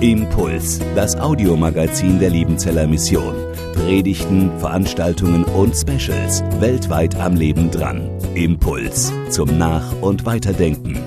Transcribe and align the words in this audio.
Impuls, 0.00 0.80
das 0.94 1.14
Audiomagazin 1.14 2.18
der 2.18 2.30
Liebenzeller 2.30 2.86
Mission. 2.86 3.34
Predigten, 3.74 4.50
Veranstaltungen 4.58 5.44
und 5.44 5.76
Specials 5.76 6.42
weltweit 6.58 7.14
am 7.16 7.36
Leben 7.36 7.70
dran. 7.70 8.08
Impuls 8.34 9.12
zum 9.28 9.58
Nach- 9.58 9.92
und 10.00 10.24
Weiterdenken. 10.24 10.98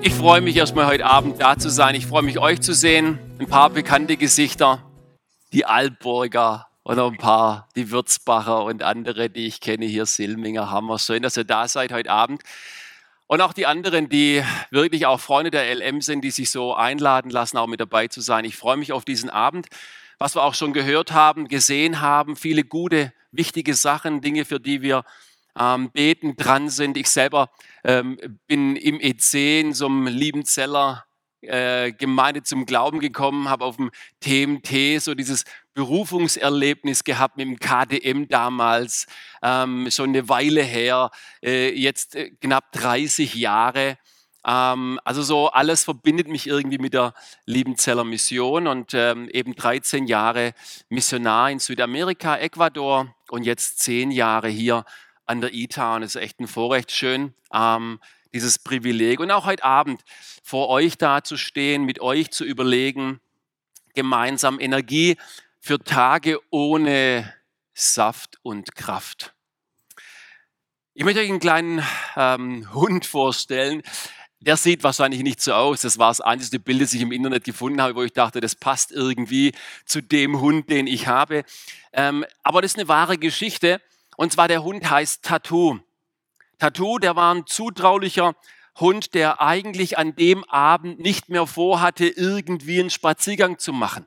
Ich 0.00 0.14
freue 0.14 0.40
mich 0.42 0.56
erstmal 0.56 0.86
heute 0.86 1.06
Abend 1.06 1.42
da 1.42 1.58
zu 1.58 1.68
sein. 1.68 1.96
Ich 1.96 2.06
freue 2.06 2.22
mich 2.22 2.38
euch 2.38 2.60
zu 2.60 2.72
sehen. 2.72 3.18
Ein 3.40 3.48
paar 3.48 3.68
bekannte 3.68 4.16
Gesichter, 4.16 4.80
die 5.52 5.66
Altburger 5.66 6.68
oder 6.84 7.06
ein 7.06 7.16
paar, 7.16 7.68
die 7.76 7.90
Würzbacher 7.90 8.64
und 8.64 8.82
andere, 8.82 9.30
die 9.30 9.46
ich 9.46 9.60
kenne 9.60 9.84
hier, 9.86 10.06
Silminger, 10.06 10.70
Hammer. 10.70 10.98
Schön, 10.98 11.22
dass 11.22 11.36
ihr 11.36 11.44
da 11.44 11.68
seid 11.68 11.92
heute 11.92 12.10
Abend. 12.10 12.42
Und 13.26 13.40
auch 13.40 13.52
die 13.52 13.66
anderen, 13.66 14.08
die 14.08 14.42
wirklich 14.70 15.06
auch 15.06 15.20
Freunde 15.20 15.50
der 15.50 15.74
LM 15.74 16.00
sind, 16.00 16.22
die 16.22 16.30
sich 16.30 16.50
so 16.50 16.74
einladen 16.74 17.30
lassen, 17.30 17.56
auch 17.56 17.66
mit 17.66 17.80
dabei 17.80 18.08
zu 18.08 18.20
sein. 18.20 18.44
Ich 18.44 18.56
freue 18.56 18.76
mich 18.76 18.92
auf 18.92 19.04
diesen 19.04 19.30
Abend. 19.30 19.68
Was 20.18 20.34
wir 20.34 20.42
auch 20.42 20.54
schon 20.54 20.72
gehört 20.72 21.12
haben, 21.12 21.48
gesehen 21.48 22.00
haben, 22.00 22.36
viele 22.36 22.64
gute, 22.64 23.12
wichtige 23.30 23.74
Sachen, 23.74 24.20
Dinge, 24.20 24.44
für 24.44 24.60
die 24.60 24.82
wir 24.82 25.04
ähm, 25.58 25.90
beten 25.90 26.36
dran 26.36 26.68
sind. 26.68 26.96
Ich 26.96 27.08
selber 27.08 27.50
ähm, 27.84 28.18
bin 28.46 28.76
im 28.76 29.00
EC 29.00 29.60
in 29.60 29.72
so 29.72 29.86
einem 29.86 30.06
Liebenzeller 30.06 31.04
äh, 31.42 31.92
Gemeinde 31.92 32.42
zum 32.42 32.66
Glauben 32.66 33.00
gekommen, 33.00 33.48
habe 33.48 33.64
auf 33.64 33.76
dem 33.76 33.90
TMT 34.20 35.00
so 35.00 35.14
dieses 35.14 35.44
Berufungserlebnis 35.74 37.04
gehabt 37.04 37.36
mit 37.36 37.46
dem 37.46 37.58
KDM 37.58 38.28
damals, 38.28 39.06
ähm, 39.42 39.90
schon 39.90 40.10
eine 40.10 40.28
Weile 40.28 40.62
her, 40.62 41.10
äh, 41.42 41.70
jetzt 41.70 42.14
äh, 42.14 42.30
knapp 42.40 42.72
30 42.72 43.34
Jahre. 43.34 43.98
Ähm, 44.44 45.00
also 45.04 45.22
so 45.22 45.48
alles 45.48 45.84
verbindet 45.84 46.28
mich 46.28 46.46
irgendwie 46.46 46.78
mit 46.78 46.94
der 46.94 47.14
Liebenzeller 47.46 48.04
Mission 48.04 48.66
und 48.66 48.92
ähm, 48.94 49.28
eben 49.30 49.54
13 49.54 50.06
Jahre 50.06 50.54
Missionar 50.88 51.50
in 51.50 51.58
Südamerika, 51.58 52.36
Ecuador 52.36 53.14
und 53.30 53.44
jetzt 53.44 53.80
10 53.80 54.10
Jahre 54.10 54.48
hier 54.48 54.84
an 55.26 55.40
der 55.40 55.54
ITA 55.54 55.96
und 55.96 56.02
es 56.02 56.16
ist 56.16 56.22
echt 56.22 56.40
ein 56.40 56.48
Vorrecht, 56.48 56.90
schön 56.90 57.34
ähm, 57.52 58.00
dieses 58.32 58.58
Privileg 58.58 59.20
und 59.20 59.30
auch 59.30 59.46
heute 59.46 59.64
Abend 59.64 60.02
vor 60.42 60.68
euch 60.68 60.98
da 60.98 61.22
zu 61.22 61.36
stehen, 61.36 61.84
mit 61.84 62.00
euch 62.00 62.30
zu 62.30 62.44
überlegen, 62.44 63.20
gemeinsam 63.94 64.58
Energie 64.60 65.16
für 65.60 65.78
Tage 65.78 66.40
ohne 66.50 67.32
Saft 67.74 68.38
und 68.42 68.74
Kraft. 68.74 69.34
Ich 70.94 71.04
möchte 71.04 71.20
euch 71.20 71.28
einen 71.30 71.40
kleinen 71.40 71.82
ähm, 72.16 72.72
Hund 72.74 73.06
vorstellen. 73.06 73.82
Der 74.40 74.56
sieht 74.56 74.82
wahrscheinlich 74.82 75.22
nicht 75.22 75.40
so 75.40 75.54
aus. 75.54 75.82
Das 75.82 75.98
war 75.98 76.10
das 76.10 76.20
einzige 76.20 76.58
Bild, 76.58 76.82
das 76.82 76.92
ich 76.92 77.00
im 77.00 77.12
Internet 77.12 77.44
gefunden 77.44 77.80
habe, 77.80 77.94
wo 77.94 78.02
ich 78.02 78.12
dachte, 78.12 78.40
das 78.40 78.56
passt 78.56 78.92
irgendwie 78.92 79.52
zu 79.86 80.02
dem 80.02 80.40
Hund, 80.40 80.68
den 80.68 80.86
ich 80.86 81.06
habe. 81.06 81.44
Ähm, 81.92 82.24
aber 82.42 82.60
das 82.60 82.72
ist 82.72 82.78
eine 82.78 82.88
wahre 82.88 83.16
Geschichte. 83.16 83.80
Und 84.16 84.32
zwar 84.32 84.48
der 84.48 84.64
Hund 84.64 84.90
heißt 84.90 85.22
Tattoo. 85.22 85.78
Tattoo, 86.62 87.00
der 87.00 87.16
war 87.16 87.34
ein 87.34 87.44
zutraulicher 87.44 88.36
Hund, 88.78 89.14
der 89.14 89.40
eigentlich 89.40 89.98
an 89.98 90.14
dem 90.14 90.44
Abend 90.44 91.00
nicht 91.00 91.28
mehr 91.28 91.48
vorhatte, 91.48 92.06
irgendwie 92.06 92.78
einen 92.78 92.88
Spaziergang 92.88 93.58
zu 93.58 93.72
machen. 93.72 94.06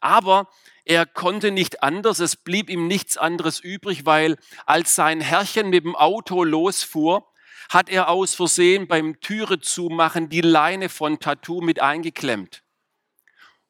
Aber 0.00 0.48
er 0.84 1.04
konnte 1.04 1.50
nicht 1.50 1.82
anders, 1.82 2.20
es 2.20 2.36
blieb 2.36 2.70
ihm 2.70 2.86
nichts 2.86 3.16
anderes 3.16 3.58
übrig, 3.58 4.06
weil 4.06 4.36
als 4.66 4.94
sein 4.94 5.20
Herrchen 5.20 5.70
mit 5.70 5.84
dem 5.84 5.96
Auto 5.96 6.44
losfuhr, 6.44 7.26
hat 7.68 7.88
er 7.88 8.08
aus 8.08 8.36
Versehen 8.36 8.86
beim 8.86 9.18
Türe 9.18 9.58
zumachen 9.58 10.28
die 10.28 10.42
Leine 10.42 10.88
von 10.88 11.18
Tattoo 11.18 11.60
mit 11.60 11.80
eingeklemmt. 11.80 12.63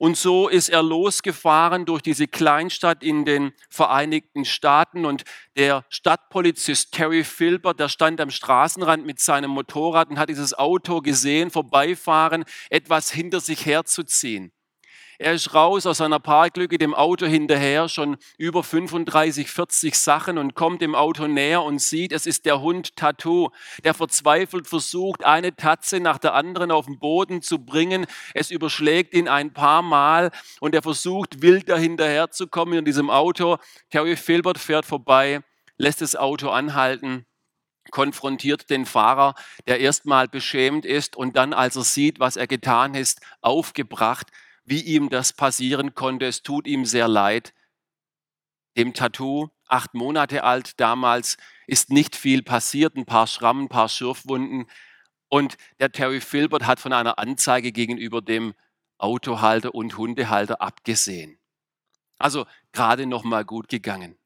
Und 0.04 0.19
so 0.19 0.48
ist 0.50 0.69
er 0.69 0.82
losgefahren 0.82 1.87
durch 1.87 2.03
diese 2.03 2.28
Kleinstadt 2.28 3.03
in 3.03 3.25
den 3.25 3.54
Vereinigten 3.70 4.44
Staaten 4.44 5.06
und 5.06 5.25
der 5.56 5.87
Stadtpolizist 5.88 6.92
Terry 6.92 7.25
Filbert, 7.25 7.81
der 7.81 7.88
stand 7.88 8.20
am 8.20 8.28
Straßenrand 8.28 9.06
mit 9.06 9.19
seinem 9.19 9.53
Motorrad 9.53 10.10
und 10.10 10.19
hat 10.19 10.28
dieses 10.28 10.53
Auto 10.53 11.00
gesehen, 11.00 11.50
vorbeifahren, 11.50 12.44
etwas 12.69 13.10
hinter 13.10 13.41
sich 13.41 13.65
herzuziehen. 13.65 14.53
Er 15.19 15.32
ist 15.32 15.54
raus 15.54 15.86
aus 15.86 15.98
seiner 15.98 16.19
Parklücke 16.19 16.76
dem 16.76 16.92
Auto 16.92 17.26
hinterher, 17.26 17.88
schon 17.88 18.16
über 18.36 18.64
35, 18.64 19.48
40 19.48 19.97
Sachen 19.97 20.38
und 20.38 20.54
kommt 20.54 20.82
dem 20.82 20.94
Auto 20.97 21.28
näher 21.28 21.62
und 21.62 21.80
sieht, 21.80 22.12
es 22.12 22.26
ist 22.26 22.47
der 22.47 22.60
Hund 22.60 22.97
Tattoo, 22.97 23.50
der 23.84 23.94
verzweifelt 23.94 24.66
versucht, 24.66 25.24
eine 25.24 25.54
Tatze 25.54 26.00
nach 26.00 26.19
der 26.19 26.34
anderen 26.34 26.72
auf 26.72 26.86
den 26.86 26.98
Boden 26.98 27.42
zu 27.42 27.64
bringen. 27.64 28.06
Es 28.34 28.50
überschlägt 28.50 29.14
ihn 29.14 29.28
ein 29.28 29.53
paar 29.53 29.82
Mal 29.82 30.32
und 30.60 30.74
er 30.74 30.82
versucht, 30.82 31.42
wild 31.42 31.69
dahinterher 31.69 32.30
zu 32.30 32.48
kommen 32.48 32.72
in 32.72 32.84
diesem 32.84 33.08
Auto. 33.08 33.58
Terry 33.91 34.16
Filbert 34.16 34.58
fährt 34.58 34.84
vorbei, 34.84 35.42
lässt 35.76 36.00
das 36.00 36.16
Auto 36.16 36.48
anhalten 36.50 37.24
konfrontiert 37.91 38.70
den 38.70 38.86
Fahrer, 38.86 39.34
der 39.66 39.78
erstmal 39.78 40.26
beschämt 40.26 40.86
ist 40.86 41.16
und 41.16 41.36
dann, 41.36 41.53
als 41.53 41.76
er 41.76 41.84
sieht, 41.84 42.19
was 42.19 42.36
er 42.36 42.47
getan 42.47 42.94
ist, 42.94 43.20
aufgebracht 43.42 44.30
wie 44.64 44.80
ihm 44.80 45.10
das 45.10 45.32
passieren 45.32 45.94
konnte. 45.94 46.26
Es 46.26 46.42
tut 46.42 46.66
ihm 46.66 46.84
sehr 46.84 47.08
leid. 47.08 47.54
Dem 48.76 48.92
Tattoo, 48.92 49.50
acht 49.69 49.94
Monate 49.94 50.44
alt 50.44 50.80
damals, 50.80 51.36
ist 51.66 51.91
nicht 51.91 52.16
viel 52.16 52.42
passiert, 52.42 52.97
ein 52.97 53.06
paar 53.06 53.26
Schrammen, 53.26 53.64
ein 53.64 53.69
paar 53.69 53.88
Schürfwunden. 53.88 54.66
Und 55.28 55.56
der 55.80 55.92
Terry 55.92 56.20
Filbert 56.20 56.66
hat 56.66 56.80
von 56.80 56.92
einer 56.92 57.19
Anzeige 57.19 57.72
gegenüber 57.72 58.20
dem 58.20 58.54
Autohalter 58.98 59.74
und 59.74 59.97
Hundehalter 59.97 60.60
abgesehen. 60.60 61.38
Also 62.19 62.47
gerade 62.72 63.06
noch 63.06 63.24
mal 63.24 63.44
gut 63.44 63.69
gegangen. 63.69 64.19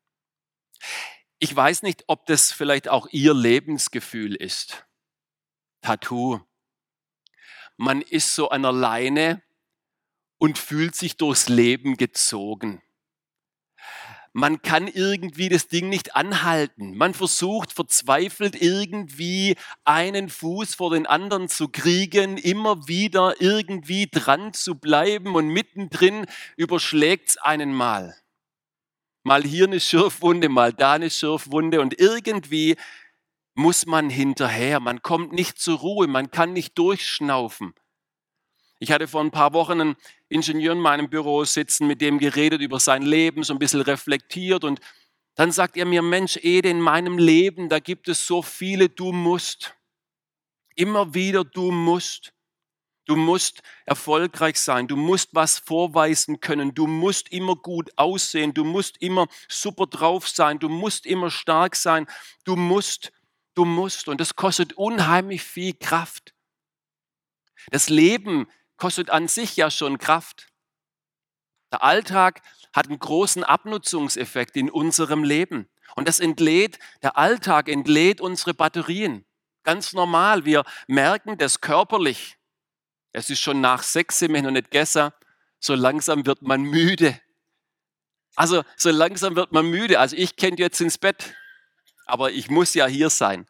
Ich 1.38 1.54
weiß 1.54 1.82
nicht, 1.82 2.04
ob 2.06 2.26
das 2.26 2.52
vielleicht 2.52 2.88
auch 2.88 3.08
Ihr 3.10 3.34
Lebensgefühl 3.34 4.34
ist. 4.34 4.86
Tattoo. 5.82 6.40
Man 7.76 8.02
ist 8.02 8.34
so 8.34 8.50
an 8.50 8.62
der 8.62 8.72
Leine 8.72 9.42
und 10.38 10.58
fühlt 10.58 10.94
sich 10.94 11.16
durchs 11.16 11.48
Leben 11.48 11.96
gezogen. 11.96 12.80
Man 14.32 14.62
kann 14.62 14.86
irgendwie 14.86 15.48
das 15.48 15.68
Ding 15.68 15.88
nicht 15.88 16.14
anhalten. 16.14 16.96
Man 16.96 17.12
versucht 17.14 17.72
verzweifelt 17.72 18.60
irgendwie 18.60 19.56
einen 19.84 20.28
Fuß 20.28 20.76
vor 20.76 20.90
den 20.90 21.06
anderen 21.06 21.48
zu 21.48 21.68
kriegen, 21.68 22.36
immer 22.36 22.86
wieder 22.86 23.40
irgendwie 23.40 24.06
dran 24.06 24.52
zu 24.52 24.76
bleiben 24.76 25.34
und 25.34 25.48
mittendrin 25.48 26.26
überschlägt 26.56 27.30
es 27.30 27.36
einen 27.38 27.74
mal. 27.74 28.14
Mal 29.24 29.42
hier 29.42 29.64
eine 29.64 29.80
Schürfwunde, 29.80 30.48
mal 30.48 30.72
da 30.72 30.92
eine 30.92 31.10
Schürfwunde 31.10 31.80
und 31.80 31.98
irgendwie 31.98 32.76
muss 33.54 33.86
man 33.86 34.08
hinterher. 34.08 34.78
Man 34.78 35.02
kommt 35.02 35.32
nicht 35.32 35.58
zur 35.58 35.78
Ruhe, 35.78 36.06
man 36.06 36.30
kann 36.30 36.52
nicht 36.52 36.78
durchschnaufen. 36.78 37.74
Ich 38.78 38.92
hatte 38.92 39.08
vor 39.08 39.20
ein 39.20 39.30
paar 39.30 39.52
Wochen 39.52 39.80
einen 39.80 39.96
Ingenieur 40.28 40.72
in 40.72 40.80
meinem 40.80 41.10
Büro 41.10 41.44
sitzen, 41.44 41.86
mit 41.86 42.00
dem 42.00 42.18
geredet 42.18 42.60
über 42.60 42.78
sein 42.78 43.02
Leben, 43.02 43.42
so 43.42 43.52
ein 43.52 43.58
bisschen 43.58 43.80
reflektiert 43.80 44.64
und 44.64 44.80
dann 45.34 45.52
sagt 45.52 45.76
er 45.76 45.84
mir, 45.84 46.02
Mensch, 46.02 46.36
Ede, 46.38 46.68
in 46.68 46.80
meinem 46.80 47.16
Leben, 47.16 47.68
da 47.68 47.78
gibt 47.78 48.08
es 48.08 48.26
so 48.26 48.42
viele, 48.42 48.88
du 48.88 49.12
musst. 49.12 49.76
Immer 50.74 51.14
wieder, 51.14 51.44
du 51.44 51.70
musst. 51.70 52.32
Du 53.04 53.16
musst 53.16 53.62
erfolgreich 53.86 54.58
sein, 54.58 54.86
du 54.86 54.96
musst 54.96 55.30
was 55.34 55.58
vorweisen 55.58 56.40
können, 56.40 56.74
du 56.74 56.86
musst 56.86 57.30
immer 57.30 57.56
gut 57.56 57.90
aussehen, 57.96 58.52
du 58.52 58.64
musst 58.64 59.00
immer 59.00 59.28
super 59.48 59.86
drauf 59.86 60.28
sein, 60.28 60.58
du 60.58 60.68
musst 60.68 61.06
immer 61.06 61.30
stark 61.30 61.74
sein, 61.74 62.06
du 62.44 62.54
musst, 62.54 63.12
du 63.54 63.64
musst. 63.64 64.08
Und 64.08 64.20
das 64.20 64.36
kostet 64.36 64.74
unheimlich 64.74 65.42
viel 65.42 65.72
Kraft. 65.72 66.34
Das 67.70 67.88
Leben 67.88 68.46
kostet 68.78 69.10
an 69.10 69.28
sich 69.28 69.56
ja 69.56 69.70
schon 69.70 69.98
Kraft. 69.98 70.48
Der 71.70 71.84
Alltag 71.84 72.40
hat 72.72 72.88
einen 72.88 72.98
großen 72.98 73.44
Abnutzungseffekt 73.44 74.56
in 74.56 74.70
unserem 74.70 75.22
Leben. 75.22 75.68
Und 75.96 76.08
das 76.08 76.20
entlädt, 76.20 76.78
der 77.02 77.18
Alltag 77.18 77.68
entlädt 77.68 78.20
unsere 78.20 78.54
Batterien. 78.54 79.26
Ganz 79.64 79.92
normal. 79.92 80.44
Wir 80.44 80.64
merken 80.86 81.36
das 81.36 81.60
körperlich. 81.60 82.36
Es 83.12 83.30
ist 83.30 83.40
schon 83.40 83.60
nach 83.60 83.82
sechs, 83.82 84.20
wenn 84.22 84.44
noch 84.44 84.50
nicht 84.50 84.70
gestern. 84.70 85.12
So 85.60 85.74
langsam 85.74 86.24
wird 86.24 86.42
man 86.42 86.62
müde. 86.62 87.20
Also 88.36 88.62
so 88.76 88.90
langsam 88.90 89.34
wird 89.34 89.52
man 89.52 89.66
müde. 89.66 89.98
Also 89.98 90.16
ich 90.16 90.36
kenne 90.36 90.56
jetzt 90.58 90.80
ins 90.80 90.98
Bett, 90.98 91.34
aber 92.06 92.30
ich 92.30 92.48
muss 92.48 92.74
ja 92.74 92.86
hier 92.86 93.10
sein. 93.10 93.46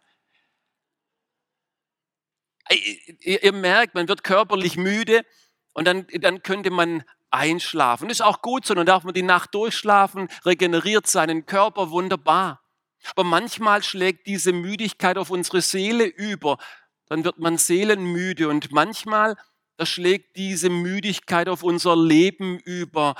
Ihr, 2.70 3.42
ihr 3.42 3.52
merkt, 3.52 3.94
man 3.94 4.08
wird 4.08 4.24
körperlich 4.24 4.76
müde 4.76 5.24
und 5.72 5.86
dann, 5.86 6.06
dann 6.20 6.42
könnte 6.42 6.70
man 6.70 7.04
einschlafen. 7.30 8.08
Das 8.08 8.18
ist 8.18 8.24
auch 8.24 8.42
gut 8.42 8.66
so, 8.66 8.74
dann 8.74 8.86
darf 8.86 9.04
man 9.04 9.14
die 9.14 9.22
Nacht 9.22 9.54
durchschlafen, 9.54 10.28
regeneriert 10.44 11.06
seinen 11.06 11.46
Körper 11.46 11.90
wunderbar. 11.90 12.62
Aber 13.10 13.24
manchmal 13.24 13.82
schlägt 13.82 14.26
diese 14.26 14.52
Müdigkeit 14.52 15.18
auf 15.18 15.30
unsere 15.30 15.62
Seele 15.62 16.04
über, 16.04 16.58
dann 17.06 17.24
wird 17.24 17.38
man 17.38 17.56
seelenmüde 17.56 18.48
und 18.48 18.72
manchmal 18.72 19.36
schlägt 19.82 20.36
diese 20.36 20.68
Müdigkeit 20.68 21.48
auf 21.48 21.62
unser 21.62 21.96
Leben 21.96 22.58
über 22.58 23.14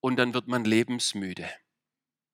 und 0.00 0.16
dann 0.16 0.32
wird 0.32 0.48
man 0.48 0.64
lebensmüde. 0.64 1.48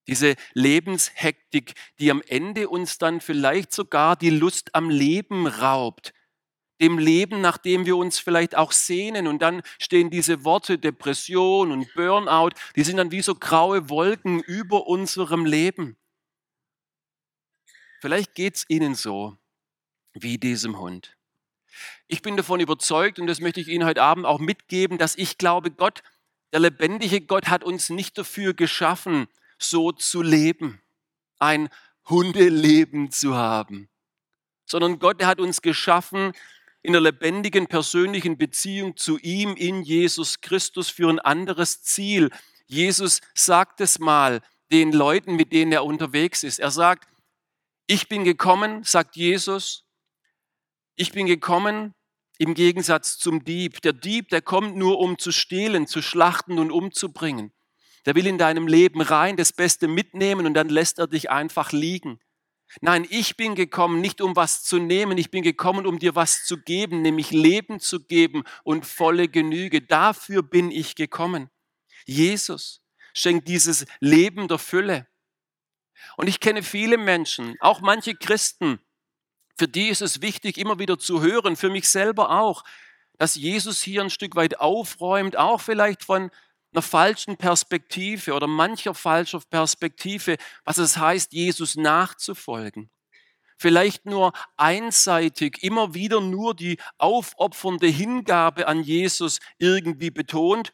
Diese 0.07 0.35
Lebenshektik, 0.55 1.75
die 1.99 2.11
am 2.11 2.23
Ende 2.27 2.69
uns 2.69 2.99
dann 2.99 3.21
vielleicht 3.21 3.73
sogar 3.73 4.17
die 4.17 4.31
Lust 4.31 4.75
am 4.75 4.91
Leben 4.91 5.47
raubt, 5.47 6.13
dem 6.81 6.99
Leben, 6.99 7.41
nach 7.41 7.59
dem 7.59 7.87
wir 7.87 7.97
uns 7.97 8.19
vielleicht 8.19 8.57
auch 8.57 8.73
sehnen. 8.73 9.27
Und 9.27 9.43
dann 9.43 9.63
stehen 9.79 10.11
diese 10.11 10.45
Worte 10.45 10.79
Depression 10.79 11.73
und 11.73 11.93
Burnout, 11.95 12.51
die 12.77 12.85
sind 12.85 12.97
dann 12.97 13.11
wie 13.11 13.23
so 13.23 13.35
graue 13.35 13.89
Wolken 13.89 14.41
über 14.41 14.87
unserem 14.87 15.45
Leben. 15.45 15.97
Vielleicht 18.01 18.35
geht 18.35 18.57
es 18.57 18.65
Ihnen 18.69 18.95
so 18.95 19.37
wie 20.15 20.39
diesem 20.39 20.79
Hund. 20.79 21.17
Ich 22.09 22.23
bin 22.23 22.37
davon 22.37 22.61
überzeugt, 22.61 23.19
und 23.19 23.27
das 23.27 23.41
möchte 23.41 23.61
ich 23.61 23.69
Ihnen 23.69 23.85
heute 23.85 24.03
Abend 24.03 24.27
auch 24.27 24.41
mitgeben, 24.41 24.99
dass 24.99 25.17
ich 25.17 25.39
glaube, 25.39 25.71
Gott, 25.71 26.03
der 26.53 26.61
lebendige 26.61 27.21
Gott 27.21 27.49
hat 27.49 27.63
uns 27.63 27.91
nicht 27.91 28.19
dafür 28.19 28.55
geschaffen, 28.55 29.29
so 29.59 29.93
zu 29.93 30.23
leben, 30.23 30.81
ein 31.39 31.69
Hundeleben 32.09 33.11
zu 33.11 33.37
haben, 33.37 33.89
sondern 34.65 34.99
Gott 34.99 35.23
hat 35.25 35.39
uns 35.39 35.63
geschaffen 35.63 36.33
in 36.83 36.93
der 36.93 37.01
lebendigen 37.01 37.67
persönlichen 37.67 38.39
Beziehung 38.39 38.97
zu 38.97 39.19
ihm 39.19 39.55
in 39.57 39.83
Jesus 39.83 40.41
Christus 40.41 40.89
für 40.89 41.09
ein 41.09 41.19
anderes 41.19 41.83
Ziel. 41.83 42.31
Jesus 42.67 43.21
sagt 43.35 43.81
es 43.81 43.99
mal 43.99 44.41
den 44.73 44.93
Leuten, 44.93 45.37
mit 45.37 45.53
denen 45.53 45.73
er 45.73 45.85
unterwegs 45.85 46.43
ist. 46.43 46.59
Er 46.59 46.71
sagt, 46.71 47.09
ich 47.87 48.09
bin 48.09 48.25
gekommen, 48.25 48.85
sagt 48.85 49.17
Jesus, 49.17 49.85
ich 50.95 51.13
bin 51.13 51.27
gekommen 51.27 51.95
im 52.39 52.55
Gegensatz 52.55 53.19
zum 53.19 53.45
Dieb. 53.45 53.83
Der 53.83 53.93
Dieb, 53.93 54.29
der 54.29 54.41
kommt 54.41 54.77
nur, 54.77 54.99
um 54.99 55.19
zu 55.19 55.33
stehlen, 55.33 55.87
zu 55.87 56.01
schlachten 56.01 56.59
und 56.59 56.71
umzubringen. 56.71 57.53
Der 58.07 58.15
will 58.15 58.27
in 58.27 58.39
deinem 58.39 58.67
Leben 58.67 59.03
rein, 59.03 59.37
das 59.37 59.53
Beste 59.53 59.89
mitnehmen 59.89 60.47
und 60.47 60.55
dann 60.55 60.69
lässt 60.69 60.99
er 60.99 61.07
dich 61.07 61.31
einfach 61.31 61.73
liegen. 61.73 62.21
Nein, 62.81 63.07
ich 63.11 63.37
bin 63.37 63.55
gekommen, 63.57 64.01
nicht 64.01 64.21
um 64.21 64.37
was 64.37 64.63
zu 64.63 64.79
nehmen, 64.79 65.19
ich 65.19 65.31
bin 65.31 65.43
gekommen, 65.43 65.87
um 65.87 65.99
dir 65.99 66.15
was 66.15 66.45
zu 66.45 66.57
geben, 66.57 67.03
nämlich 67.03 67.33
Leben 67.33 67.81
zu 67.81 68.01
geben 68.01 68.45
und 68.63 68.87
volle 68.87 69.29
Genüge. 69.29 69.83
Dafür 69.83 70.43
bin 70.43 70.71
ich 70.71 70.95
gekommen. 70.95 71.51
Jesus 72.07 72.83
schenkt 73.13 73.49
dieses 73.49 73.87
Leben 73.99 74.47
der 74.47 74.59
Fülle. 74.59 75.09
Und 76.17 76.29
ich 76.29 76.41
kenne 76.41 76.63
viele 76.63 76.97
Menschen, 76.97 77.57
auch 77.61 77.81
manche 77.81 78.15
Christen, 78.15 78.81
für 79.59 79.69
die 79.69 79.89
ist 79.89 80.01
es 80.01 80.23
wichtig, 80.23 80.57
immer 80.57 80.79
wieder 80.79 80.99
zu 80.99 81.21
hören, 81.21 81.57
für 81.57 81.69
mich 81.69 81.89
selber 81.89 82.31
auch, 82.31 82.65
dass 83.19 83.35
Jesus 83.35 83.83
hier 83.83 84.01
ein 84.01 84.09
Stück 84.09 84.35
weit 84.35 84.59
aufräumt, 84.59 85.37
auch 85.37 85.61
vielleicht 85.61 86.05
von 86.05 86.31
einer 86.73 86.83
falschen 86.83 87.37
Perspektive 87.37 88.35
oder 88.35 88.47
mancher 88.47 88.95
falscher 88.95 89.41
Perspektive, 89.51 90.37
was 90.65 90.79
es 90.79 90.97
heißt, 90.97 91.33
Jesus 91.33 91.77
nachzufolgen. 91.77 92.91
Vielleicht 93.59 94.07
nur 94.07 94.33
einseitig, 94.57 95.63
immer 95.63 95.95
wieder 95.95 96.21
nur 96.21 96.55
die 96.55 96.79
aufopfernde 96.99 97.89
Hingabe 97.89 98.67
an 98.67 98.83
Jesus 98.83 99.39
irgendwie 99.59 100.11
betont 100.11 100.73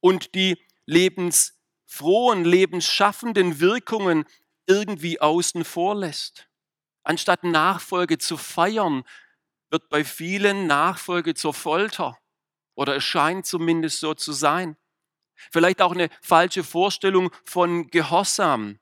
und 0.00 0.34
die 0.34 0.58
lebensfrohen, 0.84 2.44
lebensschaffenden 2.44 3.60
Wirkungen 3.60 4.24
irgendwie 4.66 5.20
außen 5.20 5.64
vor 5.64 5.94
lässt. 5.94 6.48
Anstatt 7.04 7.44
Nachfolge 7.44 8.18
zu 8.18 8.36
feiern, 8.36 9.04
wird 9.70 9.88
bei 9.88 10.04
vielen 10.04 10.66
Nachfolge 10.66 11.34
zur 11.34 11.54
Folter 11.54 12.18
oder 12.74 12.96
es 12.96 13.04
scheint 13.04 13.46
zumindest 13.46 14.00
so 14.00 14.14
zu 14.14 14.32
sein. 14.32 14.76
Vielleicht 15.50 15.82
auch 15.82 15.92
eine 15.92 16.08
falsche 16.20 16.64
Vorstellung 16.64 17.30
von 17.44 17.88
Gehorsam, 17.88 18.78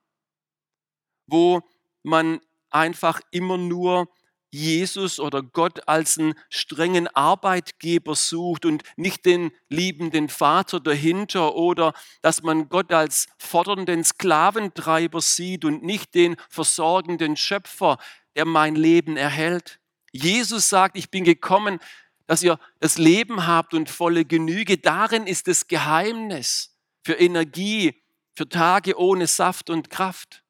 wo 1.27 1.63
man 2.03 2.41
einfach 2.71 3.21
immer 3.31 3.57
nur 3.57 4.09
Jesus 4.55 5.19
oder 5.19 5.43
Gott 5.43 5.89
als 5.89 6.17
einen 6.17 6.35
strengen 6.49 7.09
Arbeitgeber 7.09 8.15
sucht 8.15 8.65
und 8.65 8.85
nicht 8.97 9.27
den 9.27 9.51
liebenden 9.69 10.29
Vater 10.29 10.79
dahinter 10.79 11.57
oder 11.57 11.93
dass 12.23 12.43
man 12.43 12.69
Gott 12.69 12.93
als 12.93 13.27
fordernden 13.37 14.05
Sklaventreiber 14.05 15.21
sieht 15.21 15.65
und 15.65 15.83
nicht 15.83 16.15
den 16.15 16.37
versorgenden 16.49 17.37
Schöpfer, 17.37 17.99
der 18.37 18.45
mein 18.45 18.77
Leben 18.77 19.17
erhält. 19.17 19.81
Jesus 20.13 20.69
sagt, 20.69 20.97
ich 20.97 21.11
bin 21.11 21.25
gekommen, 21.25 21.81
dass 22.27 22.43
ihr 22.43 22.59
das 22.81 22.99
Leben 22.99 23.47
habt 23.47 23.75
und 23.75 23.91
volle 23.91 24.25
Genüge. 24.25 24.79
Darin 24.79 25.27
ist 25.27 25.49
das 25.49 25.69
Geheimnis 25.69 26.77
für 27.05 27.15
Energie, 27.15 28.03
für 28.35 28.49
Tage 28.49 28.99
ohne 28.99 29.27
Saft 29.27 29.71
und 29.71 29.91
Kraft. 29.91 30.43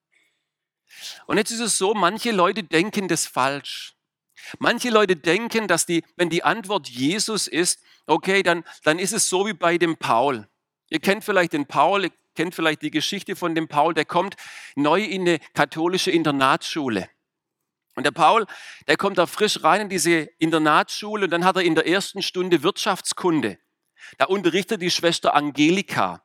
Und 1.27 1.39
jetzt 1.39 1.51
ist 1.51 1.61
es 1.61 1.79
so, 1.79 1.95
manche 1.95 2.31
Leute 2.31 2.63
denken 2.63 3.09
das 3.09 3.27
falsch. 3.27 3.95
Manche 4.59 4.91
Leute 4.91 5.17
denken, 5.17 5.69
dass 5.69 5.87
die, 5.87 6.05
wenn 6.17 6.31
die 6.31 6.45
Antwort 6.45 6.89
Jesus 6.89 7.49
ist, 7.49 7.81
okay, 8.07 8.43
dann, 8.43 8.65
dann 8.85 8.99
ist 8.99 9.13
es 9.13 9.29
so 9.29 9.47
wie 9.47 9.55
bei 9.55 9.79
dem 9.79 9.97
Paul. 9.97 10.49
Ihr 10.91 11.01
kennt 11.01 11.25
vielleicht 11.25 11.55
den 11.55 11.67
Paul, 11.67 12.05
ihr 12.05 12.13
kennt 12.35 12.55
vielleicht 12.55 12.83
die 12.83 12.91
Geschichte 12.91 13.37
von 13.37 13.55
dem 13.55 13.69
Paul, 13.69 13.95
der 13.95 14.05
kommt 14.05 14.37
neu 14.77 15.03
in 15.03 15.23
eine 15.23 15.39
katholische 15.55 16.11
Internatsschule. 16.11 17.09
Und 17.97 18.05
der 18.05 18.11
Paul, 18.11 18.47
der 18.89 18.97
kommt 18.97 19.19
da 19.19 19.27
frisch 19.27 19.63
rein 19.63 19.83
in 19.83 19.89
diese 19.89 20.29
Internatsschule 20.39 21.25
und 21.25 21.31
dann 21.31 21.45
hat 21.45 21.57
er 21.57 21.63
in 21.63 21.75
der 21.75 21.87
ersten 21.87 22.23
Stunde 22.23 22.63
Wirtschaftskunde. 22.63 23.59
Da 24.19 24.27
unterrichtet 24.27 24.83
die 24.83 24.91
Schwester 24.91 25.35
Angelika 25.35 26.23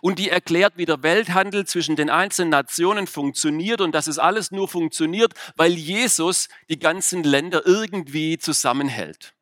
und 0.00 0.18
die 0.18 0.30
erklärt, 0.30 0.74
wie 0.76 0.86
der 0.86 1.02
Welthandel 1.02 1.66
zwischen 1.66 1.96
den 1.96 2.10
einzelnen 2.10 2.50
Nationen 2.50 3.06
funktioniert 3.06 3.80
und 3.80 3.92
dass 3.92 4.06
es 4.06 4.18
alles 4.18 4.50
nur 4.50 4.68
funktioniert, 4.68 5.34
weil 5.56 5.72
Jesus 5.72 6.48
die 6.68 6.78
ganzen 6.78 7.22
Länder 7.22 7.66
irgendwie 7.66 8.38
zusammenhält. 8.38 9.34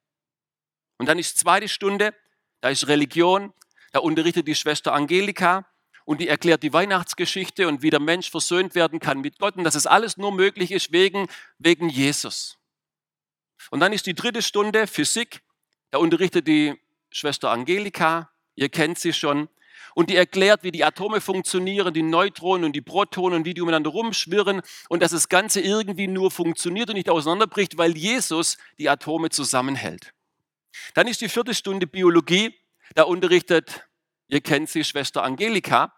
Und 0.97 1.09
dann 1.09 1.19
ist 1.19 1.39
zweite 1.39 1.69
Stunde, 1.69 2.15
da 2.61 2.71
ist 2.71 2.89
Religion, 2.89 3.53
da 3.93 4.01
unterrichtet 4.01 4.49
die 4.49 4.55
Schwester 4.55 4.93
Angelika 4.93 5.67
und 6.08 6.22
die 6.22 6.28
erklärt 6.28 6.62
die 6.62 6.72
Weihnachtsgeschichte 6.72 7.69
und 7.69 7.82
wie 7.82 7.91
der 7.91 8.00
Mensch 8.00 8.31
versöhnt 8.31 8.74
werden 8.74 8.98
kann 8.98 9.20
mit 9.20 9.38
Gott 9.38 9.56
und 9.56 9.65
dass 9.65 9.74
es 9.74 9.86
alles 9.86 10.17
nur 10.17 10.32
möglich 10.32 10.72
ist 10.72 10.91
wegen, 10.91 11.29
wegen 11.58 11.91
Jesus. 11.91 12.56
Und 13.70 13.81
dann 13.81 13.93
ist 13.93 14.06
die 14.06 14.15
dritte 14.15 14.41
Stunde 14.41 14.86
Physik, 14.86 15.43
da 15.91 15.98
unterrichtet 15.98 16.48
die 16.48 16.81
Schwester 17.10 17.50
Angelika, 17.50 18.31
ihr 18.55 18.70
kennt 18.70 18.98
sie 18.98 19.12
schon, 19.12 19.50
und 19.94 20.08
die 20.08 20.17
erklärt, 20.17 20.62
wie 20.62 20.70
die 20.70 20.82
Atome 20.82 21.20
funktionieren, 21.20 21.93
die 21.93 22.03
Neutronen 22.03 22.65
und 22.65 22.72
die 22.72 22.81
Protonen, 22.81 23.44
wie 23.44 23.53
die 23.53 23.60
umeinander 23.60 23.91
rumschwirren 23.91 24.62
und 24.88 25.03
dass 25.03 25.10
das 25.10 25.29
Ganze 25.29 25.60
irgendwie 25.60 26.08
nur 26.08 26.31
funktioniert 26.31 26.88
und 26.88 26.96
nicht 26.96 27.10
auseinanderbricht, 27.10 27.77
weil 27.77 27.98
Jesus 27.98 28.56
die 28.79 28.88
Atome 28.88 29.29
zusammenhält. 29.29 30.15
Dann 30.94 31.06
ist 31.06 31.20
die 31.20 31.29
vierte 31.29 31.53
Stunde 31.53 31.86
Biologie, 31.86 32.55
da 32.94 33.03
unterrichtet, 33.03 33.86
ihr 34.29 34.41
kennt 34.41 34.70
sie, 34.70 34.84
Schwester 34.84 35.22
Angelika, 35.22 35.93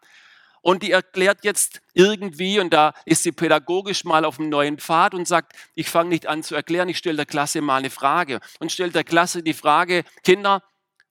und 0.63 0.83
die 0.83 0.91
erklärt 0.91 1.45
jetzt 1.45 1.81
irgendwie, 1.95 2.61
und 2.61 2.71
da 2.71 2.93
ist 3.07 3.23
sie 3.23 3.33
pädagogisch 3.33 4.05
mal 4.05 4.25
auf 4.25 4.39
einem 4.39 4.51
neuen 4.51 4.79
Pfad 4.79 5.15
und 5.15 5.27
sagt, 5.27 5.55
ich 5.75 5.89
fange 5.89 6.11
nicht 6.11 6.27
an 6.27 6.43
zu 6.43 6.55
erklären, 6.55 6.89
ich 6.89 6.99
stelle 6.99 7.17
der 7.17 7.27
Klasse 7.27 7.61
mal 7.63 7.77
eine 7.77 7.91
Frage. 7.91 8.41
Und 8.59 8.71
stellt 8.71 8.95
der 8.95 9.05
Klasse 9.05 9.43
die 9.43 9.55
Frage, 9.55 10.05
Kinder, 10.23 10.63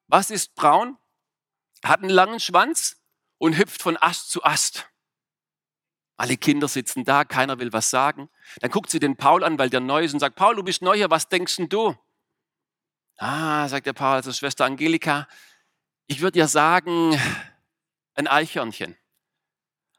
was 0.08 0.29
ist 0.29 0.56
braun, 0.56 0.98
hat 1.84 2.01
einen 2.01 2.10
langen 2.10 2.39
Schwanz 2.39 2.98
und 3.38 3.58
hüpft 3.58 3.82
von 3.82 3.98
Ast 3.98 4.29
zu 4.29 4.44
Ast? 4.44 4.88
Alle 6.15 6.38
Kinder 6.38 6.68
sitzen 6.68 7.06
da, 7.06 7.24
keiner 7.24 7.60
will 7.60 7.72
was 7.72 7.89
sagen. 7.89 8.29
Dann 8.60 8.70
guckt 8.70 8.89
sie 8.89 9.00
den 9.00 9.15
Paul 9.15 9.44
an, 9.44 9.58
weil 9.58 9.70
der 9.70 9.79
neu 9.79 10.03
ist 10.03 10.13
und 10.13 10.20
sagt, 10.20 10.36
Paul, 10.36 10.56
du 10.56 10.63
bist 10.63 10.82
neu 10.82 10.96
hier, 10.96 11.10
was 11.10 11.29
denkst 11.29 11.56
denn 11.56 11.70
du? 11.70 11.96
Ah, 13.18 13.68
sagt 13.68 13.86
der 13.86 13.94
Paul, 13.94 14.15
also 14.15 14.32
Schwester 14.32 14.65
Angelika, 14.65 15.27
ich 16.08 16.22
würde 16.22 16.39
ja 16.39 16.48
sagen, 16.48 17.20
ein 18.15 18.27
Eichhörnchen. 18.27 18.99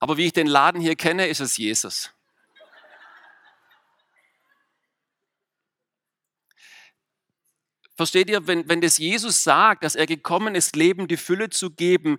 Aber 0.01 0.17
wie 0.17 0.27
ich 0.27 0.33
den 0.33 0.47
Laden 0.47 0.81
hier 0.81 0.97
kenne, 0.97 1.29
ist 1.29 1.41
es 1.41 1.57
Jesus. 1.57 2.11
Versteht 7.95 8.29
ihr, 8.31 8.47
wenn, 8.47 8.69
wenn 8.69 8.81
das 8.81 8.99
Jesus 8.99 9.45
sagt, 9.45 9.85
dass 9.85 9.95
er 9.95 10.07
gekommen 10.07 10.55
ist, 10.55 10.75
Leben 10.75 11.07
die 11.07 11.19
Fülle 11.19 11.51
zu 11.51 11.71
geben, 11.71 12.17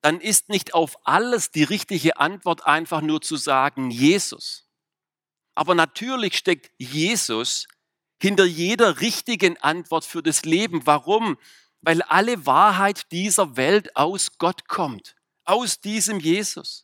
dann 0.00 0.20
ist 0.20 0.48
nicht 0.48 0.72
auf 0.74 0.96
alles 1.04 1.50
die 1.50 1.64
richtige 1.64 2.18
Antwort 2.18 2.66
einfach 2.66 3.02
nur 3.02 3.20
zu 3.20 3.36
sagen, 3.36 3.90
Jesus. 3.90 4.66
Aber 5.54 5.74
natürlich 5.74 6.38
steckt 6.38 6.70
Jesus 6.78 7.66
hinter 8.22 8.44
jeder 8.44 9.00
richtigen 9.00 9.56
Antwort 9.58 10.04
für 10.04 10.22
das 10.22 10.44
Leben. 10.44 10.86
Warum? 10.86 11.36
weil 11.84 12.00
alle 12.02 12.46
Wahrheit 12.46 13.12
dieser 13.12 13.56
Welt 13.56 13.94
aus 13.94 14.38
Gott 14.38 14.68
kommt, 14.68 15.16
aus 15.44 15.80
diesem 15.80 16.18
Jesus. 16.18 16.83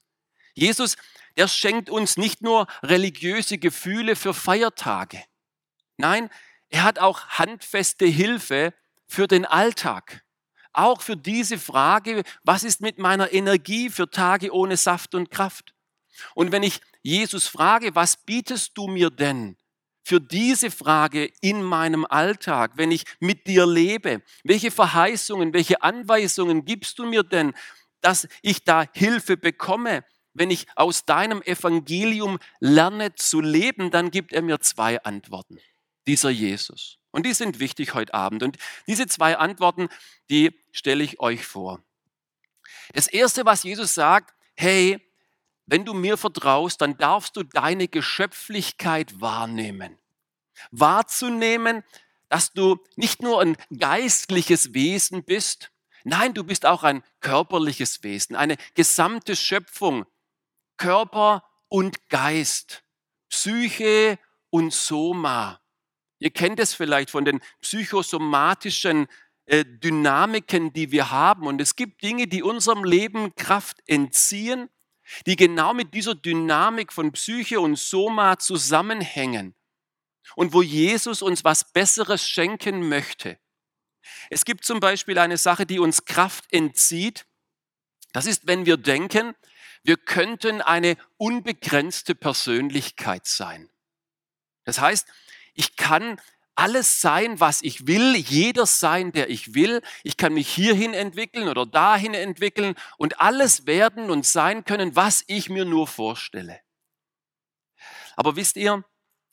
Jesus, 0.61 0.97
der 1.39 1.49
schenkt 1.49 1.89
uns 1.89 2.19
nicht 2.19 2.43
nur 2.43 2.67
religiöse 2.83 3.57
Gefühle 3.57 4.15
für 4.15 4.35
Feiertage. 4.35 5.25
Nein, 5.97 6.29
er 6.69 6.83
hat 6.83 6.99
auch 6.99 7.27
handfeste 7.29 8.05
Hilfe 8.05 8.75
für 9.07 9.27
den 9.27 9.47
Alltag. 9.47 10.23
Auch 10.75 11.01
für 11.01 11.17
diese 11.17 11.59
Frage, 11.59 12.25
was 12.45 12.63
ist 12.63 12.83
mit 12.83 12.99
meiner 12.99 13.33
Energie 13.33 13.89
für 13.89 14.11
Tage 14.11 14.53
ohne 14.53 14.77
Saft 14.77 15.15
und 15.15 15.31
Kraft? 15.31 15.75
Und 16.35 16.53
wenn 16.53 16.63
ich 16.63 16.83
Jesus 17.03 17.49
frage, 17.49 17.95
was 17.95 18.19
bietest 18.19 18.77
du 18.77 18.87
mir 18.87 19.09
denn 19.09 19.57
für 20.05 20.21
diese 20.21 20.71
Frage 20.71 21.33
in 21.41 21.63
meinem 21.63 22.05
Alltag, 22.05 22.73
wenn 22.75 22.91
ich 22.91 23.05
mit 23.19 23.47
dir 23.47 23.67
lebe? 23.67 24.23
Welche 24.45 24.71
Verheißungen, 24.71 25.55
welche 25.55 25.83
Anweisungen 25.83 26.67
gibst 26.67 26.99
du 26.99 27.07
mir 27.07 27.23
denn, 27.23 27.55
dass 28.03 28.29
ich 28.43 28.63
da 28.63 28.85
Hilfe 28.93 29.39
bekomme? 29.39 30.05
Wenn 30.33 30.51
ich 30.51 30.67
aus 30.77 31.05
deinem 31.05 31.43
Evangelium 31.43 32.39
lerne 32.61 33.15
zu 33.15 33.41
leben, 33.41 33.91
dann 33.91 34.11
gibt 34.11 34.33
er 34.33 34.43
mir 34.43 34.61
zwei 34.61 35.03
Antworten, 35.03 35.59
dieser 36.07 36.31
Jesus. 36.31 36.99
Und 37.11 37.27
die 37.27 37.35
sind 37.35 37.59
wichtig 37.59 37.95
heute 37.95 38.15
Abend. 38.15 38.43
Und 38.43 38.57
diese 38.87 39.07
zwei 39.07 39.37
Antworten, 39.37 39.89
die 40.31 40.59
stelle 40.71 41.03
ich 41.03 41.21
euch 41.21 41.45
vor. 41.45 41.83
Das 42.93 43.09
Erste, 43.09 43.45
was 43.45 43.63
Jesus 43.65 43.95
sagt, 43.95 44.35
hey, 44.55 45.01
wenn 45.67 45.85
du 45.85 45.95
mir 45.95 46.17
vertraust, 46.17 46.81
dann 46.81 46.97
darfst 46.99 47.37
du 47.37 47.43
deine 47.43 47.89
Geschöpflichkeit 47.89 49.21
wahrnehmen. 49.21 49.97
Wahrzunehmen, 50.71 51.85
dass 52.29 52.53
du 52.53 52.79
nicht 52.97 53.23
nur 53.23 53.41
ein 53.41 53.57
geistliches 53.77 54.75
Wesen 54.75 55.25
bist, 55.25 55.71
nein, 56.05 56.35
du 56.35 56.45
bist 56.45 56.67
auch 56.67 56.83
ein 56.83 57.03
körperliches 57.21 58.03
Wesen, 58.03 58.37
eine 58.37 58.57
gesamte 58.75 59.37
Schöpfung, 59.37 60.07
Körper 60.81 61.45
und 61.69 62.09
Geist, 62.09 62.83
Psyche 63.29 64.19
und 64.51 64.73
Soma. 64.73 65.61
Ihr 66.19 66.31
kennt 66.31 66.59
es 66.59 66.75
vielleicht 66.75 67.11
von 67.11 67.25
den 67.25 67.41
psychosomatischen 67.61 69.07
äh, 69.47 69.65
Dynamiken, 69.65 70.73
die 70.73 70.91
wir 70.91 71.13
haben. 71.13 71.47
Und 71.47 71.61
es 71.61 71.77
gibt 71.77 72.03
Dinge, 72.03 72.27
die 72.27 72.43
unserem 72.43 72.83
Leben 72.83 73.35
Kraft 73.37 73.79
entziehen 73.87 74.69
die 75.27 75.37
genau 75.37 75.75
mit 75.75 75.95
dieser 75.95 76.15
Dynamik 76.15 76.93
von 76.93 77.13
Psyche 77.13 77.61
und 77.61 77.77
Soma 77.77 78.39
zusammenhängen 78.39 79.55
und 80.37 80.53
wo 80.53 80.63
Jesus 80.63 81.23
uns 81.23 81.45
was 81.45 81.73
Besseres 81.73 82.27
schenken 82.27 82.89
möchte. 82.89 83.39
Es 84.31 84.45
gibt 84.45 84.65
zum 84.65 84.81
Beispiel 84.81 85.19
eine 85.19 85.37
Sache, 85.37 85.67
die 85.67 85.79
uns 85.79 86.05
Kraft 86.05 86.53
entzieht. 86.53 87.27
Das 88.13 88.27
ist, 88.27 88.47
wenn 88.47 88.67
wir 88.67 88.77
denken, 88.77 89.35
wir 89.83 89.97
könnten 89.97 90.61
eine 90.61 90.97
unbegrenzte 91.17 92.15
Persönlichkeit 92.15 93.27
sein. 93.27 93.71
Das 94.65 94.81
heißt, 94.81 95.09
ich 95.55 95.77
kann 95.77 96.21
alles 96.55 97.01
sein, 97.01 97.41
was 97.41 97.63
ich 97.63 97.87
will, 97.87 98.15
jeder 98.17 98.67
sein, 98.67 99.13
der 99.13 99.31
ich 99.31 99.55
will. 99.55 99.81
Ich 100.03 100.17
kann 100.19 100.35
mich 100.35 100.49
hierhin 100.49 100.93
entwickeln 100.93 101.49
oder 101.49 101.65
dahin 101.65 102.13
entwickeln 102.13 102.75
und 102.99 103.21
alles 103.21 103.67
werden 103.67 104.11
und 104.11 104.27
sein 104.27 104.65
können, 104.65 104.95
was 104.95 105.25
ich 105.27 105.49
mir 105.49 105.65
nur 105.65 105.87
vorstelle. 105.87 106.61
Aber 108.17 108.37
wisst 108.37 108.57
ihr, 108.57 108.85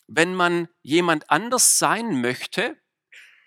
wenn 0.07 0.33
man 0.33 0.69
jemand 0.81 1.29
anders 1.29 1.77
sein 1.77 2.21
möchte, 2.21 2.81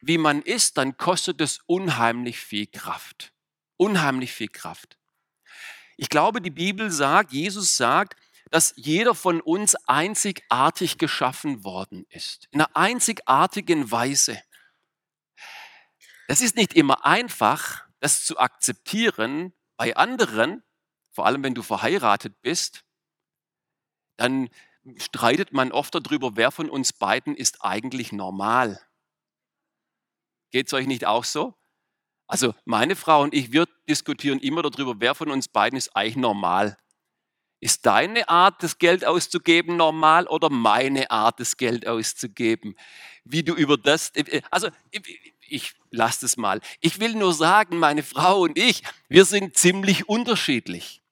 wie 0.03 0.19
man 0.19 0.43
ist, 0.43 0.77
dann 0.77 0.99
kostet 0.99 1.41
es 1.41 1.61
unheimlich 1.67 2.39
viel 2.39 2.67
Kraft. 2.67 3.33
Unheimlich 3.79 4.33
viel 4.33 4.49
Kraft. 4.49 5.00
Ich 6.01 6.09
glaube, 6.09 6.41
die 6.41 6.51
Bibel 6.51 6.91
sagt, 6.91 7.31
Jesus 7.31 7.77
sagt, 7.77 8.19
dass 8.51 8.73
jeder 8.75 9.15
von 9.15 9.43
uns 9.43 9.75
einzigartig 9.87 10.97
geschaffen 10.97 11.63
worden 11.63 12.07
ist. 12.09 12.49
In 12.53 12.63
einer 12.63 12.75
einzigartigen 12.75 13.91
Weise. 13.91 14.43
Es 16.27 16.41
ist 16.41 16.57
nicht 16.57 16.73
immer 16.73 17.05
einfach, 17.05 17.87
das 17.99 18.25
zu 18.25 18.39
akzeptieren 18.39 19.53
bei 19.77 19.95
anderen, 19.95 20.63
vor 21.11 21.27
allem 21.27 21.43
wenn 21.43 21.55
du 21.55 21.63
verheiratet 21.63 22.41
bist, 22.41 22.87
dann 24.17 24.49
streitet 24.97 25.53
man 25.53 25.71
oft 25.71 25.95
darüber, 25.95 26.35
wer 26.35 26.51
von 26.51 26.71
uns 26.71 26.95
beiden 26.95 27.37
ist 27.37 27.63
eigentlich 27.63 28.11
normal. 28.11 28.81
Geht 30.51 30.69
es 30.69 30.73
euch 30.73 30.87
nicht 30.87 31.05
auch 31.05 31.25
so? 31.25 31.60
Also 32.31 32.55
meine 32.65 32.95
Frau 32.95 33.23
und 33.25 33.35
ich, 33.35 33.51
wir 33.51 33.67
diskutieren 33.89 34.39
immer 34.39 34.63
darüber, 34.63 34.95
wer 35.01 35.17
von 35.17 35.33
uns 35.33 35.49
beiden 35.49 35.77
ist 35.77 35.97
eigentlich 35.97 36.15
normal. 36.15 36.79
Ist 37.59 37.85
deine 37.87 38.29
Art, 38.29 38.63
das 38.63 38.79
Geld 38.79 39.05
auszugeben, 39.05 39.77
normal 39.77 40.29
oder 40.29 40.49
meine 40.49 41.11
Art, 41.11 41.41
das 41.41 41.57
Geld 41.57 41.89
auszugeben? 41.89 42.77
Wie 43.25 43.43
du 43.43 43.55
über 43.55 43.77
das, 43.77 44.11
äh, 44.11 44.43
also 44.49 44.69
ich 45.41 45.75
lasse 45.91 46.21
das 46.21 46.37
mal. 46.37 46.61
Ich 46.81 47.01
will 47.01 47.15
nur 47.15 47.35
sagen, 47.35 47.81
meine 47.81 48.05
Frau 48.05 48.43
und 48.43 48.57
ich, 48.57 48.85
wir 49.09 49.25
sind 49.25 49.59
ziemlich 49.59 50.09
unterschiedlich. 50.09 51.03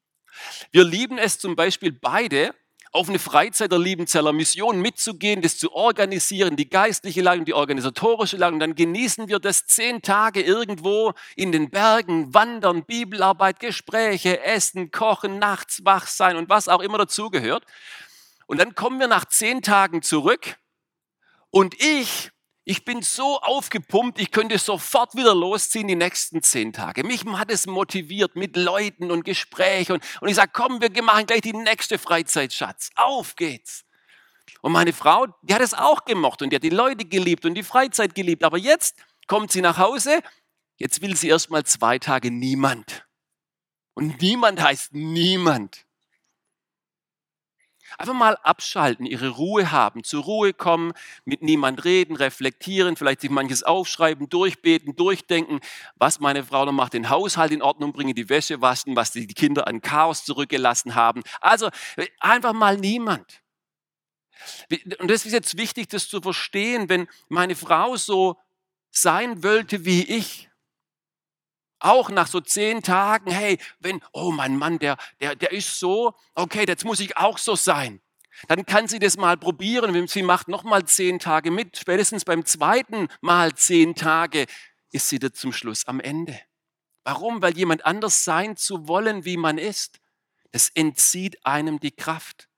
Wir 0.71 0.85
lieben 0.85 1.19
es 1.19 1.41
zum 1.41 1.57
Beispiel 1.57 1.91
beide, 1.91 2.55
auf 2.93 3.09
eine 3.09 3.19
Freizeit 3.19 3.73
der 3.73 3.79
Liebenzeller 3.79 4.33
Mission 4.33 4.81
mitzugehen, 4.81 5.43
das 5.43 5.59
zu 5.59 5.73
organisieren, 5.73 6.57
die 6.57 6.69
geistliche 6.69 7.29
und 7.31 7.47
die 7.47 7.55
organisatorische. 7.55 8.37
Und 8.37 8.61
dann 8.61 8.75
genießen 8.75 9.29
wir 9.29 9.39
das 9.39 9.67
zehn 9.67 10.03
Tage 10.03 10.41
irgendwo 10.41 11.13
in 11.37 11.53
den 11.53 11.71
Bergen, 11.71 12.33
wandern, 12.33 12.85
Bibelarbeit, 12.85 13.61
Gespräche, 13.61 14.43
Essen, 14.43 14.91
Kochen, 14.91 15.39
nachts 15.39 15.85
wach 15.85 16.07
sein 16.07 16.37
und 16.37 16.49
was 16.49 16.69
auch 16.69 16.81
immer 16.81 16.99
dazugehört. 16.99 17.65
Und 18.47 18.59
dann 18.59 18.75
kommen 18.75 18.99
wir 18.99 19.09
nach 19.09 19.27
zehn 19.27 19.63
Tagen 19.63 20.03
zurück 20.03 20.57
und 21.51 21.75
ich 21.83 22.31
ich 22.69 22.85
bin 22.85 23.01
so 23.01 23.41
aufgepumpt, 23.41 24.21
ich 24.21 24.31
könnte 24.31 24.59
sofort 24.59 25.15
wieder 25.15 25.35
losziehen 25.35 25.89
die 25.89 25.97
nächsten 25.97 26.43
zehn 26.43 26.75
Tage. 26.75 27.03
Mich 27.03 27.25
hat 27.25 27.51
es 27.51 27.67
motiviert 27.67 28.37
mit 28.37 28.57
Leuten 28.59 29.11
und 29.11 29.25
Gesprächen. 29.25 29.93
Und, 29.93 30.05
und 30.21 30.29
ich 30.29 30.35
sage, 30.35 30.51
komm, 30.53 30.79
wir 30.79 31.03
machen 31.03 31.25
gleich 31.25 31.41
die 31.41 31.55
nächste 31.55 31.99
Freizeit, 31.99 32.53
Schatz. 32.53 32.91
Auf 32.95 33.37
geht's. 33.37 33.87
Und 34.61 34.73
meine 34.73 34.93
Frau, 34.93 35.29
die 35.41 35.55
hat 35.55 35.63
es 35.63 35.73
auch 35.73 36.05
gemocht 36.05 36.43
und 36.43 36.51
die 36.51 36.57
hat 36.57 36.63
die 36.63 36.69
Leute 36.69 37.07
geliebt 37.07 37.47
und 37.47 37.55
die 37.55 37.63
Freizeit 37.63 38.15
geliebt. 38.15 38.45
Aber 38.45 38.59
jetzt 38.59 38.97
kommt 39.29 39.51
sie 39.51 39.63
nach 39.63 39.79
Hause, 39.79 40.21
jetzt 40.77 41.01
will 41.01 41.17
sie 41.17 41.29
erst 41.29 41.49
mal 41.49 41.65
zwei 41.65 41.99
Tage 41.99 42.31
niemand. 42.31 43.07
Und 43.95 44.21
niemand 44.21 44.61
heißt 44.61 44.93
niemand. 44.93 45.87
Einfach 47.99 48.15
mal 48.15 48.37
abschalten, 48.45 49.07
ihre 49.07 49.29
Ruhe 49.31 49.73
haben, 49.73 50.05
zur 50.05 50.23
Ruhe 50.23 50.55
kommen, 50.55 50.93
mit 51.25 51.43
niemand 51.43 51.85
reden, 51.85 52.15
reflektieren, 52.15 52.95
vielleicht 52.95 53.23
sich 53.23 53.31
manches 53.31 53.65
aufschreiben, 53.65 54.29
durchbeten, 54.29 54.95
durchdenken, 54.95 55.59
was 55.97 56.21
meine 56.21 56.45
Frau 56.45 56.65
noch 56.65 56.73
macht, 56.73 56.93
den 56.93 57.11
Haushalt 57.11 57.51
in 57.51 57.61
Ordnung 57.61 57.93
bringen, 57.93 58.15
die 58.15 58.29
Wäsche 58.29 58.61
waschen, 58.61 58.95
was 58.95 59.11
die 59.11 59.27
Kinder 59.27 59.67
an 59.67 59.81
Chaos 59.81 60.25
zurückgelassen 60.25 60.95
haben. 60.95 61.25
Also 61.41 61.71
einfach 62.21 62.53
mal 62.53 62.77
niemand. 62.77 63.43
Und 65.01 65.11
das 65.11 65.27
ist 65.27 65.33
jetzt 65.33 65.59
wichtig, 65.59 65.89
das 65.89 66.09
zu 66.09 66.21
verstehen, 66.21 66.89
wenn 66.89 67.09
meine 67.29 67.57
Frau 67.57 67.97
so 67.97 68.37
sein 68.93 69.43
wollte 69.43 69.85
wie 69.85 70.05
ich, 70.05 70.48
auch 71.81 72.11
nach 72.11 72.27
so 72.27 72.41
zehn 72.41 72.83
Tagen, 72.83 73.31
hey, 73.31 73.59
wenn, 73.81 74.01
oh 74.13 74.31
mein 74.33 74.57
Mann, 74.57 74.79
der, 74.79 74.97
der, 75.21 75.37
der 75.37 75.53
ist 75.53 75.79
so, 75.79 76.15
okay, 76.35 76.65
jetzt 76.67 76.85
muss 76.85 77.01
ich 77.01 77.17
auch 77.17 77.39
so 77.39 77.55
sein. 77.57 78.01
Dann 78.47 78.65
kann 78.67 78.87
sie 78.87 79.01
das 79.01 79.17
mal 79.17 79.37
probieren. 79.37 80.07
Sie 80.07 80.23
macht 80.23 80.49
noch 80.49 80.63
mal 80.63 80.85
zehn 80.85 81.19
Tage 81.19 81.51
mit. 81.51 81.77
Spätestens 81.77 82.25
beim 82.25 82.45
zweiten 82.45 83.09
Mal 83.21 83.55
zehn 83.55 83.97
Tage 83.97 84.47
ist 84.93 85.09
sie 85.09 85.19
da 85.19 85.33
zum 85.33 85.53
Schluss 85.53 85.87
am 85.87 85.99
Ende. 85.99 86.39
Warum? 87.05 87.43
Weil 87.43 87.57
jemand 87.57 87.85
anders 87.85 88.25
sein 88.25 88.57
zu 88.57 88.87
wollen, 88.87 89.25
wie 89.25 89.37
man 89.37 89.59
ist, 89.59 89.99
das 90.53 90.71
entzieht 90.75 91.45
einem 91.45 91.81
die 91.81 91.91
Kraft. 91.91 92.49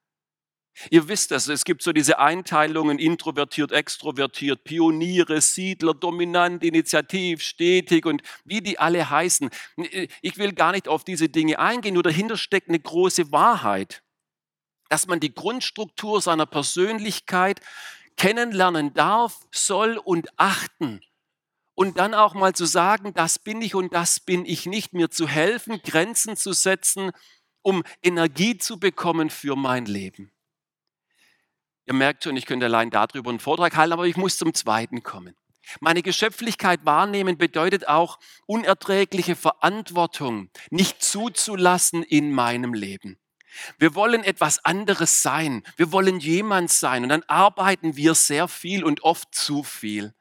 Ihr 0.89 1.09
wisst 1.09 1.31
das, 1.31 1.49
es 1.49 1.65
gibt 1.65 1.83
so 1.83 1.93
diese 1.93 2.19
Einteilungen, 2.19 2.99
introvertiert, 2.99 3.73
extrovertiert, 3.73 4.65
Pioniere, 4.65 5.41
Siedler, 5.41 5.93
dominant, 5.93 6.65
initiativ, 6.65 7.43
stetig 7.43 8.07
und 8.07 8.23
wie 8.45 8.63
die 8.63 8.79
alle 8.79 9.11
heißen. 9.11 9.51
Ich 10.23 10.39
will 10.39 10.53
gar 10.53 10.73
nicht 10.73 10.89
auf 10.89 11.05
diese 11.05 11.29
Dinge 11.29 11.59
eingehen, 11.59 11.95
nur 11.95 12.03
dahinter 12.03 12.37
steckt 12.37 12.69
eine 12.69 12.81
große 12.81 13.31
Wahrheit, 13.31 14.03
dass 14.89 15.07
man 15.07 15.21
die 15.21 15.35
Grundstruktur 15.35 16.23
seiner 16.23 16.47
Persönlichkeit 16.47 17.61
kennenlernen 18.17 18.95
darf, 18.95 19.47
soll 19.51 19.99
und 19.99 20.29
achten. 20.37 21.01
Und 21.75 21.99
dann 21.99 22.13
auch 22.13 22.35
mal 22.35 22.55
zu 22.55 22.67
sagen, 22.67 23.15
das 23.15 23.39
bin 23.39 23.63
ich 23.63 23.75
und 23.75 23.95
das 23.95 24.21
bin 24.21 24.45
ich 24.45 24.67
nicht, 24.67 24.93
mir 24.93 25.11
zu 25.11 25.27
helfen, 25.27 25.81
Grenzen 25.83 26.37
zu 26.37 26.53
setzen, 26.53 27.13
um 27.63 27.83
Energie 28.03 28.59
zu 28.59 28.79
bekommen 28.79 29.31
für 29.31 29.57
mein 29.57 29.87
Leben. 29.87 30.31
Ihr 31.91 31.97
merkt 31.97 32.23
schon, 32.23 32.37
ich 32.37 32.47
könnte 32.47 32.67
allein 32.67 32.91
darüber 32.91 33.31
einen 33.31 33.41
Vortrag 33.41 33.77
halten, 33.77 33.95
aber 33.95 34.07
ich 34.07 34.17
muss 34.17 34.39
zum 34.39 34.55
zweiten 34.55 35.03
kommen. 35.03 35.35
Meine 35.81 36.03
Geschöpflichkeit 36.03 36.85
wahrnehmen 36.85 37.37
bedeutet 37.37 37.89
auch 37.89 38.21
unerträgliche 38.47 39.35
Verantwortung 39.35 40.51
nicht 40.71 41.03
zuzulassen 41.03 42.05
in 42.05 42.31
meinem 42.31 42.75
Leben. 42.75 43.19
Wir 43.77 43.97
wollen 43.97 44.23
etwas 44.23 44.65
anderes 44.65 45.25
sein. 45.25 45.65
Wir 45.77 45.91
wollen 45.91 46.21
jemand 46.21 46.71
sein. 46.71 47.03
Und 47.03 47.09
dann 47.09 47.25
arbeiten 47.25 47.97
wir 47.97 48.15
sehr 48.15 48.47
viel 48.47 48.85
und 48.85 49.03
oft 49.03 49.35
zu 49.35 49.65
viel. 49.65 50.15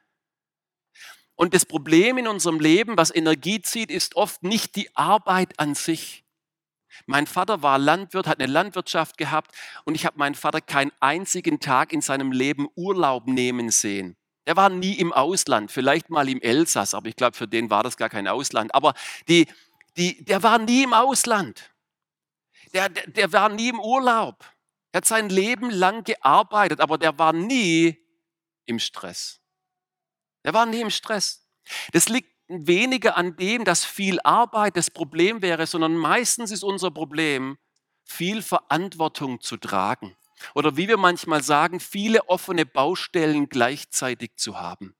Und 1.36 1.54
das 1.54 1.64
Problem 1.64 2.18
in 2.18 2.26
unserem 2.26 2.58
Leben, 2.58 2.96
was 2.96 3.14
Energie 3.14 3.62
zieht, 3.62 3.92
ist 3.92 4.16
oft 4.16 4.42
nicht 4.42 4.74
die 4.74 4.96
Arbeit 4.96 5.60
an 5.60 5.76
sich. 5.76 6.24
Mein 7.06 7.26
Vater 7.26 7.62
war 7.62 7.78
Landwirt, 7.78 8.26
hat 8.26 8.40
eine 8.40 8.50
Landwirtschaft 8.50 9.18
gehabt 9.18 9.54
und 9.84 9.94
ich 9.94 10.06
habe 10.06 10.18
meinen 10.18 10.34
Vater 10.34 10.60
keinen 10.60 10.92
einzigen 11.00 11.60
Tag 11.60 11.92
in 11.92 12.00
seinem 12.00 12.32
Leben 12.32 12.68
Urlaub 12.76 13.26
nehmen 13.26 13.70
sehen. 13.70 14.16
Er 14.44 14.56
war 14.56 14.68
nie 14.68 14.94
im 14.94 15.12
Ausland, 15.12 15.70
vielleicht 15.70 16.10
mal 16.10 16.28
im 16.28 16.40
Elsass, 16.40 16.94
aber 16.94 17.08
ich 17.08 17.16
glaube, 17.16 17.36
für 17.36 17.46
den 17.46 17.70
war 17.70 17.82
das 17.82 17.96
gar 17.96 18.08
kein 18.08 18.26
Ausland. 18.26 18.74
Aber 18.74 18.94
die, 19.28 19.46
die, 19.96 20.24
der 20.24 20.42
war 20.42 20.58
nie 20.58 20.82
im 20.82 20.92
Ausland. 20.92 21.70
Der, 22.72 22.88
der, 22.88 23.06
der 23.06 23.32
war 23.32 23.48
nie 23.48 23.68
im 23.68 23.80
Urlaub. 23.80 24.44
Er 24.92 24.98
hat 24.98 25.04
sein 25.04 25.28
Leben 25.28 25.70
lang 25.70 26.04
gearbeitet, 26.04 26.80
aber 26.80 26.98
der 26.98 27.18
war 27.18 27.32
nie 27.32 27.96
im 28.66 28.78
Stress. 28.78 29.40
Der 30.44 30.54
war 30.54 30.66
nie 30.66 30.80
im 30.80 30.90
Stress. 30.90 31.46
Das 31.92 32.08
liegt 32.08 32.29
weniger 32.50 33.16
an 33.16 33.36
dem, 33.36 33.64
dass 33.64 33.84
viel 33.84 34.20
Arbeit 34.20 34.76
das 34.76 34.90
Problem 34.90 35.40
wäre, 35.40 35.66
sondern 35.66 35.96
meistens 35.96 36.50
ist 36.50 36.64
unser 36.64 36.90
Problem, 36.90 37.58
viel 38.04 38.42
Verantwortung 38.42 39.40
zu 39.40 39.56
tragen. 39.56 40.16
Oder 40.54 40.76
wie 40.76 40.88
wir 40.88 40.96
manchmal 40.96 41.42
sagen, 41.42 41.80
viele 41.80 42.28
offene 42.28 42.66
Baustellen 42.66 43.48
gleichzeitig 43.48 44.32
zu 44.36 44.58
haben. 44.58 44.94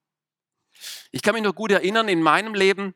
Ich 1.10 1.22
kann 1.22 1.34
mich 1.34 1.42
noch 1.42 1.54
gut 1.54 1.72
erinnern, 1.72 2.08
in 2.08 2.22
meinem 2.22 2.54
Leben 2.54 2.94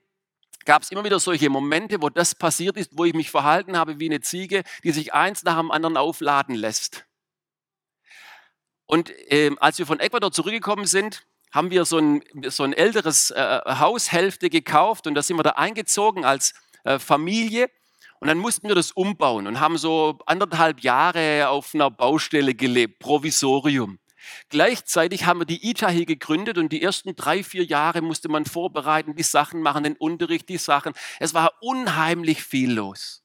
gab 0.65 0.83
es 0.83 0.91
immer 0.91 1.05
wieder 1.05 1.21
solche 1.21 1.51
Momente, 1.51 2.01
wo 2.01 2.09
das 2.09 2.35
passiert 2.35 2.77
ist, 2.77 2.97
wo 2.97 3.05
ich 3.05 3.15
mich 3.15 3.31
verhalten 3.31 3.77
habe 3.77 3.99
wie 3.99 4.07
eine 4.07 4.21
Ziege, 4.21 4.63
die 4.83 4.93
sich 4.93 5.13
eins 5.13 5.43
nach 5.43 5.59
dem 5.59 5.71
anderen 5.71 5.97
aufladen 5.97 6.55
lässt. 6.55 7.05
Und 8.87 9.11
äh, 9.31 9.51
als 9.59 9.79
wir 9.79 9.87
von 9.87 10.01
Ecuador 10.01 10.33
zurückgekommen 10.33 10.87
sind, 10.87 11.27
haben 11.55 11.71
wir 11.71 11.85
so 11.85 11.99
ein, 11.99 12.23
so 12.49 12.65
ein 12.65 12.73
älteres 12.73 13.31
äh, 13.31 13.61
Haushälfte 13.65 14.51
gekauft 14.51 15.07
und 15.07 15.15
da 15.15 15.23
sind 15.23 15.37
wir 15.37 15.45
da 15.45 15.51
eingezogen 15.51 16.25
als 16.25 16.53
äh, 16.83 16.99
Familie. 16.99 17.71
Und 18.19 18.29
dann 18.29 18.39
mussten 18.39 18.69
wir 18.69 18.75
das 18.75 18.91
umbauen 18.91 19.47
und 19.47 19.61
haben 19.61 19.77
so 19.79 20.19
anderthalb 20.27 20.81
Jahre 20.81 21.49
auf 21.49 21.75
einer 21.75 21.91
Baustelle 21.91 22.55
gelebt, 22.55 22.99
Provisorium. 22.99 23.99
Gleichzeitig 24.49 25.27
haben 25.27 25.41
wir 25.41 25.47
die 25.47 25.69
ITA 25.69 25.91
hier 25.91 26.07
gegründet 26.07 26.59
und 26.59 26.73
die 26.73 26.83
ersten 26.83 27.15
drei, 27.15 27.45
vier 27.45 27.65
Jahre 27.65 28.01
musste 28.01 28.29
man 28.29 28.47
vorbereiten, 28.47 29.15
die 29.15 29.23
Sachen 29.23 29.61
machen, 29.61 29.85
den 29.85 29.97
Unterricht, 29.97 30.49
die 30.49 30.57
Sachen. 30.57 30.95
Es 31.21 31.35
war 31.35 31.53
unheimlich 31.61 32.43
viel 32.43 32.73
los. 32.73 33.23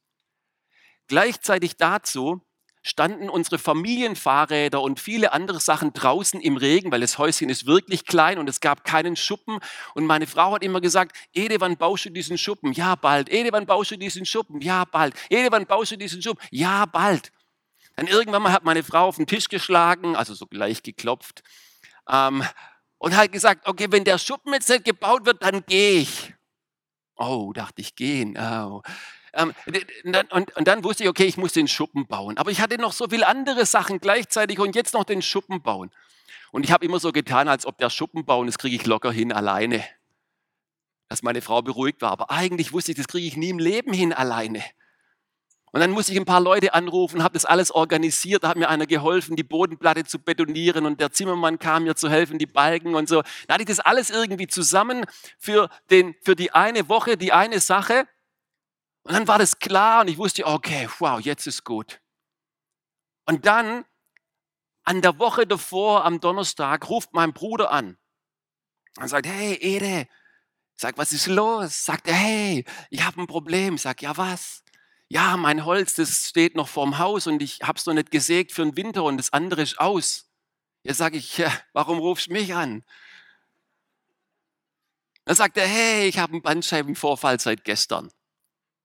Gleichzeitig 1.08 1.78
dazu 1.78 2.42
standen 2.82 3.30
unsere 3.30 3.60
Familienfahrräder 3.60 4.82
und 4.82 5.00
viele 5.00 5.34
andere 5.34 5.60
Sachen 5.60 5.94
draußen 5.94 6.40
im 6.40 6.58
Regen, 6.58 6.92
weil 6.92 7.02
das 7.02 7.18
Häuschen 7.18 7.50
ist 7.50 7.66
wirklich 7.66 8.06
klein 8.06 8.40
und 8.40 8.50
es 8.50 8.62
gab 8.62 8.84
keinen 8.84 9.16
Schuppen. 9.16 9.60
Und 9.96 10.06
meine 10.06 10.28
Frau 10.28 10.54
hat 10.54 10.64
immer 10.64 10.82
gesagt, 10.82 11.16
Ede, 11.34 11.60
wann 11.60 11.78
baust 11.78 12.06
du 12.06 12.10
diesen 12.10 12.38
Schuppen? 12.38 12.72
Ja, 12.74 12.96
bald. 12.96 13.30
Ede, 13.30 13.52
wann 13.52 13.66
baust 13.66 13.92
du 13.92 13.98
diesen 13.98 14.26
Schuppen? 14.26 14.62
Ja, 14.62 14.86
bald. 14.86 15.14
Ede, 15.30 15.52
wann 15.52 15.66
baust 15.66 15.92
du 15.92 15.98
diesen 15.98 16.22
Schuppen? 16.22 16.46
Ja, 16.52 16.86
bald. 16.86 17.32
Dann 17.96 18.08
irgendwann 18.08 18.44
mal 18.44 18.54
hat 18.54 18.64
meine 18.64 18.84
Frau 18.84 19.08
auf 19.08 19.18
den 19.18 19.28
Tisch 19.28 19.50
geschlagen, 19.50 20.16
also 20.16 20.34
so 20.34 20.46
gleich 20.46 20.84
geklopft, 20.84 21.44
ähm, 22.10 22.44
und 22.98 23.16
hat 23.16 23.32
gesagt, 23.32 23.68
okay, 23.68 23.88
wenn 23.90 24.06
der 24.06 24.18
Schuppen 24.18 24.54
jetzt 24.54 24.70
nicht 24.70 24.86
gebaut 24.86 25.26
wird, 25.26 25.44
dann 25.44 25.66
gehe 25.66 26.00
ich. 26.02 26.34
Oh, 27.18 27.52
dachte 27.54 27.82
ich, 27.82 27.96
gehen. 27.96 28.38
Oh. 28.38 28.82
Ähm, 29.34 29.54
und, 30.32 30.56
und, 30.56 30.68
dann 30.68 30.84
wusste 30.84 31.04
ich, 31.04 31.10
okay, 31.10 31.26
ich 31.26 31.38
muss 31.38 31.54
den 31.54 31.68
Schuppen 31.68 32.08
bauen. 32.08 32.38
Aber 32.38 32.52
ich 32.52 32.62
hatte 32.62 32.78
noch 32.78 32.94
so 32.94 33.08
viele 33.10 33.28
andere 33.28 33.66
Sachen 33.66 34.00
gleichzeitig 34.00 34.60
und 34.60 34.76
jetzt 34.76 34.94
noch 34.94 35.04
den 35.04 35.22
Schuppen 35.22 35.62
bauen. 35.62 35.92
Und 36.52 36.64
ich 36.64 36.72
habe 36.72 36.86
immer 36.86 37.00
so 37.00 37.12
getan, 37.12 37.48
als 37.48 37.66
ob 37.66 37.78
der 37.78 37.90
Schuppen 37.90 38.26
bauen, 38.26 38.48
das 38.48 38.58
kriege 38.58 38.76
ich 38.76 38.86
locker 38.86 39.12
hin 39.12 39.32
alleine. 39.32 39.84
Dass 41.08 41.24
meine 41.24 41.42
Frau 41.42 41.62
beruhigt 41.62 42.02
war. 42.02 42.12
Aber 42.12 42.32
eigentlich 42.32 42.74
wusste 42.74 42.92
ich, 42.92 42.98
das 42.98 43.08
kriege 43.08 43.28
ich 43.28 43.38
nie 43.38 43.50
im 43.50 43.60
Leben 43.60 43.94
hin 43.94 44.14
alleine. 44.14 44.64
Und 45.72 45.82
dann 45.82 45.92
musste 45.92 46.12
ich 46.12 46.20
ein 46.20 46.26
paar 46.26 46.42
Leute 46.42 46.74
anrufen, 46.74 47.24
habe 47.24 47.34
das 47.34 47.46
alles 47.46 47.72
organisiert. 47.72 48.44
Da 48.44 48.50
hat 48.50 48.58
mir 48.58 48.70
einer 48.70 48.88
geholfen, 48.88 49.36
die 49.36 49.44
Bodenplatte 49.44 50.04
zu 50.04 50.18
betonieren 50.20 50.86
und 50.86 51.00
der 51.00 51.12
Zimmermann 51.12 51.60
kam 51.60 51.84
mir 51.84 51.96
zu 51.96 52.10
helfen, 52.10 52.40
die 52.40 52.48
Balken 52.48 52.96
und 52.96 53.08
so. 53.08 53.22
Da 53.48 53.54
hatte 53.54 53.64
ich 53.64 53.68
das 53.68 53.80
alles 53.80 54.10
irgendwie 54.10 54.48
zusammen 54.48 55.06
für, 55.38 55.70
den, 55.92 56.16
für 56.22 56.36
die 56.36 56.52
eine 56.52 56.90
Woche, 56.90 57.18
die 57.18 57.34
eine 57.34 57.60
Sache. 57.60 58.08
Und 59.10 59.16
dann 59.16 59.28
war 59.28 59.40
das 59.40 59.58
klar 59.58 60.02
und 60.02 60.08
ich 60.08 60.20
wusste, 60.20 60.46
okay, 60.46 60.88
wow, 61.00 61.20
jetzt 61.20 61.48
ist 61.48 61.64
gut. 61.64 62.00
Und 63.26 63.48
dann, 63.48 63.84
an 64.84 65.02
der 65.02 65.18
Woche 65.18 65.48
davor, 65.48 66.06
am 66.06 66.20
Donnerstag, 66.20 66.88
ruft 66.90 67.12
mein 67.16 67.34
Bruder 67.34 67.72
an 67.72 67.98
und 69.00 69.08
sagt, 69.08 69.26
hey, 69.26 69.56
Ede, 69.56 70.08
sag, 70.76 71.00
was 71.00 71.12
ist 71.12 71.26
los? 71.26 71.86
Sagt 71.86 72.08
er, 72.08 72.14
hey, 72.14 72.66
ich 72.92 73.04
habe 73.04 73.20
ein 73.20 73.26
Problem. 73.26 73.80
Sag, 73.80 74.04
ja, 74.04 74.16
was? 74.16 74.64
Ja, 75.08 75.38
mein 75.38 75.66
Holz, 75.66 75.96
das 75.96 76.30
steht 76.30 76.54
noch 76.54 76.68
vorm 76.68 77.00
Haus 77.00 77.26
und 77.26 77.42
ich 77.42 77.62
habe 77.64 77.80
es 77.80 77.88
noch 77.88 77.96
nicht 77.96 78.12
gesägt 78.12 78.52
für 78.52 78.62
den 78.62 78.78
Winter 78.78 79.04
und 79.04 79.18
das 79.18 79.34
andere 79.34 79.64
ist 79.64 79.80
aus. 79.80 80.30
Jetzt 80.84 80.98
sage 80.98 81.18
ich, 81.18 81.36
ja, 81.40 81.52
warum 81.74 81.98
rufst 81.98 82.28
du 82.28 82.34
mich 82.34 82.54
an? 82.54 82.84
Dann 85.26 85.36
sagt 85.36 85.58
er, 85.58 85.66
hey, 85.66 86.08
ich 86.08 86.20
habe 86.20 86.34
einen 86.34 86.44
Bandscheibenvorfall 86.44 87.40
seit 87.40 87.64
gestern. 87.64 88.12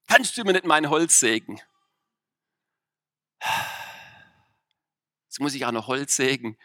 Kannst 0.06 0.36
du 0.36 0.44
mir 0.44 0.52
nicht 0.52 0.64
mein 0.64 0.90
Holz 0.90 1.18
sägen? 1.18 1.60
Jetzt 5.26 5.40
muss 5.40 5.54
ich 5.54 5.66
auch 5.66 5.72
noch 5.72 5.88
Holz 5.88 6.16
sägen. 6.16 6.56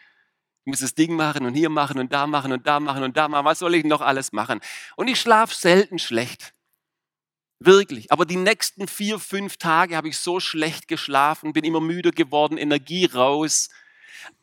Ich 0.64 0.70
muss 0.70 0.80
das 0.80 0.94
Ding 0.94 1.16
machen 1.16 1.46
und 1.46 1.54
hier 1.54 1.70
machen 1.70 1.98
und 1.98 2.12
da 2.12 2.26
machen 2.26 2.52
und 2.52 2.66
da 2.66 2.80
machen 2.80 3.02
und 3.02 3.16
da 3.16 3.28
machen. 3.28 3.44
Was 3.44 3.58
soll 3.58 3.74
ich 3.74 3.84
noch 3.84 4.00
alles 4.00 4.32
machen? 4.32 4.60
Und 4.96 5.08
ich 5.08 5.20
schlafe 5.20 5.54
selten 5.54 5.98
schlecht. 5.98 6.54
Wirklich. 7.58 8.12
Aber 8.12 8.24
die 8.24 8.36
nächsten 8.36 8.88
vier, 8.88 9.18
fünf 9.18 9.56
Tage 9.56 9.96
habe 9.96 10.08
ich 10.08 10.18
so 10.18 10.40
schlecht 10.40 10.88
geschlafen, 10.88 11.52
bin 11.52 11.64
immer 11.64 11.80
müde 11.80 12.10
geworden, 12.10 12.58
Energie 12.58 13.06
raus. 13.06 13.68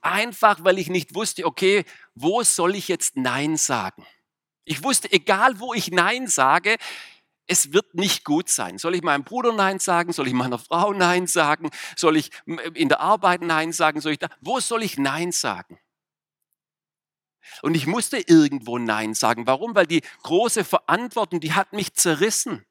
Einfach, 0.01 0.63
weil 0.63 0.77
ich 0.77 0.89
nicht 0.89 1.15
wusste, 1.15 1.45
okay, 1.45 1.85
wo 2.13 2.43
soll 2.43 2.75
ich 2.75 2.87
jetzt 2.87 3.15
Nein 3.15 3.57
sagen? 3.57 4.05
Ich 4.65 4.83
wusste, 4.83 5.11
egal 5.11 5.59
wo 5.59 5.73
ich 5.73 5.91
Nein 5.91 6.27
sage, 6.27 6.77
es 7.47 7.73
wird 7.73 7.95
nicht 7.95 8.23
gut 8.23 8.49
sein. 8.49 8.77
Soll 8.77 8.95
ich 8.95 9.01
meinem 9.01 9.23
Bruder 9.23 9.53
Nein 9.53 9.79
sagen? 9.79 10.11
Soll 10.11 10.27
ich 10.27 10.33
meiner 10.33 10.59
Frau 10.59 10.93
Nein 10.93 11.27
sagen? 11.27 11.69
Soll 11.95 12.17
ich 12.17 12.31
in 12.73 12.89
der 12.89 12.99
Arbeit 12.99 13.41
Nein 13.41 13.71
sagen? 13.71 14.01
Soll 14.01 14.13
ich 14.13 14.19
da? 14.19 14.27
Wo 14.41 14.59
soll 14.59 14.83
ich 14.83 14.97
Nein 14.97 15.31
sagen? 15.31 15.79
Und 17.61 17.75
ich 17.75 17.87
musste 17.87 18.17
irgendwo 18.17 18.77
Nein 18.77 19.13
sagen. 19.13 19.47
Warum? 19.47 19.75
Weil 19.75 19.87
die 19.87 20.01
große 20.23 20.65
Verantwortung, 20.65 21.39
die 21.39 21.53
hat 21.53 21.73
mich 21.73 21.93
zerrissen. 21.93 22.65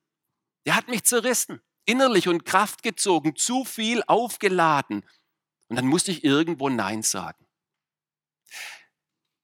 Die 0.67 0.73
hat 0.73 0.89
mich 0.89 1.05
zerrissen. 1.05 1.62
Innerlich 1.87 2.29
und 2.29 2.45
Kraft 2.45 2.83
gezogen, 2.83 3.37
zu 3.37 3.65
viel 3.65 4.03
aufgeladen. 4.07 5.05
Und 5.69 5.77
dann 5.77 5.87
musste 5.87 6.11
ich 6.11 6.25
irgendwo 6.25 6.69
Nein 6.69 7.03
sagen. 7.03 7.46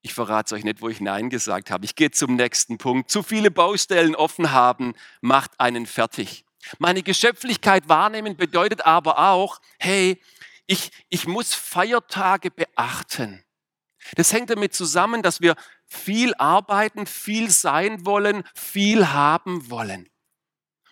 Ich 0.04 0.14
verrate 0.14 0.56
euch 0.56 0.64
nicht, 0.64 0.80
wo 0.82 0.88
ich 0.88 1.00
Nein 1.00 1.30
gesagt 1.30 1.70
habe. 1.70 1.84
Ich 1.84 1.94
gehe 1.94 2.10
zum 2.10 2.34
nächsten 2.34 2.76
Punkt. 2.76 3.10
Zu 3.10 3.22
viele 3.22 3.52
Baustellen 3.52 4.16
offen 4.16 4.50
haben 4.50 4.94
macht 5.20 5.52
einen 5.58 5.86
fertig. 5.86 6.44
Meine 6.78 7.02
Geschöpflichkeit 7.02 7.88
wahrnehmen 7.88 8.36
bedeutet 8.36 8.84
aber 8.84 9.18
auch, 9.30 9.60
hey, 9.78 10.20
ich, 10.66 10.90
ich 11.08 11.26
muss 11.26 11.54
Feiertage 11.54 12.50
beachten. 12.50 13.44
Das 14.16 14.32
hängt 14.32 14.50
damit 14.50 14.74
zusammen, 14.74 15.22
dass 15.22 15.40
wir 15.40 15.54
viel 15.86 16.34
arbeiten, 16.34 17.06
viel 17.06 17.50
sein 17.50 18.04
wollen, 18.04 18.42
viel 18.54 19.08
haben 19.08 19.70
wollen. 19.70 20.08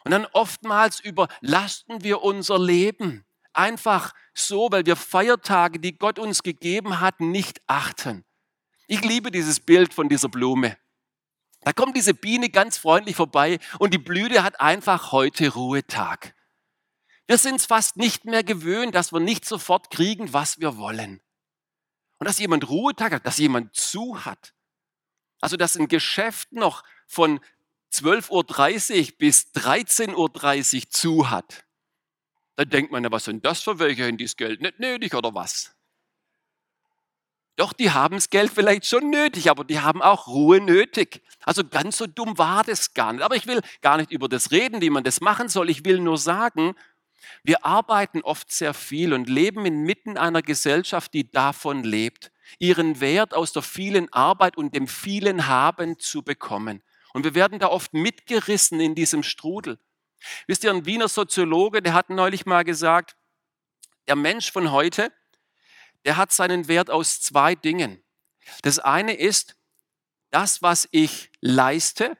Und 0.05 0.13
dann 0.13 0.27
oftmals 0.33 1.01
überlasten 1.01 2.05
wir 2.05 2.23
unser 2.23 2.59
Leben 2.59 3.25
einfach 3.53 4.13
so, 4.35 4.69
weil 4.71 4.87
wir 4.87 4.97
Feiertage, 4.97 5.81
die 5.81 5.99
Gott 5.99 6.19
uns 6.19 6.43
gegeben 6.43 7.01
hat, 7.01 7.21
nicht 7.21 7.61
achten. 7.67 8.25
Ich 8.91 9.03
liebe 9.03 9.31
dieses 9.31 9.61
Bild 9.61 9.95
von 9.95 10.09
dieser 10.09 10.29
Blume. 10.29 10.77
Da 11.61 11.73
kommt 11.73 11.97
diese 11.97 12.13
Biene 12.13 12.51
ganz 12.51 12.77
freundlich 12.77 13.15
vorbei 13.15 13.61
und 13.79 13.95
die 13.95 13.99
Blüte 13.99 14.43
hat 14.43 14.61
einfach 14.61 15.13
heute 15.13 15.55
Ruhetag. 15.55 16.35
Wir 17.29 17.39
sind 17.39 17.61
es 17.61 17.67
fast 17.67 17.97
nicht 17.97 18.25
mehr 18.25 18.43
gewöhnt, 18.43 18.97
dass 18.97 19.13
wir 19.13 19.21
nicht 19.21 19.45
sofort 19.45 19.93
kriegen, 19.93 20.33
was 20.33 20.59
wir 20.59 20.77
wollen. 20.77 21.21
Und 22.19 22.27
dass 22.27 22.41
jemand 22.41 22.69
Ruhetag 22.69 23.13
hat, 23.13 23.27
dass 23.27 23.39
jemand 23.39 23.77
zu 23.77 24.25
hat. 24.25 24.55
Also 25.41 25.57
dass 25.57 25.77
ein 25.77 25.87
Geschäft 25.87 26.51
noch 26.51 26.83
von 27.07 27.39
12.30 27.93 28.33
Uhr 28.33 29.19
bis 29.19 29.53
13.30 29.55 30.17
Uhr 30.75 30.91
zu 30.91 31.31
hat. 31.31 31.65
Da 32.57 32.65
denkt 32.65 32.91
man, 32.91 33.09
was 33.13 33.27
sind 33.27 33.47
das 33.47 33.63
für 33.63 33.79
welche, 33.79 34.13
die 34.15 34.25
das 34.25 34.37
Geld 34.37 34.61
nicht 34.61 34.81
nötig 34.81 35.15
oder 35.15 35.33
was? 35.33 35.77
Doch, 37.61 37.75
die 37.75 37.91
haben 37.91 38.15
das 38.15 38.31
Geld 38.31 38.51
vielleicht 38.51 38.87
schon 38.87 39.11
nötig, 39.11 39.51
aber 39.51 39.65
die 39.65 39.81
haben 39.81 40.01
auch 40.01 40.29
Ruhe 40.29 40.63
nötig. 40.63 41.23
Also 41.43 41.63
ganz 41.63 41.99
so 41.99 42.07
dumm 42.07 42.39
war 42.39 42.65
das 42.65 42.95
gar 42.95 43.13
nicht. 43.13 43.23
Aber 43.23 43.37
ich 43.37 43.47
will 43.47 43.61
gar 43.83 43.99
nicht 43.99 44.11
über 44.11 44.31
das 44.31 44.51
reden, 44.51 44.81
wie 44.81 44.89
man 44.89 45.05
das 45.05 45.21
machen 45.21 45.51
soll. 45.51 45.69
Ich 45.69 45.85
will 45.85 46.01
nur 46.01 46.17
sagen, 46.17 46.75
wir 47.43 47.67
arbeiten 47.67 48.23
oft 48.23 48.51
sehr 48.51 48.73
viel 48.73 49.13
und 49.13 49.29
leben 49.29 49.67
inmitten 49.67 50.17
einer 50.17 50.41
Gesellschaft, 50.41 51.13
die 51.13 51.31
davon 51.31 51.85
lebt, 51.85 52.33
ihren 52.59 53.03
Wert 53.03 53.35
aus 53.35 53.53
der 53.53 53.61
vielen 53.61 54.11
Arbeit 54.11 54.57
und 54.57 54.75
dem 54.75 54.89
vielen 54.89 55.47
Haben 55.47 55.99
zu 55.99 56.23
bekommen. 56.23 56.83
Und 57.13 57.25
wir 57.25 57.35
werden 57.35 57.59
da 57.59 57.69
oft 57.69 57.93
mitgerissen 57.93 58.81
in 58.81 58.95
diesem 58.95 59.23
Strudel. 59.23 59.79
Wisst 60.47 60.65
ihr, 60.65 60.71
ein 60.71 60.87
Wiener 60.87 61.09
Soziologe, 61.09 61.83
der 61.83 61.93
hat 61.93 62.09
neulich 62.09 62.47
mal 62.47 62.65
gesagt, 62.65 63.17
der 64.09 64.17
Mensch 64.17 64.51
von 64.51 64.73
heute, 64.73 65.13
der 66.05 66.17
hat 66.17 66.33
seinen 66.33 66.69
Wert 66.69 66.91
aus 66.91 67.21
zwei 67.21 67.55
Dingen. 67.55 68.03
Das 68.63 68.79
eine 68.79 69.15
ist 69.15 69.57
das, 70.31 70.63
was 70.63 70.89
ich 70.91 71.31
leiste 71.41 72.17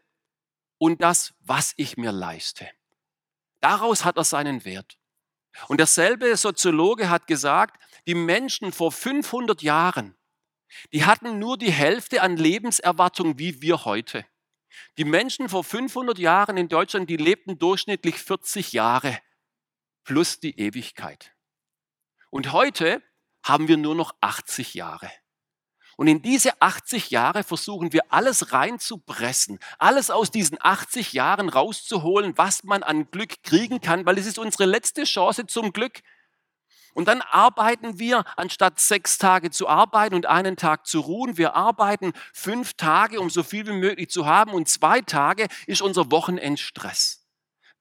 und 0.79 1.03
das, 1.03 1.35
was 1.41 1.73
ich 1.77 1.97
mir 1.97 2.13
leiste. 2.13 2.69
Daraus 3.61 4.05
hat 4.05 4.17
er 4.17 4.25
seinen 4.25 4.65
Wert. 4.65 4.99
Und 5.69 5.79
derselbe 5.79 6.37
Soziologe 6.37 7.11
hat 7.11 7.27
gesagt, 7.27 7.83
die 8.07 8.15
Menschen 8.15 8.73
vor 8.73 8.93
500 8.93 9.63
Jahren, 9.63 10.17
die 10.93 11.05
hatten 11.05 11.39
nur 11.39 11.59
die 11.59 11.73
Hälfte 11.73 12.23
an 12.23 12.37
Lebenserwartung 12.37 13.39
wie 13.39 13.61
wir 13.61 13.85
heute. 13.85 14.25
Die 14.97 15.05
Menschen 15.05 15.49
vor 15.49 15.65
500 15.65 16.19
Jahren 16.19 16.57
in 16.57 16.69
Deutschland, 16.69 17.11
die 17.11 17.17
lebten 17.17 17.59
durchschnittlich 17.59 18.17
40 18.17 18.73
Jahre 18.73 19.21
plus 20.05 20.41
die 20.41 20.59
Ewigkeit. 20.59 21.35
Und 22.31 22.53
heute 22.53 23.03
haben 23.43 23.69
wir 23.69 23.77
nur 23.77 23.95
noch 23.95 24.15
80 24.21 24.75
Jahre. 24.75 25.11
Und 25.97 26.07
in 26.07 26.23
diese 26.23 26.63
80 26.63 27.11
Jahre 27.11 27.45
versuchen 27.45 27.93
wir 27.93 28.11
alles 28.11 28.53
reinzupressen, 28.53 29.59
alles 29.79 30.11
aus 30.11 30.31
diesen 30.31 30.57
80 30.59 31.13
Jahren 31.13 31.51
rauszuholen, 31.51 32.39
was 32.39 32.65
man 32.65 32.83
an 32.83 33.11
Glück 33.11 33.43
kriegen 33.43 33.83
kann, 33.83 34.07
weil 34.07 34.17
es 34.17 34.25
ist 34.25 34.39
unsere 34.39 34.65
letzte 34.65 35.05
Chance 35.05 35.47
zum 35.47 35.75
Glück. 35.75 36.01
Und 36.95 37.07
dann 37.07 37.21
arbeiten 37.21 37.99
wir, 37.99 38.25
anstatt 38.37 38.81
sechs 38.81 39.19
Tage 39.19 39.51
zu 39.51 39.69
arbeiten 39.69 40.15
und 40.15 40.25
einen 40.27 40.57
Tag 40.57 40.87
zu 40.87 41.01
ruhen, 41.01 41.37
wir 41.37 41.55
arbeiten 41.55 42.13
fünf 42.33 42.75
Tage, 42.75 43.21
um 43.21 43.31
so 43.31 43.43
viel 43.43 43.67
wie 43.67 43.73
möglich 43.73 44.09
zu 44.11 44.27
haben 44.27 44.53
und 44.53 44.69
zwei 44.69 45.03
Tage 45.03 45.49
ist 45.67 45.83
unser 45.83 46.11
Wochenendstress. 46.11 47.20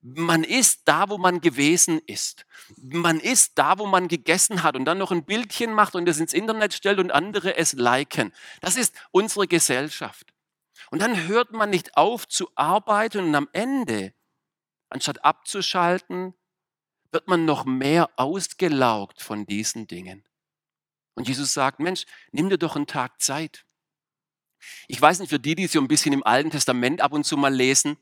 Man 0.02 0.44
ist 0.44 0.82
da, 0.86 1.10
wo 1.10 1.18
man 1.18 1.40
gewesen 1.40 2.00
ist. 2.06 2.46
Man 2.76 3.20
ist 3.20 3.52
da, 3.56 3.78
wo 3.78 3.86
man 3.86 4.08
gegessen 4.08 4.62
hat 4.62 4.74
und 4.74 4.86
dann 4.86 4.98
noch 4.98 5.10
ein 5.10 5.24
Bildchen 5.24 5.74
macht 5.74 5.94
und 5.94 6.08
es 6.08 6.18
ins 6.18 6.32
Internet 6.32 6.72
stellt 6.72 6.98
und 6.98 7.10
andere 7.10 7.56
es 7.56 7.74
liken. 7.74 8.32
Das 8.62 8.76
ist 8.76 8.94
unsere 9.10 9.46
Gesellschaft. 9.46 10.32
Und 10.90 11.02
dann 11.02 11.28
hört 11.28 11.52
man 11.52 11.68
nicht 11.68 11.96
auf 11.96 12.26
zu 12.26 12.50
arbeiten 12.54 13.18
und 13.20 13.34
am 13.34 13.48
Ende, 13.52 14.14
anstatt 14.88 15.22
abzuschalten, 15.24 16.34
wird 17.12 17.28
man 17.28 17.44
noch 17.44 17.64
mehr 17.64 18.08
ausgelaugt 18.16 19.20
von 19.20 19.44
diesen 19.44 19.86
Dingen. 19.86 20.24
Und 21.14 21.28
Jesus 21.28 21.52
sagt, 21.52 21.80
Mensch, 21.80 22.06
nimm 22.32 22.48
dir 22.48 22.58
doch 22.58 22.76
einen 22.76 22.86
Tag 22.86 23.20
Zeit. 23.20 23.64
Ich 24.88 25.00
weiß 25.00 25.18
nicht, 25.18 25.30
für 25.30 25.40
die, 25.40 25.54
die 25.54 25.66
so 25.66 25.80
ein 25.80 25.88
bisschen 25.88 26.12
im 26.12 26.24
Alten 26.24 26.50
Testament 26.50 27.00
ab 27.00 27.12
und 27.12 27.24
zu 27.24 27.36
mal 27.36 27.54
lesen, 27.54 27.96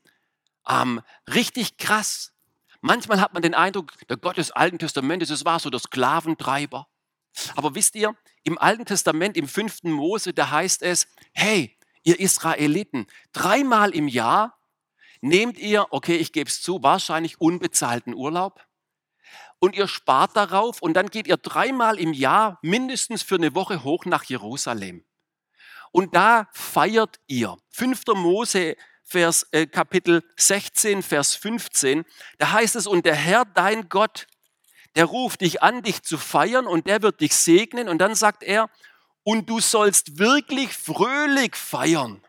ähm, 0.69 1.01
richtig 1.33 1.77
krass. 1.77 2.33
Manchmal 2.81 3.21
hat 3.21 3.33
man 3.33 3.43
den 3.43 3.55
Eindruck, 3.55 3.93
der 4.09 4.17
Gott 4.17 4.37
des 4.37 4.51
Alten 4.51 4.79
Testamentes, 4.79 5.29
das 5.29 5.45
war 5.45 5.59
so 5.59 5.71
der 5.71 5.81
Sklaventreiber. 5.81 6.87
Aber 7.57 7.75
wisst 7.75 7.95
ihr, 7.95 8.15
im 8.45 8.59
Alten 8.59 8.85
Testament, 8.85 9.37
im 9.37 9.49
fünften 9.49 9.91
Mose, 9.91 10.33
da 10.33 10.51
heißt 10.51 10.83
es, 10.83 11.09
hey, 11.33 11.77
ihr 12.03 12.19
Israeliten, 12.21 13.07
dreimal 13.33 13.91
im 13.91 14.09
Jahr 14.09 14.59
nehmt 15.21 15.59
ihr, 15.59 15.87
okay, 15.91 16.17
ich 16.17 16.33
gebe 16.33 16.49
es 16.49 16.63
zu, 16.63 16.83
wahrscheinlich 16.83 17.41
unbezahlten 17.41 18.15
Urlaub 18.15 18.65
und 19.59 19.77
ihr 19.77 19.89
spart 19.89 20.37
darauf 20.37 20.81
und 20.81 20.95
dann 20.95 21.09
geht 21.09 21.27
ihr 21.27 21.37
dreimal 21.37 21.99
im 21.99 22.13
Jahr 22.13 22.59
mindestens 22.63 23.23
für 23.23 23.35
eine 23.35 23.55
Woche 23.55 23.85
hoch 23.85 24.05
nach 24.05 24.25
Jerusalem. 24.25 25.05
Und 25.91 26.15
da 26.15 26.49
feiert 26.53 27.19
ihr. 27.27 27.57
5. 27.71 28.03
Mose 28.15 28.77
Vers, 29.09 29.47
äh, 29.53 29.67
Kapitel 29.67 30.23
16, 30.37 31.03
Vers 31.03 31.35
15, 31.35 32.05
da 32.37 32.53
heißt 32.53 32.77
es, 32.77 32.87
und 32.87 33.07
der 33.07 33.15
Herr, 33.15 33.47
dein 33.47 33.89
Gott, 33.89 34.27
der 34.97 35.07
ruft 35.07 35.41
dich 35.41 35.63
an, 35.63 35.83
dich 35.83 36.03
zu 36.03 36.19
feiern 36.19 36.67
und 36.67 36.87
der 36.87 37.01
wird 37.01 37.21
dich 37.23 37.35
segnen. 37.35 37.89
Und 37.89 37.99
dann 37.99 38.15
sagt 38.15 38.43
er, 38.43 38.69
und 39.23 39.49
du 39.49 39.61
sollst 39.61 40.19
wirklich 40.19 40.75
fröhlich 40.75 41.57
feiern. 41.57 42.23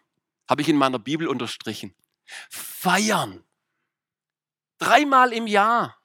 Habe 0.48 0.62
ich 0.62 0.70
in 0.70 0.78
meiner 0.78 1.00
Bibel 1.00 1.28
unterstrichen. 1.28 1.94
Feiern. 2.50 3.44
Dreimal 4.78 5.34
im 5.34 5.48
Jahr. 5.48 5.98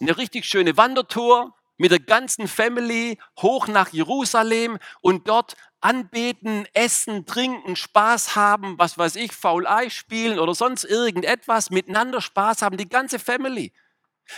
Eine 0.00 0.18
richtig 0.18 0.44
schöne 0.44 0.76
Wandertour 0.76 1.54
mit 1.78 1.92
der 1.92 2.00
ganzen 2.00 2.46
Family 2.46 3.18
hoch 3.40 3.68
nach 3.68 3.88
Jerusalem 3.90 4.78
und 5.00 5.28
dort 5.28 5.56
anbeten, 5.82 6.66
essen, 6.72 7.26
trinken, 7.26 7.76
Spaß 7.76 8.36
haben, 8.36 8.78
was 8.78 8.96
weiß 8.96 9.16
ich, 9.16 9.32
Faulei 9.32 9.90
spielen 9.90 10.38
oder 10.38 10.54
sonst 10.54 10.84
irgendetwas, 10.84 11.70
miteinander 11.70 12.20
Spaß 12.20 12.62
haben, 12.62 12.76
die 12.76 12.88
ganze 12.88 13.18
Family. 13.18 13.72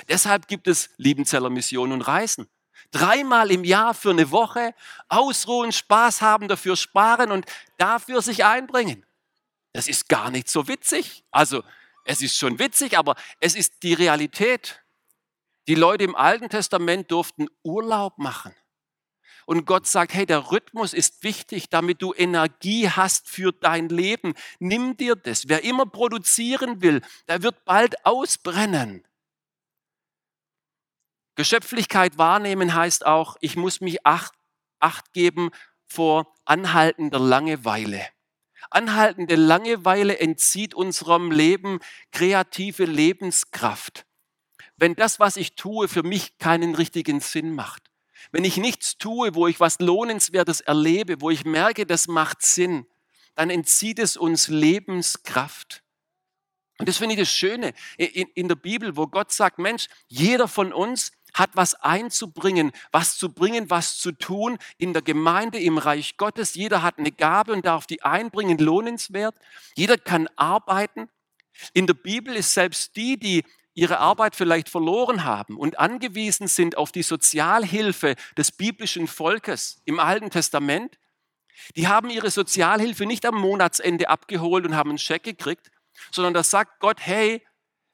Deshalb 0.09 0.49
gibt 0.49 0.67
es 0.67 0.91
Liebenzeller 0.97 1.51
Missionen 1.51 1.93
und 1.93 2.03
Reisen. 2.03 2.49
Dreimal 2.91 3.51
im 3.51 3.65
Jahr 3.65 3.95
für 3.95 4.11
eine 4.11 4.31
Woche 4.31 4.75
ausruhen, 5.09 5.73
Spaß 5.73 6.23
haben, 6.23 6.49
dafür 6.49 6.77
sparen 6.77 7.31
und 7.31 7.47
dafür 7.77 8.23
sich 8.23 8.45
einbringen. 8.45 9.05
Das 9.73 9.89
ist 9.89 10.09
gar 10.09 10.31
nicht 10.31 10.49
so 10.49 10.69
witzig. 10.69 11.25
Also 11.31 11.63
es 12.05 12.23
ist 12.23 12.37
schon 12.37 12.59
witzig, 12.59 12.97
aber 12.97 13.17
es 13.41 13.55
ist 13.55 13.83
die 13.83 13.95
Realität. 13.95 14.83
Die 15.67 15.75
Leute 15.75 16.05
im 16.05 16.15
Alten 16.15 16.49
Testament 16.49 17.11
durften 17.11 17.49
Urlaub 17.63 18.19
machen. 18.19 18.55
Und 19.47 19.67
Gott 19.67 19.87
sagt, 19.87 20.15
hey, 20.15 20.27
der 20.27 20.51
Rhythmus 20.51 20.93
ist 20.93 21.23
wichtig, 21.23 21.69
damit 21.69 22.03
du 22.03 22.13
Energie 22.15 22.89
hast 22.89 23.29
für 23.29 23.53
dein 23.53 23.89
Leben. 23.89 24.35
Nimm 24.59 24.97
dir 24.97 25.17
das. 25.17 25.49
Wer 25.49 25.65
immer 25.65 25.87
produzieren 25.87 26.83
will, 26.83 27.03
der 27.29 27.43
wird 27.43 27.65
bald 27.65 28.05
ausbrennen. 28.05 29.07
Geschöpflichkeit 31.37 32.17
wahrnehmen 32.17 32.75
heißt 32.75 33.07
auch, 33.07 33.37
ich 33.41 33.57
muss 33.57 33.81
mich 33.81 34.07
acht, 34.07 34.35
acht 34.79 35.13
geben 35.13 35.51
vor 35.87 36.33
anhaltender 36.45 37.19
Langeweile. 37.19 38.07
Anhaltende 38.71 39.37
Langeweile 39.37 40.19
entzieht 40.19 40.75
unserem 40.75 41.31
Leben 41.31 41.81
kreative 42.13 42.85
Lebenskraft. 42.85 44.07
Wenn 44.77 44.95
das, 44.95 45.21
was 45.21 45.37
ich 45.37 45.55
tue, 45.55 45.89
für 45.89 46.03
mich 46.03 46.39
keinen 46.39 46.75
richtigen 46.75 47.21
Sinn 47.21 47.55
macht. 47.55 47.91
Wenn 48.33 48.45
ich 48.45 48.57
nichts 48.57 48.99
tue, 48.99 49.35
wo 49.35 49.47
ich 49.47 49.61
was 49.61 49.79
Lohnenswertes 49.81 50.61
erlebe, 50.61 51.21
wo 51.21 51.31
ich 51.31 51.45
merke, 51.45 51.87
das 51.87 52.09
macht 52.09 52.43
Sinn, 52.43 52.87
dann 53.35 53.51
entzieht 53.51 53.99
es 53.99 54.17
uns 54.17 54.49
Lebenskraft. 54.49 55.83
Und 56.79 56.89
das 56.89 56.99
finde 56.99 57.15
ich 57.15 57.21
das 57.21 57.31
Schöne 57.31 57.73
in, 57.97 58.29
in 58.35 58.49
der 58.49 58.57
Bibel, 58.57 58.97
wo 58.97 59.07
Gott 59.07 59.33
sagt, 59.33 59.59
Mensch, 59.59 59.87
jeder 60.09 60.49
von 60.49 60.73
uns 60.73 61.13
hat 61.33 61.51
was 61.55 61.75
einzubringen, 61.75 62.73
was 62.93 63.17
zu 63.17 63.33
bringen, 63.33 63.69
was 63.69 63.99
zu 63.99 64.13
tun 64.13 64.59
in 64.79 64.93
der 64.93 65.03
Gemeinde, 65.03 65.59
im 65.59 65.79
Reich 65.79 66.17
Gottes. 66.17 66.55
Jeder 66.55 66.83
hat 66.83 66.99
eine 66.99 67.11
Gabe 67.11 67.53
und 67.53 67.67
darf 67.67 67.87
die 67.87 68.03
einbringen, 68.03 68.59
lohnenswert. 68.59 69.35
Jeder 69.75 69.99
kann 69.99 70.29
arbeiten. 70.37 71.09
In 71.73 71.87
der 71.87 71.95
Bibel 71.95 72.35
ist 72.35 72.55
selbst 72.55 72.97
die, 72.97 73.19
die 73.19 73.45
ihre 73.75 73.99
Arbeit 73.99 74.37
vielleicht 74.37 74.69
verloren 74.69 75.25
haben 75.25 75.57
und 75.57 75.79
angewiesen 75.79 76.47
sind 76.49 76.77
auf 76.77 76.93
die 76.93 77.03
Sozialhilfe 77.03 78.15
des 78.37 78.53
biblischen 78.53 79.09
Volkes 79.09 79.83
im 79.85 79.99
Alten 79.99 80.31
Testament, 80.31 80.99
die 81.77 81.89
haben 81.89 82.11
ihre 82.11 82.31
Sozialhilfe 82.31 83.07
nicht 83.07 83.27
am 83.27 83.41
Monatsende 83.41 84.09
abgeholt 84.09 84.65
und 84.65 84.77
haben 84.77 84.91
einen 84.91 84.99
Scheck 84.99 85.23
gekriegt, 85.23 85.71
sondern 86.11 86.35
da 86.35 86.43
sagt 86.43 86.81
Gott, 86.81 86.99
hey, 87.01 87.43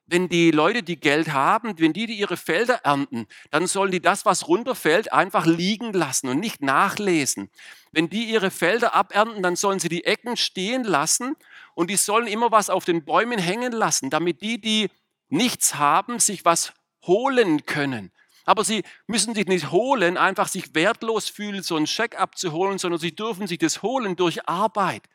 wenn 0.06 0.28
die 0.28 0.50
Leute, 0.50 0.82
die 0.82 0.98
Geld 0.98 1.32
haben, 1.32 1.78
wenn 1.78 1.92
die, 1.92 2.06
die 2.06 2.18
ihre 2.18 2.36
Felder 2.36 2.80
ernten, 2.82 3.26
dann 3.50 3.68
sollen 3.68 3.92
die 3.92 4.00
das, 4.00 4.24
was 4.24 4.48
runterfällt, 4.48 5.12
einfach 5.12 5.46
liegen 5.46 5.92
lassen 5.92 6.28
und 6.28 6.40
nicht 6.40 6.62
nachlesen. 6.62 7.48
Wenn 7.92 8.10
die 8.10 8.24
ihre 8.24 8.50
Felder 8.50 8.94
abernten, 8.94 9.42
dann 9.42 9.54
sollen 9.54 9.78
sie 9.78 9.88
die 9.88 10.04
Ecken 10.04 10.36
stehen 10.36 10.82
lassen 10.82 11.36
und 11.74 11.90
die 11.90 11.96
sollen 11.96 12.26
immer 12.26 12.50
was 12.50 12.70
auf 12.70 12.84
den 12.84 13.04
Bäumen 13.04 13.38
hängen 13.38 13.72
lassen, 13.72 14.10
damit 14.10 14.42
die, 14.42 14.60
die 14.60 14.90
nichts 15.30 15.76
haben, 15.76 16.18
sich 16.18 16.44
was 16.44 16.72
holen 17.06 17.64
können. 17.66 18.12
Aber 18.44 18.64
sie 18.64 18.82
müssen 19.06 19.34
sich 19.34 19.46
nicht 19.46 19.70
holen, 19.70 20.16
einfach 20.16 20.48
sich 20.48 20.74
wertlos 20.74 21.28
fühlen, 21.28 21.62
so 21.62 21.76
einen 21.76 21.86
Scheck 21.86 22.18
abzuholen, 22.18 22.78
sondern 22.78 23.00
sie 23.00 23.14
dürfen 23.14 23.46
sich 23.46 23.58
das 23.58 23.82
holen 23.82 24.16
durch 24.16 24.48
Arbeit. 24.48 25.08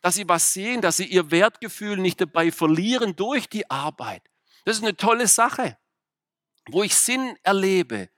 Dass 0.00 0.14
sie 0.14 0.28
was 0.28 0.52
sehen, 0.52 0.80
dass 0.80 0.96
sie 0.96 1.06
ihr 1.06 1.30
Wertgefühl 1.30 1.96
nicht 1.96 2.20
dabei 2.20 2.50
verlieren 2.50 3.16
durch 3.16 3.48
die 3.48 3.68
Arbeit. 3.70 4.22
Das 4.64 4.76
ist 4.76 4.82
eine 4.82 4.96
tolle 4.96 5.26
Sache, 5.26 5.76
wo 6.68 6.82
ich 6.82 6.94
Sinn 6.94 7.36
erlebe 7.42 8.08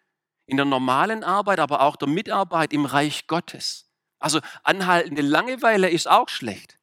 in 0.46 0.56
der 0.56 0.66
normalen 0.66 1.24
Arbeit, 1.24 1.58
aber 1.60 1.80
auch 1.80 1.96
der 1.96 2.08
Mitarbeit 2.08 2.72
im 2.72 2.84
Reich 2.84 3.26
Gottes. 3.26 3.90
Also 4.18 4.40
anhaltende 4.62 5.22
Langeweile 5.22 5.88
ist 5.88 6.08
auch 6.08 6.28
schlecht. 6.28 6.78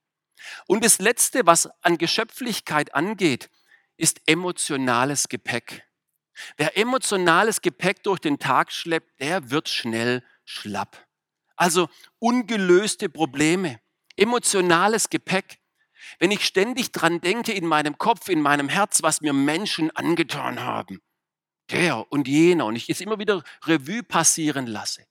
Und 0.68 0.84
das 0.84 1.00
Letzte, 1.00 1.46
was 1.46 1.70
an 1.82 1.98
Geschöpflichkeit 1.98 2.96
angeht, 2.96 3.50
ist 3.98 4.22
emotionales 4.26 5.28
Gepäck. 5.28 5.84
Wer 6.56 6.78
emotionales 6.78 7.62
Gepäck 7.62 8.04
durch 8.04 8.20
den 8.20 8.40
Tag 8.40 8.72
schleppt, 8.72 9.20
der 9.20 9.50
wird 9.50 9.70
schnell 9.70 10.24
schlapp. 10.46 11.08
Also 11.56 11.90
ungelöste 12.20 13.10
Probleme, 13.10 13.80
emotionales 14.16 15.10
Gepäck. 15.10 15.60
Wenn 16.20 16.32
ich 16.32 16.46
ständig 16.46 16.92
dran 16.92 17.22
denke 17.22 17.52
in 17.52 17.66
meinem 17.66 17.98
Kopf, 17.98 18.30
in 18.30 18.42
meinem 18.42 18.70
Herz, 18.70 19.02
was 19.02 19.22
mir 19.22 19.34
Menschen 19.34 19.90
angetan 19.92 20.62
haben, 20.62 21.02
der 21.72 22.12
und 22.12 22.28
jener, 22.28 22.66
und 22.68 22.76
ich 22.76 22.90
es 22.90 23.02
immer 23.02 23.20
wieder 23.20 23.44
Revue 23.66 24.04
passieren 24.04 24.68
lasse, 24.68 25.04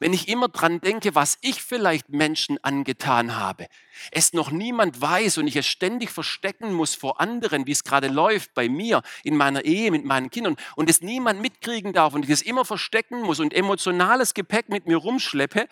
wenn 0.00 0.14
ich 0.14 0.28
immer 0.28 0.48
dran 0.48 0.80
denke, 0.80 1.14
was 1.14 1.38
ich 1.42 1.62
vielleicht 1.62 2.08
Menschen 2.08 2.58
angetan 2.64 3.36
habe, 3.36 3.68
es 4.10 4.32
noch 4.32 4.50
niemand 4.50 5.00
weiß 5.00 5.38
und 5.38 5.46
ich 5.46 5.56
es 5.56 5.66
ständig 5.66 6.10
verstecken 6.10 6.72
muss 6.72 6.94
vor 6.94 7.20
anderen, 7.20 7.66
wie 7.66 7.72
es 7.72 7.84
gerade 7.84 8.08
läuft 8.08 8.54
bei 8.54 8.68
mir, 8.68 9.02
in 9.22 9.36
meiner 9.36 9.64
Ehe, 9.64 9.90
mit 9.90 10.06
meinen 10.06 10.30
Kindern 10.30 10.56
und 10.74 10.88
es 10.88 11.02
niemand 11.02 11.42
mitkriegen 11.42 11.92
darf 11.92 12.14
und 12.14 12.24
ich 12.24 12.30
es 12.30 12.40
immer 12.40 12.64
verstecken 12.64 13.20
muss 13.20 13.40
und 13.40 13.52
emotionales 13.52 14.32
Gepäck 14.32 14.70
mit 14.70 14.86
mir 14.86 14.96
rumschleppe, 14.96 15.68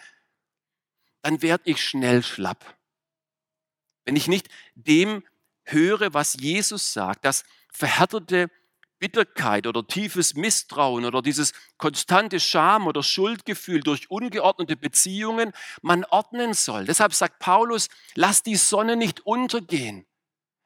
dann 1.22 1.40
werde 1.40 1.64
ich 1.66 1.82
schnell 1.82 2.22
schlapp. 2.22 2.76
Wenn 4.04 4.14
ich 4.14 4.28
nicht 4.28 4.48
dem 4.74 5.24
höre, 5.64 6.12
was 6.12 6.34
Jesus 6.34 6.92
sagt, 6.92 7.24
das 7.24 7.44
verhärtete 7.72 8.50
Bitterkeit 8.98 9.66
oder 9.66 9.86
tiefes 9.86 10.34
Misstrauen 10.34 11.04
oder 11.04 11.22
dieses 11.22 11.52
konstante 11.76 12.40
Scham 12.40 12.86
oder 12.86 13.02
Schuldgefühl 13.02 13.80
durch 13.80 14.10
ungeordnete 14.10 14.76
Beziehungen 14.76 15.52
man 15.82 16.04
ordnen 16.04 16.54
soll. 16.54 16.84
Deshalb 16.84 17.14
sagt 17.14 17.38
Paulus, 17.38 17.88
lasst 18.14 18.46
die 18.46 18.56
Sonne 18.56 18.96
nicht 18.96 19.20
untergehen 19.26 20.06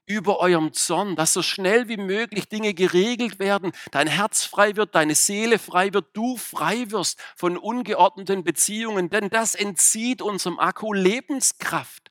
über 0.07 0.41
eurem 0.41 0.73
Zorn, 0.73 1.17
dass 1.17 1.33
so 1.33 1.43
schnell 1.43 1.89
wie 1.89 1.97
möglich 1.97 2.49
Dinge 2.49 2.75
geregelt 2.75 3.39
werden, 3.39 3.73
dein 3.93 4.09
Herz 4.09 4.45
frei 4.45 4.77
wird, 4.77 4.95
deine 4.95 5.15
Seele 5.15 5.59
frei 5.59 5.93
wird, 5.93 6.07
du 6.13 6.37
frei 6.37 6.91
wirst 6.91 7.21
von 7.37 7.57
ungeordneten 7.57 8.45
Beziehungen, 8.45 9.11
denn 9.11 9.31
das 9.31 9.55
entzieht 9.55 10.21
unserem 10.21 10.59
Akku 10.59 10.93
Lebenskraft. 10.93 12.11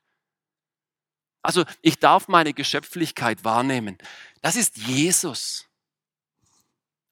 Also 1.44 1.66
ich 1.82 2.00
darf 2.00 2.28
meine 2.28 2.54
Geschöpflichkeit 2.54 3.44
wahrnehmen. 3.44 3.98
Das 4.42 4.56
ist 4.56 4.78
Jesus. 4.78 5.68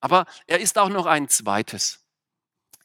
Aber 0.01 0.25
er 0.47 0.59
ist 0.59 0.77
auch 0.77 0.89
noch 0.89 1.05
ein 1.05 1.29
zweites. 1.29 2.03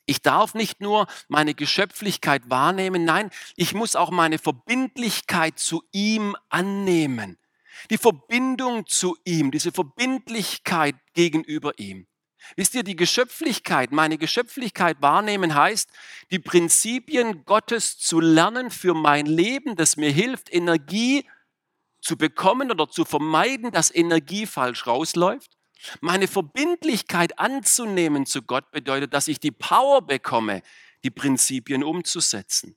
Ich 0.07 0.21
darf 0.21 0.55
nicht 0.55 0.81
nur 0.81 1.07
meine 1.29 1.55
Geschöpflichkeit 1.55 2.51
wahrnehmen, 2.51 3.05
nein, 3.05 3.31
ich 3.57 3.75
muss 3.75 3.97
auch 3.97 4.11
meine 4.11 4.39
Verbindlichkeit 4.39 5.59
zu 5.59 5.83
ihm 5.93 6.37
annehmen. 6.51 7.39
Die 7.91 7.99
Verbindung 7.99 8.87
zu 8.87 9.17
ihm, 9.25 9.51
diese 9.51 9.73
Verbindlichkeit 9.73 10.97
gegenüber 11.15 11.79
ihm. 11.79 12.07
Wisst 12.57 12.75
ihr, 12.75 12.83
die 12.83 12.97
Geschöpflichkeit, 12.97 13.91
meine 13.91 14.19
Geschöpflichkeit 14.19 15.01
wahrnehmen 15.01 15.55
heißt, 15.55 15.89
die 16.31 16.39
Prinzipien 16.39 17.47
Gottes 17.47 17.99
zu 17.99 18.21
lernen 18.21 18.71
für 18.71 18.93
mein 18.93 19.25
Leben, 19.25 19.77
das 19.77 19.97
mir 19.97 20.11
hilft, 20.11 20.53
Energie 20.53 21.27
zu 22.03 22.19
bekommen 22.19 22.71
oder 22.71 22.91
zu 22.91 23.07
vermeiden, 23.07 23.73
dass 23.73 23.95
Energie 23.95 24.45
falsch 24.45 24.87
rausläuft 24.87 25.57
meine 26.01 26.29
Verbindlichkeit 26.29 27.39
anzunehmen 27.39 28.27
zu 28.27 28.43
Gott 28.43 28.71
bedeutet, 28.71 29.13
dass 29.15 29.29
ich 29.29 29.41
die 29.41 29.51
Power 29.51 30.03
bekomme, 30.03 30.63
die 31.03 31.11
Prinzipien 31.11 31.85
umzusetzen. 31.85 32.77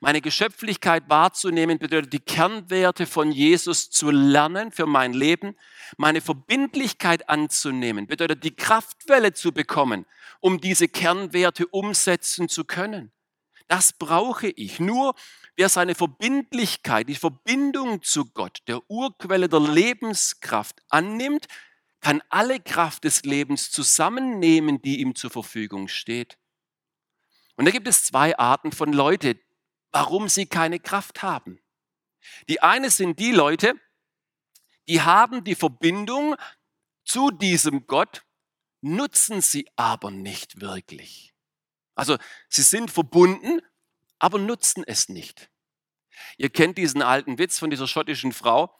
Meine 0.00 0.20
Geschöpflichkeit 0.20 1.04
wahrzunehmen 1.08 1.78
bedeutet, 1.78 2.12
die 2.12 2.20
Kernwerte 2.20 3.06
von 3.06 3.30
Jesus 3.30 3.90
zu 3.90 4.10
lernen 4.10 4.72
für 4.72 4.86
mein 4.86 5.12
Leben. 5.12 5.56
Meine 5.98 6.20
Verbindlichkeit 6.20 7.28
anzunehmen 7.28 8.06
bedeutet, 8.06 8.44
die 8.44 8.56
Kraftwelle 8.56 9.34
zu 9.34 9.52
bekommen, 9.52 10.06
um 10.40 10.60
diese 10.60 10.88
Kernwerte 10.88 11.66
umsetzen 11.66 12.48
zu 12.48 12.64
können. 12.64 13.12
Das 13.68 13.92
brauche 13.92 14.48
ich. 14.48 14.80
Nur 14.80 15.14
wer 15.56 15.68
seine 15.68 15.94
Verbindlichkeit, 15.94 17.08
die 17.08 17.14
Verbindung 17.14 18.02
zu 18.02 18.26
Gott, 18.26 18.60
der 18.66 18.80
Urquelle 18.88 19.48
der 19.48 19.60
Lebenskraft 19.60 20.82
annimmt, 20.88 21.46
kann 22.04 22.22
alle 22.28 22.60
Kraft 22.60 23.04
des 23.04 23.22
Lebens 23.22 23.70
zusammennehmen, 23.70 24.82
die 24.82 25.00
ihm 25.00 25.14
zur 25.14 25.30
Verfügung 25.30 25.88
steht. 25.88 26.36
Und 27.56 27.64
da 27.64 27.70
gibt 27.70 27.88
es 27.88 28.04
zwei 28.04 28.36
Arten 28.36 28.72
von 28.72 28.92
Leute, 28.92 29.40
warum 29.90 30.28
sie 30.28 30.44
keine 30.44 30.78
Kraft 30.78 31.22
haben. 31.22 31.62
Die 32.46 32.60
eine 32.60 32.90
sind 32.90 33.18
die 33.18 33.30
Leute, 33.30 33.72
die 34.86 35.00
haben 35.00 35.44
die 35.44 35.54
Verbindung 35.54 36.36
zu 37.06 37.30
diesem 37.30 37.86
Gott, 37.86 38.22
nutzen 38.82 39.40
sie 39.40 39.66
aber 39.74 40.10
nicht 40.10 40.60
wirklich. 40.60 41.32
Also 41.94 42.18
sie 42.50 42.64
sind 42.64 42.90
verbunden, 42.90 43.62
aber 44.18 44.38
nutzen 44.38 44.84
es 44.86 45.08
nicht. 45.08 45.48
Ihr 46.36 46.50
kennt 46.50 46.76
diesen 46.76 47.00
alten 47.00 47.38
Witz 47.38 47.58
von 47.58 47.70
dieser 47.70 47.88
schottischen 47.88 48.34
Frau, 48.34 48.76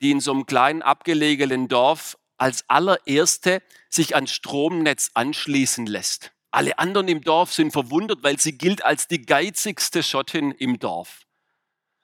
die 0.00 0.12
in 0.12 0.20
so 0.20 0.30
einem 0.30 0.46
kleinen 0.46 0.82
abgelegenen 0.82 1.66
Dorf 1.66 2.16
als 2.38 2.64
allererste 2.68 3.62
sich 3.90 4.14
ans 4.14 4.32
Stromnetz 4.32 5.10
anschließen 5.14 5.86
lässt. 5.86 6.32
Alle 6.50 6.78
anderen 6.78 7.08
im 7.08 7.20
Dorf 7.20 7.52
sind 7.52 7.72
verwundert, 7.72 8.22
weil 8.22 8.40
sie 8.40 8.56
gilt 8.56 8.84
als 8.84 9.06
die 9.06 9.22
geizigste 9.22 10.02
Schottin 10.02 10.52
im 10.52 10.78
Dorf. 10.78 11.26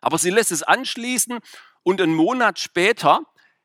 Aber 0.01 0.19
sie 0.19 0.31
lässt 0.31 0.53
es 0.53 0.63
anschließen 0.63 1.39
und 1.83 2.01
einen 2.01 2.15
Monat 2.15 2.59
später, 2.59 3.23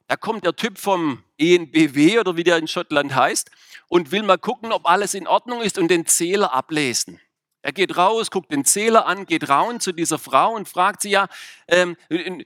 da 0.08 0.16
kommt 0.16 0.46
der 0.46 0.56
Typ 0.56 0.78
vom 0.78 1.24
ENBW 1.38 2.20
oder 2.20 2.38
wie 2.38 2.44
der 2.44 2.58
in 2.58 2.68
Schottland 2.68 3.14
heißt 3.14 3.52
und 3.90 4.12
will 4.12 4.24
mal 4.24 4.38
gucken, 4.38 4.72
ob 4.72 4.88
alles 4.88 5.14
in 5.14 5.28
Ordnung 5.28 5.62
ist 5.62 5.78
und 5.78 5.90
den 5.90 6.06
Zähler 6.06 6.54
ablesen. 6.54 7.20
Er 7.62 7.74
geht 7.74 7.98
raus, 7.98 8.32
guckt 8.32 8.52
den 8.52 8.64
Zähler 8.64 9.06
an, 9.06 9.26
geht 9.26 9.50
raun 9.50 9.82
zu 9.82 9.92
dieser 9.92 10.18
Frau 10.18 10.54
und 10.54 10.70
fragt 10.70 11.02
sie 11.02 11.10
ja, 11.10 11.28
ähm, 11.68 11.98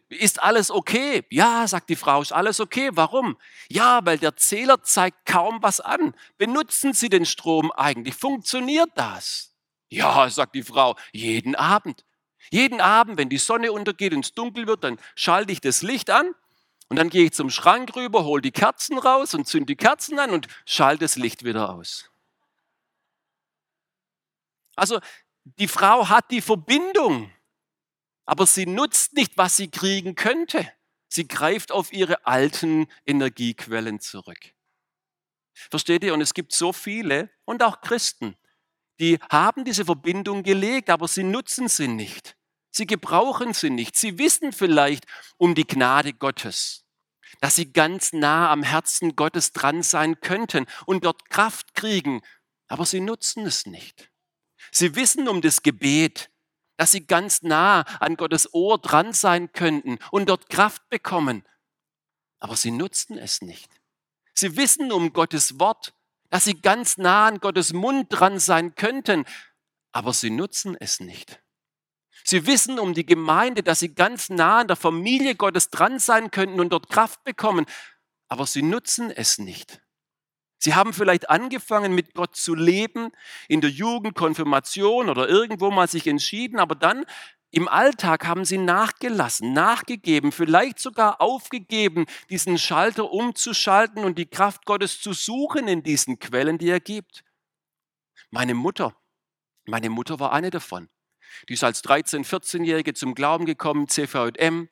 ist 0.09 0.41
alles 0.41 0.71
okay? 0.71 1.23
Ja, 1.29 1.67
sagt 1.67 1.89
die 1.89 1.95
Frau, 1.95 2.21
ist 2.21 2.33
alles 2.33 2.59
okay. 2.59 2.89
Warum? 2.93 3.37
Ja, 3.69 3.99
weil 4.03 4.17
der 4.17 4.35
Zähler 4.37 4.81
zeigt 4.81 5.27
kaum 5.27 5.61
was 5.61 5.79
an. 5.79 6.15
Benutzen 6.39 6.93
Sie 6.93 7.09
den 7.09 7.27
Strom 7.27 7.71
eigentlich? 7.71 8.15
Funktioniert 8.15 8.89
das? 8.95 9.53
Ja, 9.89 10.27
sagt 10.31 10.55
die 10.55 10.63
Frau, 10.63 10.95
jeden 11.11 11.55
Abend. 11.55 12.05
Jeden 12.49 12.81
Abend, 12.81 13.17
wenn 13.17 13.29
die 13.29 13.37
Sonne 13.37 13.71
untergeht 13.71 14.13
und 14.13 14.25
es 14.25 14.33
dunkel 14.33 14.65
wird, 14.65 14.83
dann 14.83 14.97
schalte 15.15 15.51
ich 15.51 15.61
das 15.61 15.83
Licht 15.83 16.09
an 16.09 16.33
und 16.89 16.97
dann 16.97 17.09
gehe 17.09 17.25
ich 17.25 17.33
zum 17.33 17.51
Schrank 17.51 17.95
rüber, 17.95 18.25
hole 18.25 18.41
die 18.41 18.51
Kerzen 18.51 18.97
raus 18.97 19.35
und 19.35 19.47
zünde 19.47 19.67
die 19.67 19.75
Kerzen 19.75 20.17
an 20.17 20.31
und 20.31 20.47
schalte 20.65 21.05
das 21.05 21.15
Licht 21.15 21.45
wieder 21.45 21.69
aus. 21.69 22.09
Also 24.75 24.99
die 25.43 25.67
Frau 25.67 26.09
hat 26.09 26.31
die 26.31 26.41
Verbindung, 26.41 27.31
aber 28.25 28.45
sie 28.45 28.65
nutzt 28.65 29.13
nicht, 29.13 29.37
was 29.37 29.57
sie 29.57 29.69
kriegen 29.69 30.15
könnte. 30.15 30.71
Sie 31.09 31.27
greift 31.27 31.71
auf 31.71 31.93
ihre 31.93 32.25
alten 32.25 32.87
Energiequellen 33.05 33.99
zurück. 33.99 34.53
Versteht 35.53 36.03
ihr? 36.03 36.13
Und 36.13 36.21
es 36.21 36.33
gibt 36.33 36.53
so 36.53 36.73
viele 36.73 37.29
und 37.45 37.61
auch 37.61 37.81
Christen, 37.81 38.35
die 38.99 39.19
haben 39.29 39.65
diese 39.65 39.85
Verbindung 39.85 40.43
gelegt, 40.43 40.89
aber 40.89 41.07
sie 41.07 41.23
nutzen 41.23 41.67
sie 41.67 41.87
nicht. 41.87 42.35
Sie 42.71 42.87
gebrauchen 42.87 43.53
sie 43.53 43.69
nicht. 43.69 43.95
Sie 43.95 44.17
wissen 44.17 44.51
vielleicht 44.51 45.05
um 45.37 45.53
die 45.55 45.67
Gnade 45.67 46.13
Gottes, 46.13 46.85
dass 47.41 47.55
sie 47.55 47.71
ganz 47.71 48.13
nah 48.13 48.51
am 48.51 48.63
Herzen 48.63 49.15
Gottes 49.15 49.51
dran 49.51 49.83
sein 49.83 50.19
könnten 50.21 50.65
und 50.85 51.05
dort 51.05 51.29
Kraft 51.29 51.75
kriegen, 51.75 52.21
aber 52.67 52.85
sie 52.85 53.01
nutzen 53.01 53.45
es 53.45 53.65
nicht. 53.65 54.12
Sie 54.73 54.95
wissen 54.95 55.27
um 55.27 55.41
das 55.41 55.61
Gebet, 55.61 56.31
dass 56.77 56.91
sie 56.91 57.05
ganz 57.05 57.43
nah 57.43 57.81
an 57.99 58.17
Gottes 58.17 58.51
Ohr 58.53 58.79
dran 58.79 59.13
sein 59.13 59.51
könnten 59.53 59.99
und 60.09 60.27
dort 60.29 60.49
Kraft 60.49 60.89
bekommen. 60.89 61.43
Aber 62.39 62.55
sie 62.55 62.71
nutzen 62.71 63.17
es 63.17 63.41
nicht. 63.43 63.69
Sie 64.33 64.57
wissen 64.57 64.91
um 64.91 65.13
Gottes 65.13 65.59
Wort, 65.59 65.93
dass 66.31 66.45
sie 66.45 66.59
ganz 66.59 66.97
nah 66.97 67.27
an 67.27 67.39
Gottes 67.39 67.71
Mund 67.71 68.07
dran 68.09 68.39
sein 68.39 68.73
könnten, 68.73 69.25
aber 69.91 70.11
sie 70.11 70.31
nutzen 70.31 70.75
es 70.79 70.99
nicht. 70.99 71.39
Sie 72.23 72.47
wissen 72.47 72.79
um 72.79 72.95
die 72.95 73.05
Gemeinde, 73.05 73.61
dass 73.61 73.79
sie 73.79 73.93
ganz 73.93 74.29
nah 74.29 74.61
an 74.61 74.67
der 74.67 74.75
Familie 74.75 75.35
Gottes 75.35 75.69
dran 75.69 75.99
sein 75.99 76.31
könnten 76.31 76.59
und 76.59 76.71
dort 76.71 76.89
Kraft 76.89 77.23
bekommen, 77.23 77.67
aber 78.27 78.47
sie 78.47 78.63
nutzen 78.63 79.11
es 79.11 79.37
nicht. 79.37 79.83
Sie 80.63 80.75
haben 80.75 80.93
vielleicht 80.93 81.29
angefangen, 81.29 81.93
mit 81.93 82.13
Gott 82.13 82.37
zu 82.37 82.55
leben, 82.55 83.11
in 83.49 83.59
der 83.59 83.69
Jugend, 83.69 84.15
Konfirmation 84.15 85.09
oder 85.09 85.27
irgendwo 85.27 85.71
mal 85.71 85.89
sich 85.89 86.07
entschieden, 86.07 86.57
aber 86.57 86.73
dann 86.73 87.03
im 87.51 87.67
Alltag 87.67 88.25
haben 88.25 88.45
sie 88.45 88.57
nachgelassen, 88.57 89.51
nachgegeben, 89.51 90.31
vielleicht 90.31 90.79
sogar 90.79 91.19
aufgegeben, 91.19 92.05
diesen 92.29 92.57
Schalter 92.57 93.11
umzuschalten 93.11 94.05
und 94.05 94.17
die 94.17 94.25
Kraft 94.25 94.65
Gottes 94.65 95.01
zu 95.01 95.11
suchen 95.11 95.67
in 95.67 95.83
diesen 95.83 96.17
Quellen, 96.19 96.57
die 96.57 96.69
er 96.69 96.79
gibt. 96.79 97.25
Meine 98.31 98.53
Mutter, 98.53 98.95
meine 99.65 99.89
Mutter 99.89 100.21
war 100.21 100.31
eine 100.31 100.49
davon. 100.49 100.87
Die 101.49 101.55
ist 101.55 101.65
als 101.65 101.83
13-, 101.83 102.25
14-Jährige 102.25 102.93
zum 102.93 103.15
Glauben 103.15 103.45
gekommen, 103.45 103.89
CVM. 103.89 104.69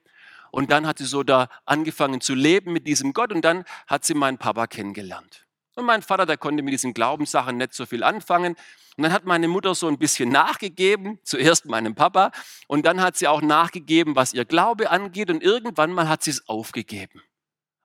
Und 0.52 0.72
dann 0.72 0.88
hat 0.88 1.00
sie 1.00 1.06
so 1.06 1.24
da 1.24 1.50
angefangen 1.66 2.22
zu 2.22 2.34
leben 2.34 2.72
mit 2.72 2.88
diesem 2.88 3.12
Gott 3.12 3.34
und 3.34 3.42
dann 3.42 3.66
hat 3.88 4.06
sie 4.06 4.14
meinen 4.14 4.38
Papa 4.38 4.68
kennengelernt. 4.68 5.46
Und 5.76 5.86
mein 5.86 6.02
Vater, 6.02 6.26
der 6.26 6.38
konnte 6.38 6.64
mit 6.64 6.74
diesen 6.74 6.94
Glaubenssachen 6.94 7.58
nicht 7.58 7.74
so 7.74 7.86
viel 7.86 8.04
anfangen. 8.04 8.56
Und 8.98 9.04
dann 9.04 9.14
hat 9.14 9.26
meine 9.26 9.48
Mutter 9.48 9.74
so 9.74 9.88
ein 9.88 9.98
bisschen 9.98 10.30
nachgegeben, 10.32 11.20
zuerst 11.24 11.66
meinem 11.66 11.96
Papa, 11.96 12.32
und 12.68 12.86
dann 12.86 13.02
hat 13.02 13.18
sie 13.18 13.28
auch 13.28 13.42
nachgegeben, 13.42 14.16
was 14.16 14.34
ihr 14.34 14.46
Glaube 14.46 14.90
angeht, 14.90 15.30
und 15.30 15.42
irgendwann 15.42 15.94
mal 15.94 16.10
hat 16.10 16.24
sie 16.24 16.32
es 16.32 16.48
aufgegeben. 16.48 17.22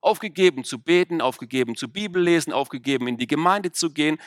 Aufgegeben 0.01 0.65
zu 0.65 0.79
beten, 0.81 1.21
aufgegeben 1.21 1.77
zu 1.77 1.89
Bibel 1.89 2.23
lesen, 2.23 2.53
aufgegeben 2.53 3.09
in 3.09 3.17
die 3.17 3.27
Gemeinde 3.27 3.73
zu 3.73 3.91
gehen. 3.91 4.19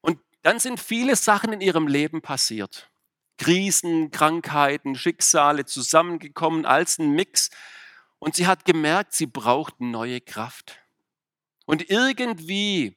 Und 0.00 0.18
dann 0.42 0.58
sind 0.58 0.80
viele 0.80 1.16
Sachen 1.16 1.52
in 1.52 1.60
ihrem 1.60 1.88
Leben 1.88 2.20
passiert. 2.20 2.90
Krisen, 3.38 4.10
Krankheiten, 4.10 4.94
Schicksale 4.94 5.64
zusammengekommen 5.66 6.66
als 6.66 6.98
ein 6.98 7.10
Mix. 7.12 7.50
Und 8.18 8.36
sie 8.36 8.46
hat 8.46 8.64
gemerkt, 8.64 9.12
sie 9.12 9.26
braucht 9.26 9.80
neue 9.80 10.20
Kraft. 10.20 10.78
Und 11.66 11.90
irgendwie, 11.90 12.96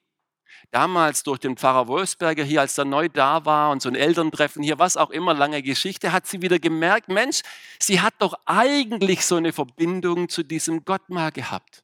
damals 0.71 1.23
durch 1.23 1.39
den 1.39 1.57
Pfarrer 1.57 1.87
Wolfsberger 1.87 2.43
hier, 2.43 2.61
als 2.61 2.77
er 2.77 2.85
neu 2.85 3.09
da 3.09 3.45
war 3.45 3.71
und 3.71 3.81
so 3.81 3.89
ein 3.89 3.95
Elterntreffen 3.95 4.63
hier, 4.63 4.79
was 4.79 4.95
auch 4.95 5.09
immer, 5.09 5.33
lange 5.33 5.61
Geschichte, 5.61 6.11
hat 6.11 6.27
sie 6.27 6.41
wieder 6.41 6.59
gemerkt, 6.59 7.09
Mensch, 7.09 7.41
sie 7.79 8.01
hat 8.01 8.13
doch 8.19 8.35
eigentlich 8.45 9.25
so 9.25 9.35
eine 9.35 9.51
Verbindung 9.51 10.29
zu 10.29 10.43
diesem 10.43 10.85
Gott 10.85 11.09
mal 11.09 11.31
gehabt. 11.31 11.83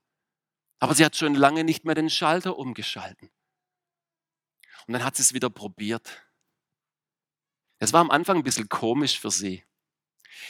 Aber 0.80 0.94
sie 0.94 1.04
hat 1.04 1.16
schon 1.16 1.36
lange 1.36 1.64
nicht 1.64 1.86
mehr 1.86 1.96
den 1.96 2.10
Schalter 2.10 2.58
umgeschalten. 2.58 3.32
Und 4.88 4.94
dann 4.94 5.04
hat 5.04 5.16
sie 5.16 5.24
es 5.24 5.34
wieder 5.34 5.50
probiert. 5.50 6.22
Es 7.80 7.92
war 7.92 8.02
am 8.02 8.12
Anfang 8.12 8.38
ein 8.38 8.44
bisschen 8.44 8.70
komisch 8.70 9.20
für 9.20 9.32
sie. 9.32 9.64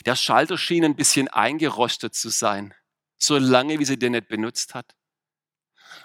Der 0.05 0.15
Schalter 0.15 0.57
schien 0.57 0.83
ein 0.83 0.95
bisschen 0.95 1.27
eingerostet 1.27 2.15
zu 2.15 2.29
sein, 2.29 2.73
so 3.17 3.37
lange 3.37 3.79
wie 3.79 3.85
sie 3.85 3.97
den 3.97 4.11
nicht 4.11 4.27
benutzt 4.27 4.73
hat. 4.75 4.95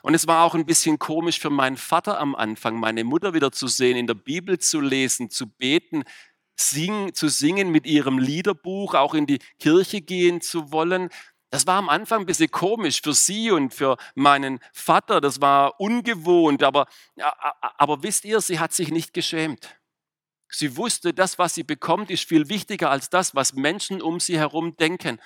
Und 0.03 0.14
es 0.14 0.26
war 0.26 0.44
auch 0.44 0.55
ein 0.55 0.66
bisschen 0.66 0.98
komisch 0.98 1.38
für 1.38 1.50
meinen 1.50 1.76
Vater 1.76 2.18
am 2.18 2.35
Anfang, 2.35 2.79
meine 2.79 3.05
Mutter 3.05 3.35
wieder 3.35 3.53
zu 3.53 3.66
sehen, 3.66 3.96
in 3.96 4.07
der 4.07 4.14
Bibel 4.14 4.59
zu 4.59 4.81
lesen, 4.81 5.31
zu 5.31 5.46
beten, 5.46 6.05
sing, 6.57 7.14
zu 7.14 7.29
singen 7.29 7.70
mit 7.70 7.87
ihrem 7.87 8.18
Liederbuch, 8.18 8.94
auch 8.94 9.14
in 9.14 9.26
die 9.26 9.38
Kirche 9.59 10.00
gehen 10.00 10.40
zu 10.40 10.72
wollen. 10.72 11.09
Das 11.50 11.66
war 11.66 11.79
am 11.79 11.88
Anfang 11.88 12.20
ein 12.20 12.26
bisschen 12.26 12.50
komisch 12.50 13.03
für 13.03 13.12
sie 13.12 13.50
und 13.50 13.74
für 13.74 13.96
meinen 14.14 14.61
Vater. 14.72 15.20
Das 15.20 15.40
war 15.40 15.81
ungewohnt, 15.81 16.62
aber, 16.62 16.87
aber 17.76 18.03
wisst 18.03 18.24
ihr, 18.24 18.40
sie 18.40 18.61
hat 18.61 18.72
sich 18.72 18.90
nicht 18.90 19.12
geschämt. 19.12 19.81
Sie 20.48 20.76
wusste, 20.76 21.14
das, 21.14 21.38
was 21.38 21.55
sie 21.55 21.62
bekommt, 21.62 22.11
ist 22.11 22.29
viel 22.29 22.48
wichtiger 22.48 22.90
als 22.90 23.09
das, 23.09 23.35
was 23.35 23.55
Menschen 23.55 24.03
um 24.03 24.18
sie 24.20 24.38
herum 24.38 24.76
denken. 24.76 25.20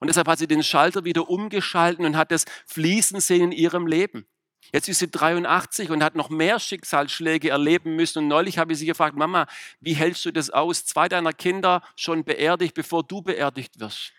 Und 0.00 0.08
deshalb 0.08 0.28
hat 0.28 0.38
sie 0.38 0.46
den 0.46 0.62
Schalter 0.62 1.04
wieder 1.04 1.28
umgeschalten 1.28 2.04
und 2.04 2.16
hat 2.16 2.30
das 2.30 2.44
fließen 2.66 3.20
sehen 3.20 3.52
in 3.52 3.52
ihrem 3.52 3.86
Leben. 3.86 4.26
Jetzt 4.72 4.88
ist 4.88 4.98
sie 4.98 5.10
83 5.10 5.90
und 5.90 6.02
hat 6.02 6.14
noch 6.14 6.28
mehr 6.28 6.58
Schicksalsschläge 6.58 7.50
erleben 7.50 7.96
müssen. 7.96 8.20
Und 8.20 8.28
neulich 8.28 8.58
habe 8.58 8.72
ich 8.72 8.78
sie 8.78 8.86
gefragt, 8.86 9.16
Mama, 9.16 9.46
wie 9.80 9.94
hältst 9.94 10.24
du 10.24 10.30
das 10.30 10.50
aus? 10.50 10.84
Zwei 10.84 11.08
deiner 11.08 11.32
Kinder 11.32 11.82
schon 11.96 12.24
beerdigt, 12.24 12.74
bevor 12.74 13.02
du 13.02 13.22
beerdigt 13.22 13.80
wirst. 13.80 14.12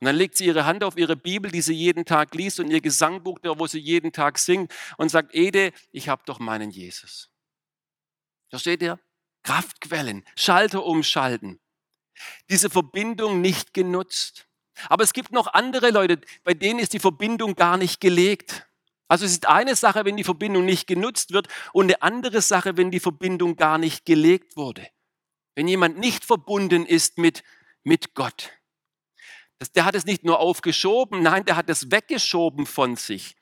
Und 0.00 0.06
dann 0.06 0.16
legt 0.16 0.36
sie 0.36 0.46
ihre 0.46 0.64
Hand 0.64 0.82
auf 0.82 0.96
ihre 0.96 1.16
Bibel, 1.16 1.50
die 1.50 1.60
sie 1.60 1.74
jeden 1.74 2.06
Tag 2.06 2.34
liest 2.34 2.58
und 2.60 2.70
ihr 2.70 2.80
Gesangbuch, 2.80 3.38
wo 3.42 3.66
sie 3.66 3.80
jeden 3.80 4.12
Tag 4.12 4.38
singt 4.38 4.72
und 4.96 5.10
sagt, 5.10 5.34
Ede, 5.34 5.72
ich 5.90 6.08
habe 6.08 6.22
doch 6.24 6.38
meinen 6.38 6.70
Jesus. 6.70 7.28
Versteht 8.48 8.82
ihr? 8.82 8.98
Kraftquellen, 9.42 10.24
Schalter 10.36 10.84
umschalten. 10.84 11.60
Diese 12.48 12.70
Verbindung 12.70 13.40
nicht 13.40 13.74
genutzt. 13.74 14.49
Aber 14.88 15.04
es 15.04 15.12
gibt 15.12 15.32
noch 15.32 15.46
andere 15.48 15.90
Leute, 15.90 16.20
bei 16.44 16.54
denen 16.54 16.78
ist 16.78 16.92
die 16.92 16.98
Verbindung 16.98 17.54
gar 17.54 17.76
nicht 17.76 18.00
gelegt. 18.00 18.66
Also 19.08 19.24
es 19.24 19.32
ist 19.32 19.48
eine 19.48 19.74
Sache, 19.74 20.04
wenn 20.04 20.16
die 20.16 20.24
Verbindung 20.24 20.64
nicht 20.64 20.86
genutzt 20.86 21.32
wird 21.32 21.48
und 21.72 21.86
eine 21.86 22.02
andere 22.02 22.40
Sache, 22.40 22.76
wenn 22.76 22.90
die 22.90 23.00
Verbindung 23.00 23.56
gar 23.56 23.76
nicht 23.76 24.06
gelegt 24.06 24.56
wurde. 24.56 24.86
Wenn 25.54 25.66
jemand 25.66 25.98
nicht 25.98 26.24
verbunden 26.24 26.86
ist 26.86 27.18
mit, 27.18 27.42
mit 27.82 28.14
Gott. 28.14 28.50
Das, 29.58 29.72
der 29.72 29.84
hat 29.84 29.94
es 29.94 30.06
nicht 30.06 30.24
nur 30.24 30.38
aufgeschoben, 30.38 31.22
nein, 31.22 31.44
der 31.44 31.56
hat 31.56 31.68
es 31.68 31.90
weggeschoben 31.90 32.66
von 32.66 32.96
sich. 32.96 33.36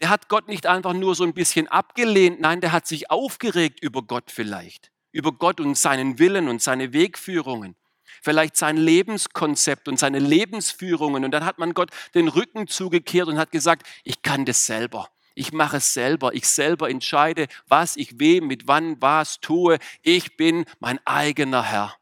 Der 0.00 0.10
hat 0.10 0.28
Gott 0.28 0.48
nicht 0.48 0.66
einfach 0.66 0.92
nur 0.92 1.14
so 1.14 1.24
ein 1.24 1.34
bisschen 1.34 1.68
abgelehnt, 1.68 2.40
nein, 2.40 2.60
der 2.60 2.72
hat 2.72 2.86
sich 2.86 3.10
aufgeregt 3.10 3.80
über 3.82 4.02
Gott 4.02 4.30
vielleicht, 4.30 4.92
über 5.10 5.32
Gott 5.32 5.58
und 5.60 5.76
seinen 5.76 6.18
Willen 6.18 6.48
und 6.48 6.62
seine 6.62 6.92
Wegführungen 6.92 7.76
vielleicht 8.24 8.56
sein 8.56 8.76
Lebenskonzept 8.76 9.86
und 9.86 9.98
seine 9.98 10.18
Lebensführungen. 10.18 11.24
Und 11.24 11.30
dann 11.30 11.44
hat 11.44 11.58
man 11.58 11.74
Gott 11.74 11.90
den 12.14 12.28
Rücken 12.28 12.66
zugekehrt 12.66 13.28
und 13.28 13.38
hat 13.38 13.52
gesagt, 13.52 13.86
ich 14.02 14.22
kann 14.22 14.44
das 14.44 14.66
selber. 14.66 15.08
Ich 15.34 15.52
mache 15.52 15.76
es 15.78 15.92
selber. 15.92 16.34
Ich 16.34 16.48
selber 16.48 16.88
entscheide, 16.88 17.48
was 17.66 17.96
ich 17.96 18.18
wem, 18.18 18.46
mit 18.46 18.66
wann, 18.66 19.00
was 19.00 19.40
tue. 19.40 19.78
Ich 20.02 20.36
bin 20.36 20.64
mein 20.80 20.98
eigener 21.04 21.62
Herr. 21.62 21.96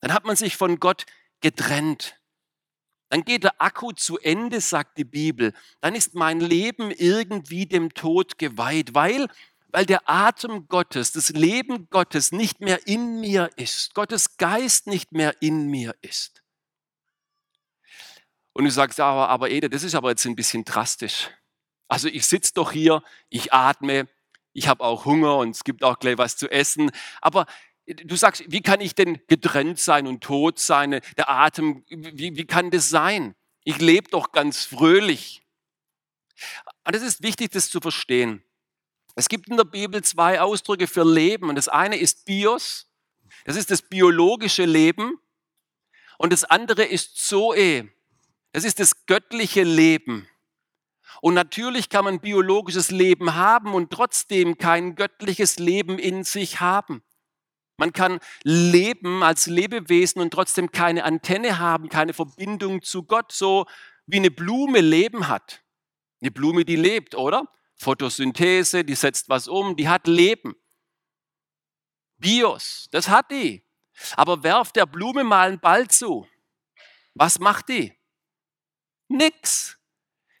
Dann 0.00 0.12
hat 0.12 0.24
man 0.24 0.36
sich 0.36 0.56
von 0.56 0.80
Gott 0.80 1.04
getrennt. 1.40 2.16
Dann 3.10 3.24
geht 3.24 3.44
der 3.44 3.60
Akku 3.60 3.92
zu 3.92 4.18
Ende, 4.18 4.62
sagt 4.62 4.96
die 4.96 5.04
Bibel. 5.04 5.52
Dann 5.82 5.94
ist 5.94 6.14
mein 6.14 6.40
Leben 6.40 6.90
irgendwie 6.90 7.66
dem 7.66 7.92
Tod 7.92 8.38
geweiht, 8.38 8.94
weil 8.94 9.28
weil 9.72 9.86
der 9.86 10.08
Atem 10.08 10.68
Gottes, 10.68 11.12
das 11.12 11.30
Leben 11.30 11.88
Gottes 11.90 12.30
nicht 12.30 12.60
mehr 12.60 12.86
in 12.86 13.20
mir 13.20 13.50
ist, 13.56 13.94
Gottes 13.94 14.36
Geist 14.36 14.86
nicht 14.86 15.12
mehr 15.12 15.34
in 15.40 15.66
mir 15.66 15.94
ist. 16.02 16.42
Und 18.52 18.64
du 18.64 18.70
sagst, 18.70 19.00
aber, 19.00 19.30
aber 19.30 19.50
Ede, 19.50 19.70
das 19.70 19.82
ist 19.82 19.94
aber 19.94 20.10
jetzt 20.10 20.26
ein 20.26 20.36
bisschen 20.36 20.64
drastisch. 20.64 21.30
Also 21.88 22.08
ich 22.08 22.26
sitze 22.26 22.52
doch 22.54 22.72
hier, 22.72 23.02
ich 23.30 23.52
atme, 23.52 24.08
ich 24.52 24.68
habe 24.68 24.84
auch 24.84 25.06
Hunger 25.06 25.38
und 25.38 25.50
es 25.50 25.64
gibt 25.64 25.82
auch 25.82 25.98
gleich 25.98 26.18
was 26.18 26.36
zu 26.36 26.50
essen. 26.50 26.90
Aber 27.22 27.46
du 27.86 28.14
sagst, 28.14 28.44
wie 28.48 28.60
kann 28.60 28.82
ich 28.82 28.94
denn 28.94 29.20
getrennt 29.26 29.78
sein 29.78 30.06
und 30.06 30.22
tot 30.22 30.58
sein? 30.58 31.00
Der 31.16 31.30
Atem, 31.30 31.82
wie, 31.88 32.36
wie 32.36 32.46
kann 32.46 32.70
das 32.70 32.90
sein? 32.90 33.34
Ich 33.64 33.78
lebe 33.78 34.10
doch 34.10 34.32
ganz 34.32 34.64
fröhlich. 34.64 35.42
Und 36.84 36.94
es 36.94 37.02
ist 37.02 37.22
wichtig, 37.22 37.52
das 37.52 37.70
zu 37.70 37.80
verstehen. 37.80 38.44
Es 39.14 39.28
gibt 39.28 39.48
in 39.48 39.56
der 39.56 39.64
Bibel 39.64 40.02
zwei 40.02 40.40
Ausdrücke 40.40 40.86
für 40.86 41.04
Leben 41.04 41.48
und 41.48 41.56
das 41.56 41.68
eine 41.68 41.96
ist 41.96 42.24
Bios, 42.24 42.88
das 43.44 43.56
ist 43.56 43.70
das 43.70 43.82
biologische 43.82 44.64
Leben 44.64 45.18
und 46.18 46.32
das 46.32 46.44
andere 46.44 46.84
ist 46.84 47.16
Zoe, 47.16 47.90
das 48.52 48.64
ist 48.64 48.80
das 48.80 49.06
göttliche 49.06 49.64
Leben. 49.64 50.28
Und 51.20 51.34
natürlich 51.34 51.88
kann 51.88 52.04
man 52.04 52.20
biologisches 52.20 52.90
Leben 52.90 53.34
haben 53.34 53.74
und 53.74 53.90
trotzdem 53.90 54.58
kein 54.58 54.94
göttliches 54.96 55.58
Leben 55.58 55.98
in 55.98 56.24
sich 56.24 56.60
haben. 56.60 57.02
Man 57.76 57.92
kann 57.92 58.18
leben 58.42 59.22
als 59.22 59.46
Lebewesen 59.46 60.20
und 60.20 60.32
trotzdem 60.32 60.72
keine 60.72 61.04
Antenne 61.04 61.58
haben, 61.58 61.88
keine 61.88 62.12
Verbindung 62.12 62.82
zu 62.82 63.02
Gott, 63.02 63.32
so 63.32 63.66
wie 64.06 64.16
eine 64.16 64.30
Blume 64.30 64.80
Leben 64.80 65.28
hat. 65.28 65.62
Eine 66.20 66.30
Blume, 66.30 66.64
die 66.64 66.76
lebt, 66.76 67.14
oder? 67.14 67.48
Photosynthese, 67.82 68.84
die 68.84 68.94
setzt 68.94 69.28
was 69.28 69.48
um, 69.48 69.76
die 69.76 69.88
hat 69.88 70.06
Leben. 70.06 70.54
Bios, 72.16 72.88
das 72.92 73.08
hat 73.08 73.30
die. 73.30 73.64
Aber 74.16 74.42
werft 74.42 74.76
der 74.76 74.86
Blume 74.86 75.24
mal 75.24 75.48
einen 75.48 75.60
Ball 75.60 75.88
zu. 75.88 76.26
Was 77.14 77.38
macht 77.38 77.68
die? 77.68 77.92
Nix. 79.08 79.78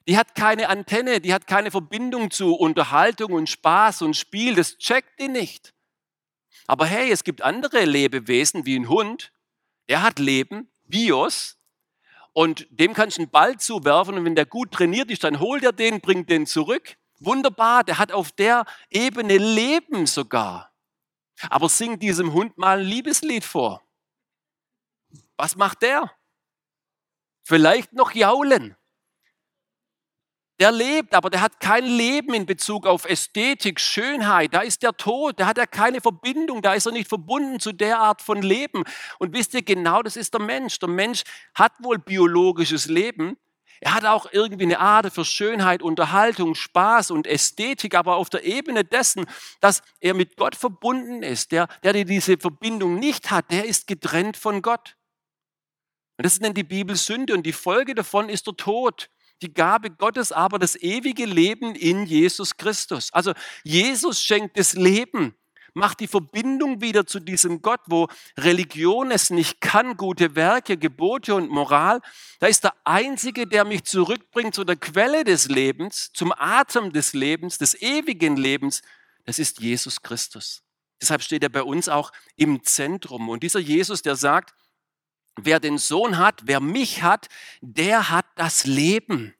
Die 0.08 0.16
hat 0.16 0.34
keine 0.34 0.68
Antenne, 0.68 1.20
die 1.20 1.32
hat 1.32 1.46
keine 1.46 1.70
Verbindung 1.70 2.30
zu 2.30 2.54
Unterhaltung 2.54 3.32
und 3.32 3.48
Spaß 3.48 4.02
und 4.02 4.16
Spiel, 4.16 4.54
das 4.54 4.78
checkt 4.78 5.20
die 5.20 5.28
nicht. 5.28 5.74
Aber 6.66 6.86
hey, 6.86 7.10
es 7.10 7.22
gibt 7.22 7.42
andere 7.42 7.84
Lebewesen 7.84 8.66
wie 8.66 8.76
ein 8.76 8.88
Hund, 8.88 9.32
der 9.88 10.02
hat 10.02 10.18
Leben, 10.18 10.72
Bios, 10.84 11.58
und 12.32 12.66
dem 12.70 12.94
kannst 12.94 13.18
du 13.18 13.22
einen 13.22 13.30
Ball 13.30 13.58
zuwerfen 13.58 14.16
und 14.16 14.24
wenn 14.24 14.34
der 14.34 14.46
gut 14.46 14.72
trainiert 14.72 15.10
ist, 15.10 15.24
dann 15.24 15.38
holt 15.38 15.62
er 15.62 15.72
den, 15.72 16.00
bringt 16.00 16.30
den 16.30 16.46
zurück. 16.46 16.96
Wunderbar, 17.24 17.84
der 17.84 17.98
hat 17.98 18.12
auf 18.12 18.32
der 18.32 18.64
Ebene 18.90 19.38
Leben 19.38 20.06
sogar. 20.06 20.72
Aber 21.50 21.68
sing 21.68 21.98
diesem 21.98 22.32
Hund 22.32 22.58
mal 22.58 22.80
ein 22.80 22.84
Liebeslied 22.84 23.44
vor. 23.44 23.82
Was 25.36 25.56
macht 25.56 25.82
der? 25.82 26.10
Vielleicht 27.44 27.92
noch 27.92 28.12
jaulen. 28.12 28.76
Der 30.60 30.70
lebt, 30.70 31.14
aber 31.14 31.28
der 31.30 31.40
hat 31.40 31.58
kein 31.58 31.84
Leben 31.84 32.34
in 32.34 32.46
Bezug 32.46 32.86
auf 32.86 33.04
Ästhetik, 33.04 33.80
Schönheit. 33.80 34.54
Da 34.54 34.60
ist 34.60 34.82
der 34.82 34.92
tot, 34.92 35.40
da 35.40 35.46
hat 35.46 35.58
er 35.58 35.66
keine 35.66 36.00
Verbindung, 36.00 36.62
da 36.62 36.74
ist 36.74 36.86
er 36.86 36.92
nicht 36.92 37.08
verbunden 37.08 37.58
zu 37.58 37.72
der 37.72 37.98
Art 37.98 38.22
von 38.22 38.42
Leben. 38.42 38.84
Und 39.18 39.32
wisst 39.32 39.54
ihr, 39.54 39.62
genau 39.62 40.02
das 40.02 40.14
ist 40.14 40.34
der 40.34 40.40
Mensch. 40.40 40.78
Der 40.78 40.88
Mensch 40.88 41.24
hat 41.54 41.72
wohl 41.80 41.98
biologisches 41.98 42.86
Leben, 42.86 43.36
Er 43.84 43.94
hat 43.94 44.04
auch 44.04 44.26
irgendwie 44.30 44.62
eine 44.62 44.78
Ader 44.78 45.10
für 45.10 45.24
Schönheit, 45.24 45.82
Unterhaltung, 45.82 46.54
Spaß 46.54 47.10
und 47.10 47.26
Ästhetik, 47.26 47.96
aber 47.96 48.14
auf 48.14 48.30
der 48.30 48.44
Ebene 48.44 48.84
dessen, 48.84 49.26
dass 49.58 49.82
er 49.98 50.14
mit 50.14 50.36
Gott 50.36 50.54
verbunden 50.54 51.24
ist, 51.24 51.50
der, 51.50 51.66
der 51.82 51.92
diese 52.04 52.38
Verbindung 52.38 53.00
nicht 53.00 53.32
hat, 53.32 53.50
der 53.50 53.64
ist 53.64 53.88
getrennt 53.88 54.36
von 54.36 54.62
Gott. 54.62 54.96
Und 56.16 56.24
das 56.24 56.38
nennt 56.38 56.56
die 56.56 56.62
Bibel 56.62 56.94
Sünde 56.94 57.34
und 57.34 57.44
die 57.44 57.52
Folge 57.52 57.96
davon 57.96 58.28
ist 58.28 58.46
der 58.46 58.56
Tod. 58.56 59.10
Die 59.42 59.52
Gabe 59.52 59.90
Gottes 59.90 60.30
aber 60.30 60.60
das 60.60 60.76
ewige 60.76 61.24
Leben 61.24 61.74
in 61.74 62.06
Jesus 62.06 62.56
Christus. 62.56 63.12
Also 63.12 63.32
Jesus 63.64 64.22
schenkt 64.22 64.56
das 64.56 64.74
Leben 64.74 65.34
macht 65.74 66.00
die 66.00 66.06
Verbindung 66.06 66.80
wieder 66.80 67.06
zu 67.06 67.20
diesem 67.20 67.62
Gott, 67.62 67.80
wo 67.86 68.08
Religion 68.36 69.10
es 69.10 69.30
nicht 69.30 69.60
kann, 69.60 69.96
gute 69.96 70.34
Werke, 70.36 70.76
Gebote 70.76 71.34
und 71.34 71.50
Moral. 71.50 72.00
Da 72.40 72.46
ist 72.46 72.64
der 72.64 72.74
Einzige, 72.84 73.46
der 73.46 73.64
mich 73.64 73.84
zurückbringt 73.84 74.54
zu 74.54 74.64
der 74.64 74.76
Quelle 74.76 75.24
des 75.24 75.48
Lebens, 75.48 76.10
zum 76.12 76.32
Atem 76.36 76.92
des 76.92 77.12
Lebens, 77.12 77.58
des 77.58 77.80
ewigen 77.80 78.36
Lebens. 78.36 78.82
Das 79.24 79.38
ist 79.38 79.60
Jesus 79.60 80.02
Christus. 80.02 80.62
Deshalb 81.00 81.22
steht 81.22 81.42
er 81.42 81.48
bei 81.48 81.62
uns 81.62 81.88
auch 81.88 82.12
im 82.36 82.62
Zentrum. 82.62 83.28
Und 83.28 83.42
dieser 83.42 83.60
Jesus, 83.60 84.02
der 84.02 84.16
sagt, 84.16 84.54
wer 85.36 85.58
den 85.58 85.78
Sohn 85.78 86.18
hat, 86.18 86.42
wer 86.44 86.60
mich 86.60 87.02
hat, 87.02 87.28
der 87.60 88.10
hat 88.10 88.26
das 88.36 88.64
Leben. 88.66 89.34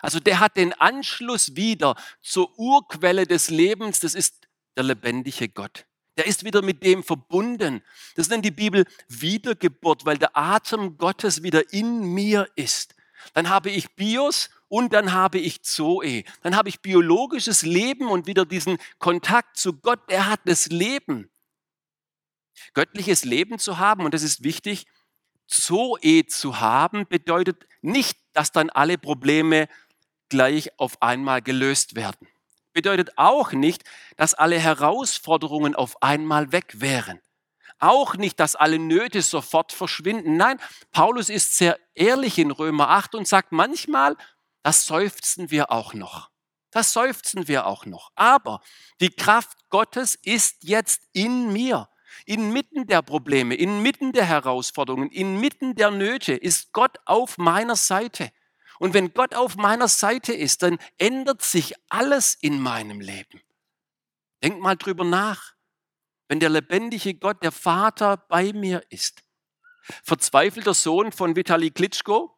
Also 0.00 0.20
der 0.20 0.40
hat 0.40 0.56
den 0.56 0.72
Anschluss 0.74 1.56
wieder 1.56 1.96
zur 2.22 2.56
Urquelle 2.58 3.26
des 3.26 3.50
Lebens. 3.50 4.00
Das 4.00 4.14
ist 4.14 4.37
der 4.78 4.84
lebendige 4.84 5.48
Gott. 5.48 5.86
Der 6.16 6.26
ist 6.26 6.44
wieder 6.44 6.62
mit 6.62 6.82
dem 6.82 7.02
verbunden. 7.02 7.82
Das 8.14 8.28
nennt 8.28 8.44
die 8.44 8.52
Bibel 8.52 8.86
Wiedergeburt, 9.08 10.06
weil 10.06 10.18
der 10.18 10.36
Atem 10.36 10.96
Gottes 10.96 11.42
wieder 11.42 11.72
in 11.72 12.14
mir 12.14 12.48
ist. 12.54 12.94
Dann 13.34 13.48
habe 13.48 13.70
ich 13.70 13.94
Bios 13.96 14.50
und 14.68 14.92
dann 14.92 15.12
habe 15.12 15.38
ich 15.38 15.62
Zoe. 15.62 16.24
Dann 16.42 16.56
habe 16.56 16.68
ich 16.68 16.80
biologisches 16.80 17.62
Leben 17.62 18.08
und 18.08 18.26
wieder 18.26 18.46
diesen 18.46 18.78
Kontakt 18.98 19.56
zu 19.56 19.74
Gott. 19.74 20.00
Er 20.08 20.26
hat 20.26 20.40
das 20.44 20.66
Leben. 20.66 21.28
Göttliches 22.72 23.24
Leben 23.24 23.58
zu 23.58 23.78
haben, 23.78 24.04
und 24.04 24.14
das 24.14 24.22
ist 24.22 24.44
wichtig, 24.44 24.86
Zoe 25.46 26.26
zu 26.26 26.60
haben, 26.60 27.06
bedeutet 27.06 27.66
nicht, 27.80 28.18
dass 28.32 28.52
dann 28.52 28.70
alle 28.70 28.98
Probleme 28.98 29.68
gleich 30.28 30.78
auf 30.78 31.00
einmal 31.00 31.42
gelöst 31.42 31.94
werden 31.96 32.28
bedeutet 32.78 33.10
auch 33.16 33.50
nicht, 33.50 33.82
dass 34.16 34.34
alle 34.34 34.56
Herausforderungen 34.56 35.74
auf 35.74 36.00
einmal 36.00 36.52
weg 36.52 36.74
wären. 36.80 37.20
Auch 37.80 38.14
nicht, 38.14 38.38
dass 38.38 38.54
alle 38.54 38.78
Nöte 38.78 39.20
sofort 39.20 39.72
verschwinden. 39.72 40.36
Nein, 40.36 40.60
Paulus 40.92 41.28
ist 41.28 41.58
sehr 41.58 41.76
ehrlich 41.96 42.38
in 42.38 42.52
Römer 42.52 42.90
8 42.90 43.16
und 43.16 43.26
sagt 43.26 43.50
manchmal, 43.50 44.16
das 44.62 44.86
seufzen 44.86 45.50
wir 45.50 45.72
auch 45.72 45.92
noch. 45.92 46.30
Das 46.70 46.92
seufzen 46.92 47.48
wir 47.48 47.66
auch 47.66 47.84
noch. 47.84 48.12
Aber 48.14 48.60
die 49.00 49.10
Kraft 49.10 49.58
Gottes 49.70 50.14
ist 50.14 50.62
jetzt 50.62 51.02
in 51.12 51.52
mir. 51.52 51.88
Inmitten 52.26 52.86
der 52.86 53.02
Probleme, 53.02 53.56
inmitten 53.56 54.12
der 54.12 54.24
Herausforderungen, 54.24 55.10
inmitten 55.10 55.74
der 55.74 55.90
Nöte 55.90 56.34
ist 56.34 56.72
Gott 56.72 56.98
auf 57.06 57.38
meiner 57.38 57.74
Seite. 57.74 58.30
Und 58.78 58.94
wenn 58.94 59.12
Gott 59.12 59.34
auf 59.34 59.56
meiner 59.56 59.88
Seite 59.88 60.32
ist, 60.32 60.62
dann 60.62 60.78
ändert 60.98 61.42
sich 61.42 61.74
alles 61.88 62.34
in 62.34 62.60
meinem 62.60 63.00
Leben. 63.00 63.42
Denk 64.42 64.60
mal 64.60 64.76
drüber 64.76 65.04
nach. 65.04 65.54
Wenn 66.28 66.40
der 66.40 66.50
lebendige 66.50 67.14
Gott, 67.14 67.42
der 67.42 67.52
Vater 67.52 68.16
bei 68.16 68.52
mir 68.52 68.84
ist. 68.90 69.22
Verzweifelter 70.04 70.74
Sohn 70.74 71.12
von 71.12 71.34
Vitali 71.34 71.70
Klitschko, 71.70 72.36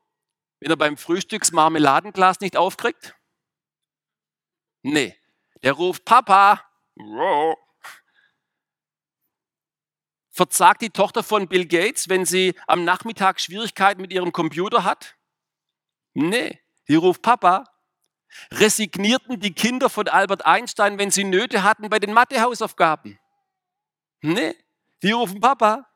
wenn 0.61 0.71
er 0.71 0.77
beim 0.77 0.97
Frühstücksmarmeladenglas 0.97 2.41
nicht 2.41 2.57
aufkriegt? 2.57 3.17
Nee, 4.83 5.19
der 5.63 5.73
ruft 5.73 6.05
Papa. 6.05 6.65
Verzagt 10.31 10.83
die 10.83 10.91
Tochter 10.91 11.23
von 11.23 11.49
Bill 11.49 11.67
Gates, 11.67 12.09
wenn 12.09 12.25
sie 12.25 12.55
am 12.67 12.85
Nachmittag 12.85 13.41
Schwierigkeiten 13.41 14.01
mit 14.01 14.13
ihrem 14.13 14.33
Computer 14.33 14.85
hat? 14.85 15.17
Nee, 16.15 16.61
hier 16.85 16.99
ruft 16.99 17.23
Papa. 17.23 17.65
Resignierten 18.53 19.41
die 19.41 19.55
Kinder 19.55 19.91
von 19.91 20.09
Albert 20.09 20.47
Einstein, 20.47 20.99
wenn 20.99 21.11
sie 21.11 21.25
Nöte 21.25 21.63
hatten 21.63 21.89
bei 21.89 21.99
den 21.99 22.13
Mathehausaufgaben? 22.13 23.19
Nee, 24.23 24.55
die 25.03 25.13
rufen 25.13 25.41
Papa. 25.41 25.87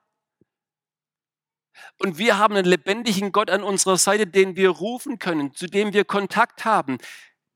Und 1.98 2.18
wir 2.18 2.38
haben 2.38 2.56
einen 2.56 2.64
lebendigen 2.64 3.32
Gott 3.32 3.50
an 3.50 3.62
unserer 3.62 3.96
Seite, 3.96 4.26
den 4.26 4.56
wir 4.56 4.70
rufen 4.70 5.18
können, 5.18 5.54
zu 5.54 5.66
dem 5.66 5.92
wir 5.92 6.04
Kontakt 6.04 6.64
haben. 6.64 6.98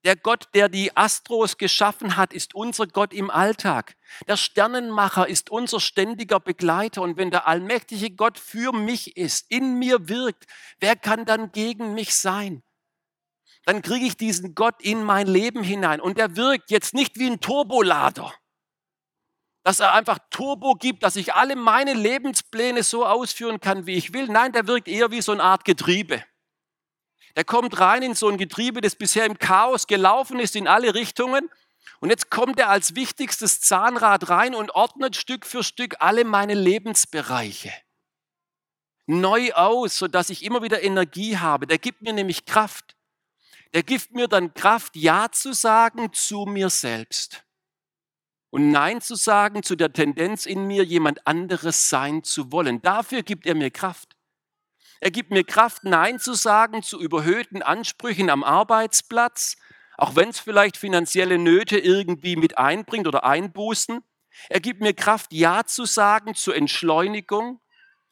Der 0.05 0.15
Gott, 0.15 0.49
der 0.55 0.69
die 0.69 0.97
Astros 0.97 1.59
geschaffen 1.59 2.17
hat, 2.17 2.33
ist 2.33 2.55
unser 2.55 2.87
Gott 2.87 3.13
im 3.13 3.31
Alltag. 3.31 3.97
Der 4.29 4.37
Sternenmacher 4.37 5.29
ist 5.29 5.51
unser 5.51 5.81
ständiger 5.81 6.39
Begleiter. 6.39 7.03
Und 7.03 7.17
wenn 7.17 7.31
der 7.31 7.49
allmächtige 7.49 8.11
Gott 8.11 8.39
für 8.39 8.73
mich 8.73 9.17
ist, 9.17 9.51
in 9.51 9.79
mir 9.79 10.09
wirkt, 10.09 10.47
wer 10.79 10.95
kann 10.95 11.25
dann 11.25 11.51
gegen 11.51 11.95
mich 11.95 12.15
sein? 12.15 12.63
Dann 13.65 13.83
kriege 13.83 14.07
ich 14.07 14.17
diesen 14.17 14.55
Gott 14.55 14.81
in 14.81 15.03
mein 15.03 15.27
Leben 15.27 15.63
hinein. 15.63 16.01
Und 16.01 16.19
er 16.19 16.37
wirkt 16.37 16.71
jetzt 16.71 16.95
nicht 16.95 17.19
wie 17.19 17.27
ein 17.27 17.41
Turbolader, 17.41 18.33
dass 19.65 19.81
er 19.81 19.93
einfach 19.93 20.19
Turbo 20.31 20.75
gibt, 20.75 21.03
dass 21.03 21.17
ich 21.17 21.35
alle 21.35 21.57
meine 21.57 21.93
Lebenspläne 21.93 22.83
so 22.83 23.05
ausführen 23.05 23.61
kann, 23.61 23.85
wie 23.85 23.95
ich 23.95 24.15
will. 24.15 24.29
Nein, 24.29 24.53
der 24.53 24.67
wirkt 24.69 24.89
eher 24.89 25.11
wie 25.11 25.21
so 25.21 25.33
eine 25.33 25.43
Art 25.43 25.65
Getriebe. 25.67 26.25
Der 27.37 27.45
kommt 27.45 27.79
rein 27.81 28.03
in 28.03 28.15
so 28.15 28.29
ein 28.29 28.39
Getriebe, 28.39 28.81
das 28.81 28.97
bisher 28.97 29.27
im 29.27 29.39
Chaos 29.39 29.87
gelaufen 29.87 30.39
ist 30.39 30.57
in 30.57 30.67
alle 30.69 30.95
Richtungen. 30.95 31.51
Und 32.01 32.11
jetzt 32.11 32.31
kommt 32.31 32.59
er 32.59 32.71
als 32.71 32.95
wichtigstes 32.95 33.61
Zahnrad 33.61 34.29
rein 34.29 34.55
und 34.55 34.71
ordnet 34.71 35.17
Stück 35.17 35.47
für 35.47 35.65
Stück 35.65 35.97
alle 36.01 36.25
meine 36.25 36.55
Lebensbereiche 36.55 37.73
neu 39.09 39.53
aus, 39.55 39.99
sodass 39.99 40.31
ich 40.31 40.45
immer 40.45 40.63
wieder 40.63 40.83
Energie 40.83 41.39
habe. 41.39 41.67
Der 41.67 41.79
gibt 41.79 42.03
mir 42.03 42.13
nämlich 42.13 42.45
Kraft. 42.45 42.95
Der 43.75 43.83
gibt 43.83 44.13
mir 44.13 44.29
dann 44.29 44.55
Kraft, 44.55 44.97
Ja 44.97 45.31
zu 45.33 45.53
sagen 45.53 46.13
zu 46.13 46.45
mir 46.45 46.71
selbst. 46.71 47.45
Und 48.51 48.71
Nein 48.71 49.01
zu 49.01 49.15
sagen 49.15 49.63
zu 49.63 49.77
der 49.77 49.93
Tendenz 49.93 50.47
in 50.47 50.67
mir, 50.67 50.85
jemand 50.85 51.27
anderes 51.27 51.89
sein 51.89 52.23
zu 52.23 52.53
wollen. 52.53 52.81
Dafür 52.81 53.23
gibt 53.23 53.47
er 53.47 53.55
mir 53.55 53.71
Kraft. 53.71 54.17
Er 55.01 55.11
gibt 55.11 55.31
mir 55.31 55.45
Kraft, 55.45 55.85
Nein 55.85 56.19
zu 56.19 56.35
sagen 56.35 56.83
zu 56.83 57.01
überhöhten 57.01 57.63
Ansprüchen 57.63 58.31
am 58.31 58.43
Arbeitsplatz, 58.43 59.57
auch 59.97 60.17
wenn 60.17 60.31
es 60.31 60.41
vielleicht 60.41 60.77
finanzielle 60.77 61.39
Nöte 61.39 61.79
irgendwie 61.79 62.37
mit 62.37 62.59
einbringt 62.59 63.07
oder 63.07 63.25
einbußen. 63.25 64.01
Er 64.49 64.61
gibt 64.61 64.81
mir 64.81 64.95
Kraft, 64.95 65.33
Ja 65.33 65.65
zu 65.65 65.85
sagen 65.85 66.35
zur 66.35 66.57
Entschleunigung. 66.57 67.61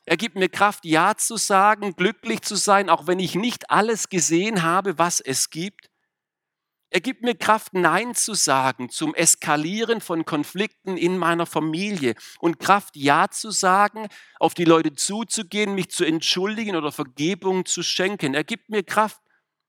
Er 0.05 0.17
gibt 0.17 0.37
mir 0.37 0.49
Kraft, 0.49 0.85
Ja 0.85 1.17
zu 1.17 1.37
sagen, 1.37 1.97
glücklich 1.97 2.43
zu 2.43 2.55
sein, 2.55 2.89
auch 2.89 3.07
wenn 3.07 3.19
ich 3.19 3.35
nicht 3.35 3.71
alles 3.71 4.09
gesehen 4.09 4.63
habe, 4.63 4.99
was 4.99 5.21
es 5.21 5.51
gibt. 5.51 5.91
Er 6.97 7.01
gibt 7.01 7.21
mir 7.21 7.35
Kraft, 7.35 7.75
Nein 7.75 8.15
zu 8.15 8.33
sagen 8.33 8.89
zum 8.89 9.15
Eskalieren 9.15 10.01
von 10.01 10.25
Konflikten 10.25 10.97
in 10.97 11.19
meiner 11.19 11.45
Familie 11.45 12.15
und 12.39 12.59
Kraft, 12.59 12.97
Ja 12.97 13.29
zu 13.29 13.51
sagen, 13.51 14.09
auf 14.41 14.55
die 14.55 14.65
Leute 14.65 14.95
zuzugehen, 14.95 15.75
mich 15.75 15.91
zu 15.91 16.07
entschuldigen 16.07 16.75
oder 16.75 16.93
Vergebung 16.93 17.67
zu 17.67 17.83
schenken. 17.83 18.33
Er 18.33 18.45
gibt 18.45 18.71
mir 18.71 18.83
Kraft, 18.83 19.21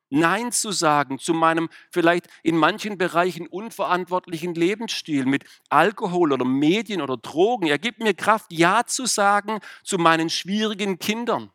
Nein 0.09 0.53
zu 0.53 0.71
sagen 0.71 1.19
zu 1.19 1.33
meinem 1.33 1.67
vielleicht 1.91 2.27
in 2.43 2.55
manchen 2.55 2.97
Bereichen 2.97 3.45
unverantwortlichen 3.45 4.55
Lebensstil 4.55 5.25
mit 5.25 5.43
Alkohol 5.67 6.31
oder 6.31 6.45
Medien 6.45 7.01
oder 7.01 7.17
Drogen. 7.17 7.67
Er 7.67 7.77
gibt 7.77 7.99
mir 7.99 8.13
Kraft, 8.13 8.53
Ja 8.53 8.85
zu 8.85 9.05
sagen 9.05 9.59
zu 9.83 9.97
meinen 9.97 10.29
schwierigen 10.29 10.97
Kindern. 10.97 11.51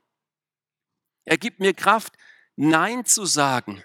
Er 1.24 1.38
gibt 1.38 1.60
mir 1.60 1.72
Kraft, 1.72 2.12
Nein 2.56 3.06
zu 3.06 3.24
sagen 3.24 3.82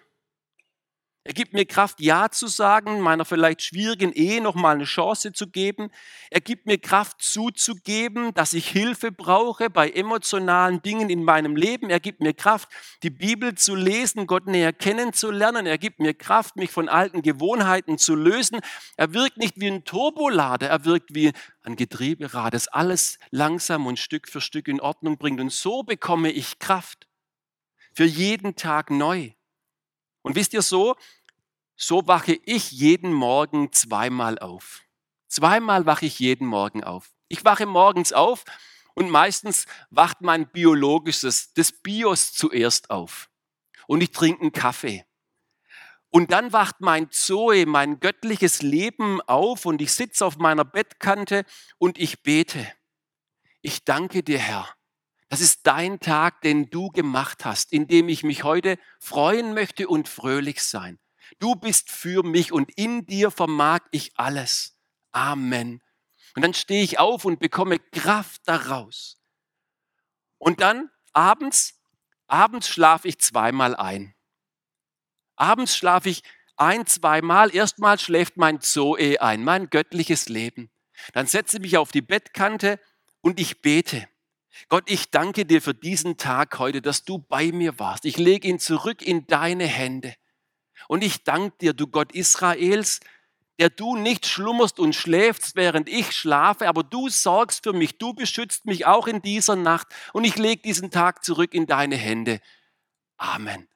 er 1.27 1.33
gibt 1.33 1.51
mir 1.51 1.65
Kraft, 1.65 1.99
Ja 1.99 2.29
zu 2.29 2.47
sagen, 2.47 3.01
meiner 3.01 3.25
vielleicht 3.25 3.61
schwierigen 3.61 4.13
Ehe 4.13 4.41
nochmal 4.41 4.75
eine 4.75 4.85
Chance 4.85 5.33
zu 5.33 5.47
geben. 5.47 5.89
Er 6.29 6.39
gibt 6.39 6.67
mir 6.67 6.77
Kraft 6.77 7.21
zuzugeben, 7.21 8.33
dass 8.33 8.53
ich 8.53 8.69
Hilfe 8.69 9.11
brauche 9.11 9.69
bei 9.69 9.89
emotionalen 9.89 10.81
Dingen 10.81 11.09
in 11.09 11.25
meinem 11.25 11.57
Leben. 11.57 11.89
Er 11.89 11.99
gibt 11.99 12.21
mir 12.21 12.33
Kraft, 12.33 12.69
die 13.03 13.09
Bibel 13.09 13.55
zu 13.55 13.75
lesen, 13.75 14.25
Gott 14.25 14.47
näher 14.47 14.71
kennenzulernen. 14.71 15.65
Er 15.65 15.77
gibt 15.77 15.99
mir 15.99 16.13
Kraft, 16.13 16.55
mich 16.55 16.71
von 16.71 16.87
alten 16.87 17.21
Gewohnheiten 17.21 17.97
zu 17.97 18.15
lösen. 18.15 18.61
Er 18.95 19.13
wirkt 19.13 19.35
nicht 19.35 19.59
wie 19.59 19.67
ein 19.67 19.83
Turbolader, 19.83 20.69
er 20.69 20.85
wirkt 20.85 21.13
wie 21.13 21.33
ein 21.61 21.75
Getrieberad, 21.75 22.53
das 22.53 22.69
alles 22.69 23.19
langsam 23.31 23.85
und 23.85 23.99
Stück 23.99 24.29
für 24.29 24.39
Stück 24.39 24.69
in 24.69 24.79
Ordnung 24.79 25.17
bringt. 25.17 25.41
Und 25.41 25.51
so 25.51 25.83
bekomme 25.83 26.31
ich 26.31 26.57
Kraft 26.59 27.05
für 27.93 28.05
jeden 28.05 28.55
Tag 28.55 28.91
neu. 28.91 29.31
Und 30.27 30.35
wisst 30.35 30.53
ihr 30.53 30.61
so, 30.61 30.95
so 31.77 32.07
wache 32.07 32.37
ich 32.43 32.71
jeden 32.71 33.13
Morgen 33.13 33.71
zweimal 33.71 34.39
auf. 34.39 34.83
Zweimal 35.27 35.85
wache 35.85 36.07
ich 36.07 36.19
jeden 36.19 36.47
Morgen 36.47 36.83
auf. 36.83 37.11
Ich 37.27 37.45
wache 37.45 37.65
morgens 37.65 38.13
auf 38.13 38.43
und 38.95 39.09
meistens 39.09 39.65
wacht 39.91 40.21
mein 40.21 40.49
biologisches, 40.49 41.53
das 41.53 41.71
Bios 41.71 42.33
zuerst 42.33 42.89
auf. 42.89 43.29
und 43.87 44.01
ich 44.01 44.11
trinke 44.11 44.41
einen 44.41 44.51
Kaffee. 44.51 45.05
Und 46.09 46.31
dann 46.31 46.51
wacht 46.51 46.81
mein 46.81 47.09
Zoe, 47.11 47.65
mein 47.65 47.99
göttliches 48.01 48.61
Leben 48.61 49.21
auf 49.21 49.65
und 49.65 49.81
ich 49.81 49.93
sitze 49.93 50.25
auf 50.25 50.37
meiner 50.37 50.65
Bettkante 50.65 51.45
und 51.77 51.97
ich 51.97 52.21
bete. 52.21 52.69
Ich 53.61 53.85
danke 53.85 54.23
dir, 54.23 54.39
Herr. 54.39 54.67
Das 55.29 55.41
ist 55.41 55.61
dein 55.63 55.99
Tag, 55.99 56.41
den 56.41 56.69
du 56.69 56.89
gemacht 56.89 57.45
hast, 57.45 57.71
in 57.71 57.87
dem 57.87 58.09
ich 58.09 58.23
mich 58.23 58.43
heute 58.43 58.77
freuen 58.99 59.53
möchte 59.53 59.87
und 59.87 60.09
fröhlich 60.09 60.61
sein. 60.63 60.99
Du 61.39 61.55
bist 61.55 61.91
für 61.91 62.23
mich 62.23 62.51
und 62.51 62.71
in 62.77 63.05
dir 63.05 63.31
vermag 63.31 63.81
ich 63.91 64.11
alles. 64.17 64.77
Amen. 65.11 65.81
Und 66.35 66.41
dann 66.43 66.53
stehe 66.53 66.83
ich 66.83 66.99
auf 66.99 67.25
und 67.25 67.39
bekomme 67.39 67.79
Kraft 67.79 68.41
daraus. 68.45 69.21
Und 70.37 70.61
dann 70.61 70.89
abends, 71.13 71.81
abends 72.27 72.69
schlafe 72.69 73.07
ich 73.07 73.19
zweimal 73.19 73.75
ein. 73.75 74.13
Abends 75.35 75.75
schlafe 75.75 76.09
ich 76.09 76.23
ein, 76.57 76.85
zweimal. 76.85 77.53
Erstmal 77.55 77.99
schläft 77.99 78.37
mein 78.37 78.61
Zoe 78.61 79.21
ein, 79.21 79.43
mein 79.43 79.69
göttliches 79.69 80.29
Leben. 80.29 80.69
Dann 81.13 81.27
setze 81.27 81.57
ich 81.57 81.61
mich 81.61 81.77
auf 81.77 81.91
die 81.91 82.01
Bettkante 82.01 82.79
und 83.21 83.39
ich 83.39 83.61
bete. 83.61 84.07
Gott, 84.69 84.89
ich 84.89 85.11
danke 85.11 85.45
dir 85.45 85.61
für 85.61 85.75
diesen 85.75 86.17
Tag 86.17 86.57
heute, 86.57 86.81
dass 86.81 87.03
du 87.03 87.19
bei 87.19 87.51
mir 87.51 87.79
warst. 87.79 88.05
Ich 88.05 88.17
lege 88.17 88.47
ihn 88.47 88.59
zurück 88.59 89.01
in 89.01 89.27
deine 89.27 89.65
Hände. 89.65 90.15
Und 90.87 91.03
ich 91.03 91.23
danke 91.23 91.57
dir, 91.59 91.73
du 91.73 91.87
Gott 91.87 92.11
Israels, 92.11 92.99
der 93.59 93.69
du 93.69 93.95
nicht 93.95 94.27
schlummerst 94.27 94.79
und 94.79 94.93
schläfst, 94.93 95.55
während 95.55 95.89
ich 95.89 96.11
schlafe, 96.11 96.67
aber 96.67 96.83
du 96.83 97.09
sorgst 97.09 97.63
für 97.63 97.73
mich, 97.73 97.97
du 97.97 98.13
beschützt 98.13 98.65
mich 98.65 98.85
auch 98.85 99.07
in 99.07 99.21
dieser 99.21 99.55
Nacht 99.55 99.87
und 100.13 100.23
ich 100.23 100.37
lege 100.37 100.61
diesen 100.61 100.91
Tag 100.91 101.23
zurück 101.23 101.53
in 101.53 101.65
deine 101.65 101.95
Hände. 101.95 102.39
Amen. 103.17 103.67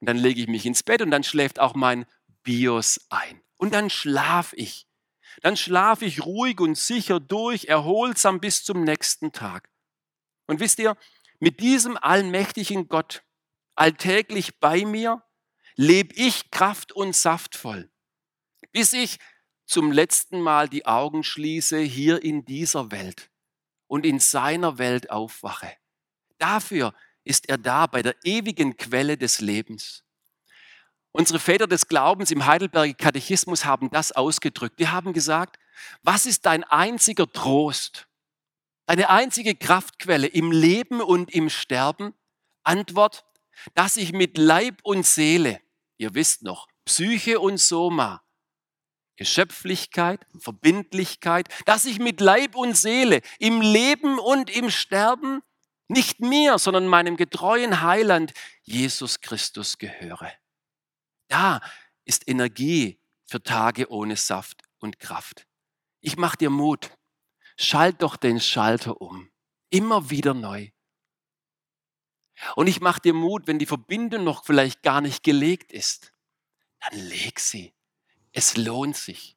Und 0.00 0.08
dann 0.08 0.16
lege 0.16 0.40
ich 0.40 0.48
mich 0.48 0.66
ins 0.66 0.82
Bett 0.82 1.02
und 1.02 1.10
dann 1.10 1.22
schläft 1.22 1.60
auch 1.60 1.74
mein 1.74 2.04
Bios 2.42 3.00
ein. 3.08 3.40
Und 3.56 3.72
dann 3.72 3.90
schlaf 3.90 4.52
ich. 4.54 4.86
Dann 5.42 5.56
schlafe 5.56 6.04
ich 6.04 6.24
ruhig 6.24 6.60
und 6.60 6.76
sicher 6.76 7.20
durch, 7.20 7.66
erholsam 7.66 8.40
bis 8.40 8.64
zum 8.64 8.84
nächsten 8.84 9.32
Tag. 9.32 9.68
Und 10.46 10.60
wisst 10.60 10.78
ihr, 10.78 10.96
mit 11.38 11.60
diesem 11.60 11.96
allmächtigen 11.96 12.88
Gott 12.88 13.22
alltäglich 13.74 14.58
bei 14.58 14.84
mir, 14.84 15.22
lebe 15.76 16.14
ich 16.14 16.50
kraft- 16.50 16.92
und 16.92 17.14
saftvoll, 17.14 17.90
bis 18.72 18.92
ich 18.92 19.18
zum 19.66 19.92
letzten 19.92 20.40
Mal 20.40 20.68
die 20.68 20.86
Augen 20.86 21.22
schließe 21.22 21.78
hier 21.80 22.22
in 22.22 22.44
dieser 22.44 22.90
Welt 22.90 23.30
und 23.86 24.06
in 24.06 24.18
seiner 24.18 24.78
Welt 24.78 25.10
aufwache. 25.10 25.72
Dafür 26.38 26.94
ist 27.24 27.48
er 27.48 27.58
da 27.58 27.86
bei 27.86 28.02
der 28.02 28.16
ewigen 28.24 28.76
Quelle 28.76 29.16
des 29.16 29.40
Lebens. 29.40 30.04
Unsere 31.12 31.38
Väter 31.38 31.66
des 31.66 31.88
Glaubens 31.88 32.30
im 32.30 32.46
Heidelberger 32.46 32.94
Katechismus 32.94 33.64
haben 33.64 33.90
das 33.90 34.12
ausgedrückt. 34.12 34.78
Die 34.78 34.88
haben 34.88 35.12
gesagt, 35.12 35.58
was 36.02 36.26
ist 36.26 36.46
dein 36.46 36.62
einziger 36.64 37.30
Trost, 37.30 38.06
deine 38.86 39.08
einzige 39.08 39.54
Kraftquelle 39.54 40.26
im 40.26 40.52
Leben 40.52 41.00
und 41.00 41.30
im 41.32 41.48
Sterben? 41.48 42.14
Antwort, 42.62 43.24
dass 43.74 43.96
ich 43.96 44.12
mit 44.12 44.36
Leib 44.38 44.80
und 44.82 45.06
Seele, 45.06 45.60
ihr 45.98 46.14
wisst 46.14 46.42
noch, 46.42 46.68
Psyche 46.84 47.40
und 47.40 47.58
Soma, 47.58 48.22
Geschöpflichkeit, 49.16 50.26
Verbindlichkeit, 50.38 51.48
dass 51.64 51.84
ich 51.84 51.98
mit 51.98 52.20
Leib 52.20 52.54
und 52.54 52.76
Seele 52.76 53.22
im 53.38 53.60
Leben 53.60 54.18
und 54.18 54.50
im 54.50 54.70
Sterben 54.70 55.42
nicht 55.88 56.20
mir, 56.20 56.58
sondern 56.58 56.86
meinem 56.86 57.16
getreuen 57.16 57.80
Heiland 57.80 58.32
Jesus 58.62 59.20
Christus 59.20 59.78
gehöre. 59.78 60.32
Da 61.28 61.60
ist 62.04 62.28
Energie 62.28 63.00
für 63.24 63.42
Tage 63.42 63.90
ohne 63.90 64.16
Saft 64.16 64.62
und 64.78 64.98
Kraft. 64.98 65.46
Ich 66.00 66.16
mach 66.16 66.36
dir 66.36 66.50
Mut. 66.50 66.90
Schalt 67.56 68.02
doch 68.02 68.16
den 68.16 68.40
Schalter 68.40 69.00
um. 69.00 69.30
Immer 69.70 70.10
wieder 70.10 70.34
neu. 70.34 70.70
Und 72.54 72.66
ich 72.66 72.80
mach 72.80 72.98
dir 72.98 73.14
Mut, 73.14 73.46
wenn 73.46 73.58
die 73.58 73.66
Verbindung 73.66 74.24
noch 74.24 74.44
vielleicht 74.44 74.82
gar 74.82 75.00
nicht 75.00 75.22
gelegt 75.22 75.72
ist, 75.72 76.12
dann 76.80 76.98
leg 76.98 77.40
sie. 77.40 77.72
Es 78.32 78.56
lohnt 78.56 78.96
sich. 78.96 79.36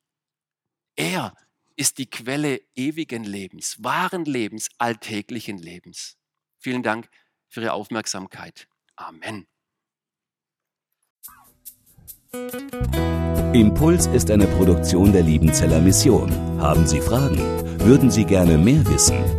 Er 0.96 1.34
ist 1.76 1.98
die 1.98 2.10
Quelle 2.10 2.62
ewigen 2.76 3.24
Lebens, 3.24 3.82
wahren 3.82 4.26
Lebens, 4.26 4.70
alltäglichen 4.78 5.58
Lebens. 5.58 6.18
Vielen 6.58 6.84
Dank 6.84 7.10
für 7.48 7.62
Ihre 7.62 7.72
Aufmerksamkeit. 7.72 8.68
Amen. 8.98 9.48
Impuls 13.54 14.08
ist 14.08 14.30
eine 14.30 14.46
Produktion 14.46 15.14
der 15.14 15.24
Liebenzeller 15.24 15.80
Mission. 15.80 16.32
Haben 16.60 16.86
Sie 16.86 17.00
Fragen? 17.00 17.40
Würden 17.80 18.12
Sie 18.12 18.26
gerne 18.26 18.58
mehr 18.58 18.86
wissen? 18.86 19.39